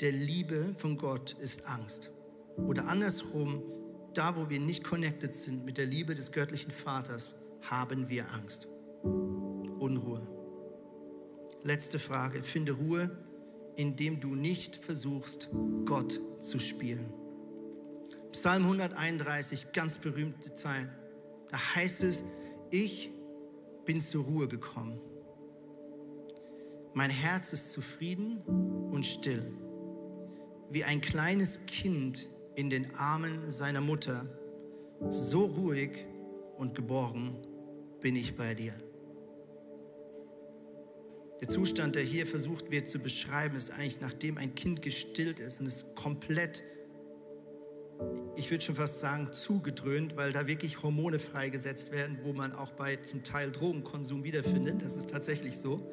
der 0.00 0.12
Liebe 0.12 0.74
von 0.78 0.96
Gott 0.96 1.34
ist 1.40 1.66
Angst. 1.66 2.10
Oder 2.56 2.86
andersrum, 2.86 3.62
da 4.14 4.36
wo 4.36 4.48
wir 4.48 4.60
nicht 4.60 4.84
connected 4.84 5.34
sind 5.34 5.64
mit 5.64 5.76
der 5.76 5.86
Liebe 5.86 6.14
des 6.14 6.30
göttlichen 6.30 6.70
Vaters, 6.70 7.34
haben 7.62 8.08
wir 8.08 8.32
Angst. 8.32 8.68
Unruhe. 9.02 10.26
Letzte 11.64 11.98
Frage. 11.98 12.44
Finde 12.44 12.72
Ruhe, 12.72 13.10
indem 13.74 14.20
du 14.20 14.36
nicht 14.36 14.76
versuchst, 14.76 15.50
Gott 15.84 16.20
zu 16.40 16.60
spielen. 16.60 17.12
Psalm 18.30 18.64
131, 18.64 19.72
ganz 19.72 19.98
berühmte 19.98 20.54
Zeilen. 20.54 20.90
Da 21.50 21.58
heißt 21.74 22.04
es, 22.04 22.22
ich 22.70 23.10
bin 23.84 24.00
zur 24.00 24.24
Ruhe 24.24 24.46
gekommen 24.46 25.00
mein 26.98 27.10
Herz 27.10 27.52
ist 27.52 27.70
zufrieden 27.72 28.40
und 28.90 29.06
still, 29.06 29.52
wie 30.72 30.82
ein 30.82 31.00
kleines 31.00 31.64
Kind 31.66 32.28
in 32.56 32.70
den 32.70 32.92
Armen 32.96 33.52
seiner 33.52 33.80
Mutter. 33.80 34.26
So 35.08 35.44
ruhig 35.44 35.90
und 36.56 36.74
geborgen 36.74 37.36
bin 38.00 38.16
ich 38.16 38.36
bei 38.36 38.52
dir. 38.52 38.72
Der 41.40 41.46
Zustand, 41.46 41.94
der 41.94 42.02
hier 42.02 42.26
versucht 42.26 42.72
wird 42.72 42.88
zu 42.88 42.98
beschreiben, 42.98 43.56
ist 43.56 43.70
eigentlich, 43.70 44.00
nachdem 44.00 44.36
ein 44.36 44.56
Kind 44.56 44.82
gestillt 44.82 45.38
ist 45.38 45.60
und 45.60 45.68
es 45.68 45.94
komplett, 45.94 46.64
ich 48.34 48.50
würde 48.50 48.64
schon 48.64 48.74
fast 48.74 48.98
sagen, 48.98 49.32
zugedröhnt, 49.32 50.16
weil 50.16 50.32
da 50.32 50.48
wirklich 50.48 50.82
Hormone 50.82 51.20
freigesetzt 51.20 51.92
werden, 51.92 52.18
wo 52.24 52.32
man 52.32 52.52
auch 52.52 52.72
bei 52.72 52.96
zum 52.96 53.22
Teil 53.22 53.52
Drogenkonsum 53.52 54.24
wiederfindet. 54.24 54.82
Das 54.82 54.96
ist 54.96 55.10
tatsächlich 55.10 55.56
so 55.56 55.88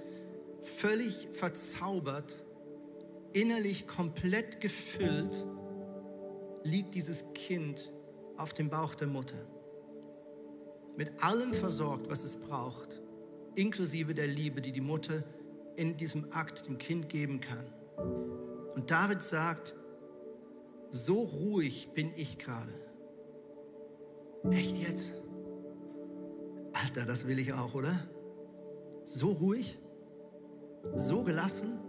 völlig 0.68 1.28
verzaubert, 1.32 2.38
innerlich 3.34 3.88
komplett 3.88 4.62
gefüllt, 4.62 5.46
liegt 6.64 6.96
dieses 6.96 7.34
Kind 7.34 7.92
auf 8.38 8.54
dem 8.54 8.70
Bauch 8.70 8.96
der 8.96 9.08
Mutter. 9.08 9.38
mit 10.98 11.12
allem 11.22 11.54
versorgt, 11.54 12.10
was 12.10 12.24
es 12.24 12.38
braucht, 12.38 13.02
inklusive 13.56 14.14
der 14.14 14.28
Liebe, 14.28 14.62
die 14.62 14.72
die 14.72 14.82
Mutter 14.82 15.24
in 15.76 15.98
diesem 15.98 16.32
Akt 16.32 16.68
dem 16.68 16.78
Kind 16.78 17.10
geben 17.10 17.42
kann. 17.42 17.66
Und 18.76 18.92
David 18.92 19.22
sagt, 19.24 19.76
so 20.90 21.22
ruhig 21.22 21.90
bin 21.94 22.12
ich 22.16 22.38
gerade. 22.38 22.74
Echt 24.52 24.78
jetzt? 24.78 25.14
Alter, 26.74 27.06
das 27.06 27.28
will 27.28 27.40
ich 27.40 27.54
auch, 27.54 27.74
oder? 27.74 28.08
So 29.06 29.32
ruhig, 29.32 29.80
so 30.96 31.24
gelassen, 31.24 31.80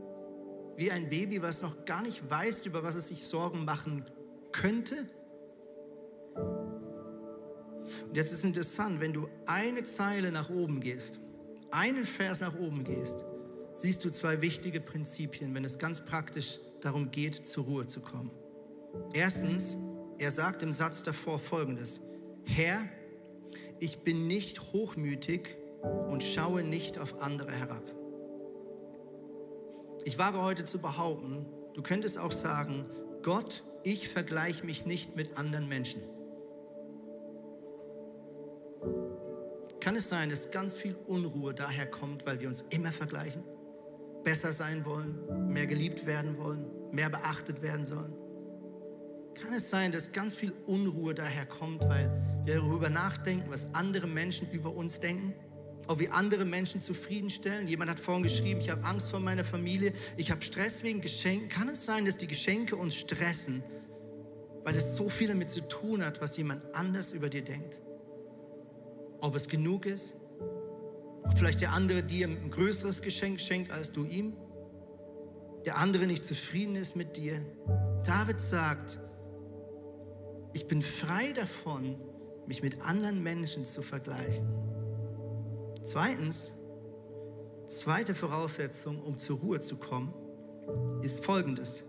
wie 0.76 0.90
ein 0.90 1.08
Baby, 1.08 1.42
was 1.42 1.62
noch 1.62 1.84
gar 1.84 2.02
nicht 2.02 2.28
weiß, 2.28 2.66
über 2.66 2.82
was 2.82 2.94
es 2.94 3.08
sich 3.08 3.24
Sorgen 3.24 3.64
machen 3.64 4.04
könnte. 4.52 5.06
Und 6.34 8.16
jetzt 8.16 8.32
ist 8.32 8.44
interessant, 8.44 9.00
wenn 9.00 9.12
du 9.12 9.28
eine 9.46 9.84
Zeile 9.84 10.32
nach 10.32 10.50
oben 10.50 10.80
gehst, 10.80 11.20
einen 11.70 12.04
Vers 12.04 12.40
nach 12.40 12.58
oben 12.58 12.84
gehst, 12.84 13.24
siehst 13.74 14.04
du 14.04 14.10
zwei 14.10 14.40
wichtige 14.40 14.80
Prinzipien, 14.80 15.54
wenn 15.54 15.64
es 15.64 15.78
ganz 15.78 16.04
praktisch 16.04 16.58
darum 16.80 17.10
geht, 17.10 17.46
zur 17.46 17.64
Ruhe 17.64 17.86
zu 17.86 18.00
kommen. 18.00 18.30
Erstens, 19.12 19.76
er 20.18 20.30
sagt 20.30 20.62
im 20.62 20.72
Satz 20.72 21.02
davor 21.02 21.38
folgendes, 21.38 22.00
Herr, 22.44 22.80
ich 23.78 23.98
bin 23.98 24.26
nicht 24.26 24.72
hochmütig 24.72 25.56
und 26.08 26.24
schaue 26.24 26.62
nicht 26.62 26.98
auf 26.98 27.20
andere 27.20 27.52
herab. 27.52 27.95
Ich 30.06 30.18
wage 30.18 30.40
heute 30.40 30.64
zu 30.64 30.78
behaupten, 30.78 31.46
du 31.74 31.82
könntest 31.82 32.16
auch 32.16 32.30
sagen, 32.30 32.84
Gott, 33.24 33.64
ich 33.82 34.08
vergleiche 34.08 34.64
mich 34.64 34.86
nicht 34.86 35.16
mit 35.16 35.36
anderen 35.36 35.68
Menschen. 35.68 36.00
Kann 39.80 39.96
es 39.96 40.08
sein, 40.08 40.30
dass 40.30 40.52
ganz 40.52 40.78
viel 40.78 40.94
Unruhe 40.94 41.54
daher 41.54 41.90
kommt, 41.90 42.24
weil 42.24 42.38
wir 42.38 42.46
uns 42.46 42.62
immer 42.70 42.92
vergleichen? 42.92 43.42
Besser 44.22 44.52
sein 44.52 44.84
wollen, 44.84 45.48
mehr 45.48 45.66
geliebt 45.66 46.06
werden 46.06 46.38
wollen, 46.38 46.70
mehr 46.92 47.10
beachtet 47.10 47.60
werden 47.60 47.84
sollen? 47.84 48.14
Kann 49.34 49.54
es 49.54 49.70
sein, 49.70 49.90
dass 49.90 50.12
ganz 50.12 50.36
viel 50.36 50.52
Unruhe 50.66 51.14
daher 51.14 51.46
kommt, 51.46 51.82
weil 51.88 52.12
wir 52.44 52.60
darüber 52.60 52.90
nachdenken, 52.90 53.50
was 53.50 53.74
andere 53.74 54.06
Menschen 54.06 54.48
über 54.52 54.72
uns 54.72 55.00
denken? 55.00 55.34
Ob 55.88 56.00
wir 56.00 56.12
andere 56.14 56.44
Menschen 56.44 56.80
zufriedenstellen? 56.80 57.68
Jemand 57.68 57.90
hat 57.90 58.00
vorhin 58.00 58.24
geschrieben, 58.24 58.60
ich 58.60 58.70
habe 58.70 58.84
Angst 58.84 59.10
vor 59.10 59.20
meiner 59.20 59.44
Familie, 59.44 59.92
ich 60.16 60.30
habe 60.30 60.42
Stress 60.42 60.82
wegen 60.82 61.00
Geschenken. 61.00 61.48
Kann 61.48 61.68
es 61.68 61.86
sein, 61.86 62.04
dass 62.04 62.16
die 62.16 62.26
Geschenke 62.26 62.74
uns 62.74 62.96
stressen, 62.96 63.62
weil 64.64 64.74
es 64.74 64.96
so 64.96 65.08
viel 65.08 65.28
damit 65.28 65.48
zu 65.48 65.66
tun 65.68 66.04
hat, 66.04 66.20
was 66.20 66.36
jemand 66.36 66.74
anders 66.74 67.12
über 67.12 67.28
dir 67.28 67.42
denkt? 67.42 67.80
Ob 69.20 69.36
es 69.36 69.48
genug 69.48 69.86
ist? 69.86 70.14
Ob 71.22 71.38
vielleicht 71.38 71.60
der 71.60 71.72
andere 71.72 72.02
dir 72.02 72.26
ein 72.26 72.50
größeres 72.50 73.02
Geschenk 73.02 73.40
schenkt 73.40 73.70
als 73.70 73.92
du 73.92 74.04
ihm? 74.04 74.36
Der 75.66 75.78
andere 75.78 76.06
nicht 76.06 76.24
zufrieden 76.24 76.76
ist 76.76 76.96
mit 76.96 77.16
dir? 77.16 77.40
David 78.04 78.40
sagt, 78.40 79.00
ich 80.52 80.66
bin 80.66 80.82
frei 80.82 81.32
davon, 81.32 81.96
mich 82.46 82.62
mit 82.62 82.80
anderen 82.82 83.22
Menschen 83.22 83.64
zu 83.64 83.82
vergleichen. 83.82 84.75
Zweitens, 85.86 86.52
zweite 87.68 88.16
Voraussetzung, 88.16 89.00
um 89.00 89.18
zur 89.18 89.38
Ruhe 89.38 89.60
zu 89.60 89.76
kommen, 89.76 90.12
ist 91.02 91.24
folgendes. 91.24 91.84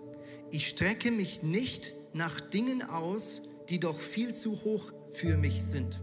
Ich 0.52 0.70
strecke 0.70 1.10
mich 1.10 1.42
nicht 1.42 1.96
nach 2.14 2.40
Dingen 2.40 2.84
aus, 2.84 3.42
die 3.70 3.80
doch 3.80 3.98
viel 3.98 4.36
zu 4.36 4.52
hoch 4.64 4.94
für 5.14 5.36
mich 5.36 5.66
sind. 5.66 6.00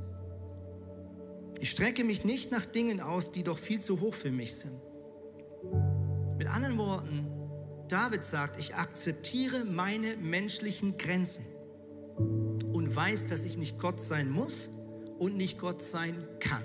Ich 1.60 1.70
strecke 1.70 2.02
mich 2.02 2.24
nicht 2.24 2.50
nach 2.50 2.66
Dingen 2.66 3.00
aus, 3.00 3.30
die 3.30 3.44
doch 3.44 3.58
viel 3.58 3.78
zu 3.78 4.00
hoch 4.00 4.14
für 4.14 4.32
mich 4.32 4.56
sind. 4.56 4.80
Mit 6.36 6.48
anderen 6.48 6.76
Worten, 6.78 7.28
David 7.86 8.24
sagt, 8.24 8.58
ich 8.58 8.74
akzeptiere 8.74 9.64
meine 9.64 10.16
menschlichen 10.16 10.98
Grenzen 10.98 11.44
und 12.72 12.96
weiß, 12.96 13.28
dass 13.28 13.44
ich 13.44 13.56
nicht 13.56 13.78
Gott 13.78 14.02
sein 14.02 14.30
muss 14.30 14.68
und 15.20 15.36
nicht 15.36 15.60
Gott 15.60 15.80
sein 15.80 16.26
kann. 16.40 16.64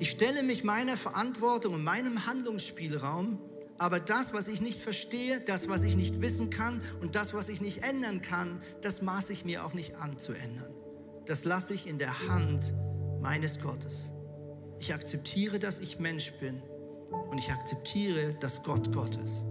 Ich 0.00 0.10
stelle 0.10 0.42
mich 0.42 0.64
meiner 0.64 0.96
Verantwortung 0.96 1.74
und 1.74 1.84
meinem 1.84 2.24
Handlungsspielraum, 2.24 3.38
aber 3.76 4.00
das, 4.00 4.32
was 4.32 4.48
ich 4.48 4.62
nicht 4.62 4.80
verstehe, 4.80 5.40
das, 5.40 5.68
was 5.68 5.82
ich 5.82 5.94
nicht 5.94 6.22
wissen 6.22 6.48
kann 6.48 6.80
und 7.02 7.16
das, 7.16 7.34
was 7.34 7.50
ich 7.50 7.60
nicht 7.60 7.82
ändern 7.82 8.22
kann, 8.22 8.62
das 8.80 9.02
maße 9.02 9.34
ich 9.34 9.44
mir 9.44 9.62
auch 9.62 9.74
nicht 9.74 9.96
an 9.96 10.18
zu 10.18 10.32
ändern. 10.32 10.72
Das 11.26 11.44
lasse 11.44 11.74
ich 11.74 11.86
in 11.86 11.98
der 11.98 12.28
Hand 12.28 12.72
meines 13.20 13.60
Gottes. 13.60 14.12
Ich 14.78 14.94
akzeptiere, 14.94 15.58
dass 15.58 15.80
ich 15.80 15.98
Mensch 15.98 16.32
bin 16.40 16.62
und 17.30 17.36
ich 17.36 17.52
akzeptiere, 17.52 18.34
dass 18.40 18.62
Gott 18.62 18.94
Gott 18.94 19.16
ist. 19.16 19.44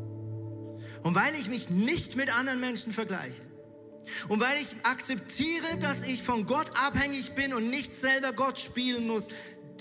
Und 1.03 1.13
weil 1.13 1.35
ich 1.35 1.47
mich 1.47 1.69
nicht 1.69 2.15
mit 2.15 2.35
anderen 2.35 2.59
Menschen 2.59 2.91
vergleiche 2.91 3.43
und 4.27 4.41
weil 4.41 4.57
ich 4.59 4.67
akzeptiere, 4.83 5.77
dass 5.79 6.01
ich 6.01 6.23
von 6.23 6.47
Gott 6.47 6.71
abhängig 6.73 7.35
bin 7.35 7.53
und 7.53 7.67
nicht 7.67 7.93
selber 7.95 8.33
Gott 8.33 8.57
spielen 8.57 9.05
muss, 9.07 9.27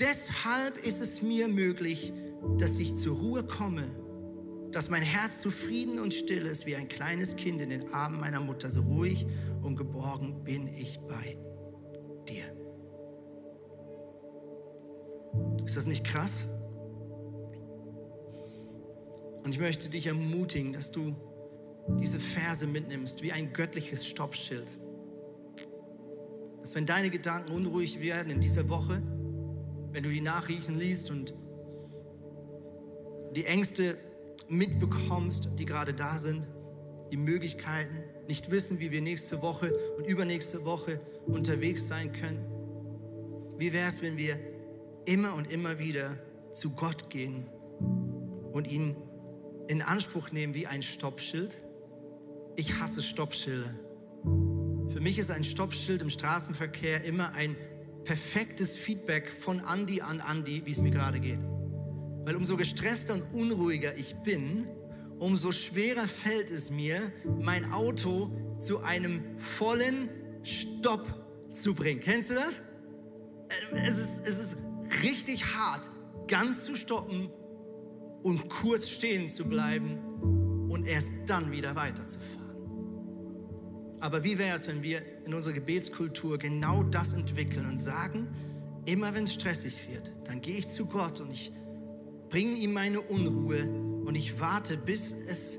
deshalb 0.01 0.85
ist 0.85 1.01
es 1.01 1.23
mir 1.23 1.49
möglich, 1.49 2.13
dass 2.59 2.79
ich 2.79 2.97
zur 2.97 3.17
Ruhe 3.17 3.45
komme, 3.45 3.91
dass 4.73 4.91
mein 4.91 5.03
Herz 5.03 5.41
zufrieden 5.41 5.99
und 5.99 6.15
still 6.15 6.47
ist 6.47 6.67
wie 6.67 6.77
ein 6.77 6.89
kleines 6.89 7.37
Kind 7.37 7.61
in 7.61 7.71
den 7.71 7.93
Armen 7.93 8.21
meiner 8.21 8.41
Mutter. 8.41 8.71
So 8.71 8.83
ruhig 8.83 9.27
und 9.63 9.77
geborgen 9.77 10.45
bin 10.45 10.69
ich 10.69 11.01
bei 11.01 11.37
dir. 12.29 12.45
Ist 15.65 15.77
das 15.77 15.87
nicht 15.87 16.05
krass? 16.05 16.47
Und 19.45 19.53
ich 19.53 19.61
möchte 19.61 19.89
dich 19.89 20.07
ermutigen, 20.07 20.73
dass 20.73 20.93
du 20.93 21.15
diese 21.99 22.19
Verse 22.19 22.67
mitnimmst 22.67 23.23
wie 23.23 23.33
ein 23.33 23.53
göttliches 23.53 24.07
Stoppschild. 24.07 24.67
Dass 26.61 26.75
wenn 26.75 26.85
deine 26.85 27.09
Gedanken 27.09 27.53
unruhig 27.53 28.01
werden 28.01 28.31
in 28.31 28.41
dieser 28.41 28.69
Woche, 28.69 29.03
wenn 29.93 30.03
du 30.03 30.11
die 30.11 30.21
Nachrichten 30.21 30.79
liest 30.79 31.11
und 31.11 31.35
die 33.35 33.45
Ängste 33.45 33.97
mitbekommst, 34.49 35.51
die 35.59 35.65
gerade 35.65 35.95
da 35.95 36.19
sind, 36.19 36.47
die 37.11 37.17
Möglichkeiten, 37.17 38.03
nicht 38.27 38.51
wissen, 38.51 38.81
wie 38.81 38.91
wir 38.91 39.01
nächste 39.01 39.43
Woche 39.43 39.73
und 39.97 40.07
übernächste 40.07 40.65
Woche 40.65 41.01
unterwegs 41.27 41.89
sein 41.89 42.13
können. 42.13 42.45
Wie 43.59 43.73
wäre 43.73 43.89
es, 43.89 44.03
wenn 44.03 44.17
wir 44.17 44.39
immer 45.07 45.35
und 45.35 45.51
immer 45.51 45.79
wieder 45.79 46.19
zu 46.53 46.71
Gott 46.71 47.09
gehen 47.09 47.47
und 48.53 48.71
ihn 48.71 48.97
in 49.69 49.83
Anspruch 49.83 50.33
nehmen 50.33 50.55
wie 50.55 50.67
ein 50.67 50.83
Stoppschild. 50.83 51.59
Ich 52.57 52.79
hasse 52.79 53.03
Stoppschilder. 53.03 53.75
Für 54.91 55.01
mich 55.01 55.19
ist 55.19 55.31
ein 55.31 55.45
Stoppschild 55.45 56.03
im 56.03 56.11
Straßenverkehr 56.11 57.05
immer 57.05 57.33
ein 57.35 57.57
perfektes 58.09 58.79
Feedback 58.79 59.31
von 59.31 59.61
Andi 59.61 60.01
an 60.01 60.23
Andi, 60.23 60.63
wie 60.65 60.71
es 60.71 60.79
mir 60.79 60.91
gerade 60.91 61.21
geht. 61.21 61.41
Weil 62.25 62.37
umso 62.37 62.57
gestresster 62.57 63.13
und 63.13 63.23
unruhiger 63.35 63.95
ich 63.99 64.15
bin, 64.25 64.67
umso 65.19 65.53
schwerer 65.53 66.09
fällt 66.09 66.51
es 66.51 66.71
mir, 66.71 67.13
mein 67.39 67.71
Auto 67.71 68.31
zu 68.61 68.83
einem 68.83 69.39
vollen 69.39 70.09
Stopp 70.43 71.07
zu 71.51 71.75
bringen. 71.75 72.01
Kennst 72.01 72.31
du 72.31 72.35
das? 72.37 72.63
Es 73.75 73.99
ist, 73.99 74.27
es 74.27 74.39
ist 74.39 74.57
richtig 75.03 75.45
hart, 75.45 75.91
ganz 76.29 76.65
zu 76.65 76.77
stoppen 76.77 77.29
und 78.23 78.49
kurz 78.49 78.89
stehen 78.89 79.29
zu 79.29 79.45
bleiben 79.45 79.99
und 80.71 80.87
erst 80.87 81.13
dann 81.27 81.53
wieder 81.53 81.77
weiterzufahren. 81.77 82.38
Aber 84.01 84.23
wie 84.23 84.39
wäre 84.39 84.57
es, 84.57 84.69
wenn 84.69 84.83
wir 84.83 85.03
in 85.25 85.35
unserer 85.35 85.55
Gebetskultur 85.55 86.39
genau 86.39 86.83
das 86.85 87.13
entwickeln 87.13 87.67
und 87.69 87.79
sagen, 87.79 88.29
immer 88.85 89.15
wenn 89.15 89.25
es 89.25 89.35
stressig 89.35 89.89
wird, 89.91 90.13
dann 90.25 90.41
gehe 90.41 90.57
ich 90.57 90.69
zu 90.69 90.87
Gott 90.87 91.21
und 91.21 91.31
ich 91.31 91.53
bringe 92.31 92.55
ihm 92.55 92.73
meine 92.73 93.01
Unruhe 93.01 93.69
und 94.05 94.15
ich 94.15 94.41
warte, 94.41 94.77
bis 94.77 95.13
es 95.13 95.59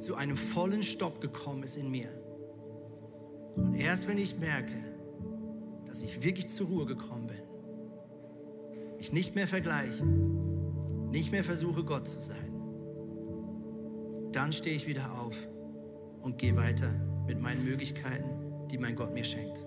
zu 0.00 0.14
einem 0.14 0.36
vollen 0.36 0.82
Stopp 0.82 1.20
gekommen 1.20 1.62
ist 1.62 1.76
in 1.76 1.90
mir. 1.90 2.08
Und 3.56 3.74
erst 3.74 4.08
wenn 4.08 4.18
ich 4.18 4.38
merke, 4.38 4.74
dass 5.86 6.02
ich 6.02 6.24
wirklich 6.24 6.48
zur 6.48 6.68
Ruhe 6.68 6.86
gekommen 6.86 7.26
bin, 7.26 8.96
mich 8.96 9.12
nicht 9.12 9.34
mehr 9.34 9.46
vergleiche, 9.46 10.04
nicht 10.04 11.30
mehr 11.30 11.44
versuche, 11.44 11.84
Gott 11.84 12.08
zu 12.08 12.20
sein, 12.20 12.50
dann 14.32 14.52
stehe 14.52 14.74
ich 14.74 14.86
wieder 14.88 15.20
auf 15.20 15.36
und 16.22 16.38
gehe 16.38 16.56
weiter 16.56 16.92
mit 17.26 17.40
meinen 17.40 17.64
Möglichkeiten, 17.64 18.68
die 18.70 18.78
mein 18.78 18.96
Gott 18.96 19.14
mir 19.14 19.24
schenkt. 19.24 19.58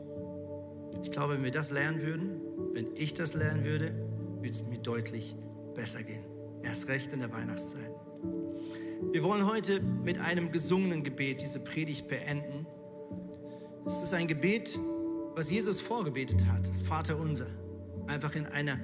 Ich 1.04 1.12
glaube, 1.12 1.36
wenn 1.36 1.44
wir 1.44 1.52
das 1.52 1.72
lernen 1.72 2.02
würden, 2.02 2.42
wenn 2.74 2.88
ich 2.96 3.14
das 3.14 3.34
lernen 3.34 3.64
würde, 3.64 3.92
würde 4.38 4.50
es 4.50 4.64
mir 4.64 4.80
deutlich 4.80 5.36
besser 5.76 6.04
gehen. 6.04 6.24
Erst 6.64 6.88
recht 6.88 7.14
in 7.14 7.20
der 7.20 7.32
Weihnachtszeit. 7.32 7.92
Wir 9.12 9.24
wollen 9.24 9.46
heute 9.46 9.80
mit 9.80 10.20
einem 10.20 10.52
gesungenen 10.52 11.04
Gebet 11.04 11.42
diese 11.42 11.60
Predigt 11.60 12.08
beenden. 12.08 12.66
Es 13.86 14.04
ist 14.04 14.14
ein 14.14 14.28
Gebet, 14.28 14.78
was 15.36 15.52
Jesus 15.52 15.80
vorgebetet 15.80 16.46
hat, 16.46 16.68
das 16.68 16.82
Vater 16.82 17.18
unser, 17.18 17.48
einfach 18.08 18.36
in 18.36 18.48
einer 18.48 18.78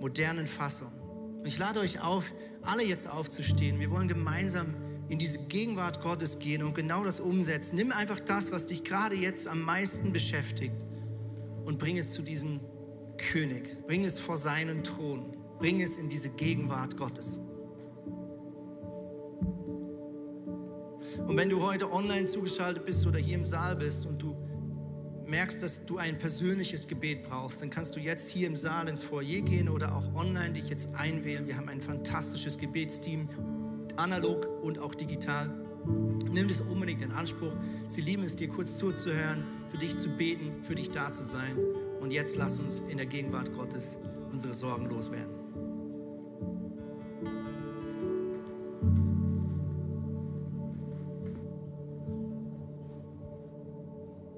modernen 0.00 0.46
Fassung. 0.46 0.90
Und 1.38 1.46
ich 1.46 1.58
lade 1.58 1.80
euch 1.80 2.02
auf, 2.02 2.32
alle 2.62 2.82
jetzt 2.82 3.08
aufzustehen. 3.08 3.78
Wir 3.80 3.90
wollen 3.90 4.08
gemeinsam 4.08 4.74
in 5.10 5.18
diese 5.18 5.38
Gegenwart 5.38 6.02
Gottes 6.02 6.38
gehen 6.38 6.62
und 6.62 6.74
genau 6.76 7.02
das 7.02 7.18
umsetzen. 7.18 7.74
Nimm 7.74 7.90
einfach 7.90 8.20
das, 8.20 8.52
was 8.52 8.66
dich 8.66 8.84
gerade 8.84 9.16
jetzt 9.16 9.48
am 9.48 9.60
meisten 9.60 10.12
beschäftigt 10.12 10.76
und 11.64 11.80
bring 11.80 11.98
es 11.98 12.12
zu 12.12 12.22
diesem 12.22 12.60
König. 13.18 13.84
Bring 13.88 14.04
es 14.04 14.20
vor 14.20 14.36
seinen 14.36 14.84
Thron. 14.84 15.36
Bring 15.58 15.82
es 15.82 15.96
in 15.96 16.08
diese 16.08 16.30
Gegenwart 16.30 16.96
Gottes. 16.96 17.40
Und 21.26 21.36
wenn 21.36 21.50
du 21.50 21.60
heute 21.60 21.92
online 21.92 22.28
zugeschaltet 22.28 22.86
bist 22.86 23.04
oder 23.04 23.18
hier 23.18 23.34
im 23.34 23.44
Saal 23.44 23.74
bist 23.74 24.06
und 24.06 24.22
du 24.22 24.36
merkst, 25.26 25.60
dass 25.60 25.84
du 25.86 25.98
ein 25.98 26.18
persönliches 26.18 26.86
Gebet 26.86 27.24
brauchst, 27.24 27.62
dann 27.62 27.70
kannst 27.70 27.96
du 27.96 28.00
jetzt 28.00 28.30
hier 28.30 28.46
im 28.46 28.54
Saal 28.54 28.88
ins 28.88 29.02
Foyer 29.02 29.40
gehen 29.40 29.68
oder 29.68 29.96
auch 29.96 30.14
online 30.14 30.52
dich 30.52 30.68
jetzt 30.68 30.94
einwählen. 30.94 31.48
Wir 31.48 31.56
haben 31.56 31.68
ein 31.68 31.80
fantastisches 31.80 32.58
Gebetsteam, 32.58 33.28
analog 34.00 34.46
und 34.62 34.78
auch 34.78 34.94
digital. 34.94 35.50
Nimm 36.32 36.48
das 36.48 36.60
unbedingt 36.60 37.02
in 37.02 37.12
Anspruch. 37.12 37.52
Sie 37.88 38.00
lieben 38.00 38.24
es, 38.24 38.36
dir 38.36 38.48
kurz 38.48 38.76
zuzuhören, 38.76 39.42
für 39.70 39.78
dich 39.78 39.96
zu 39.96 40.08
beten, 40.08 40.62
für 40.62 40.74
dich 40.74 40.90
da 40.90 41.12
zu 41.12 41.24
sein. 41.24 41.56
Und 42.00 42.10
jetzt 42.10 42.36
lass 42.36 42.58
uns 42.58 42.82
in 42.88 42.96
der 42.96 43.06
Gegenwart 43.06 43.54
Gottes 43.54 43.98
unsere 44.32 44.54
Sorgen 44.54 44.88
loswerden. 44.88 45.39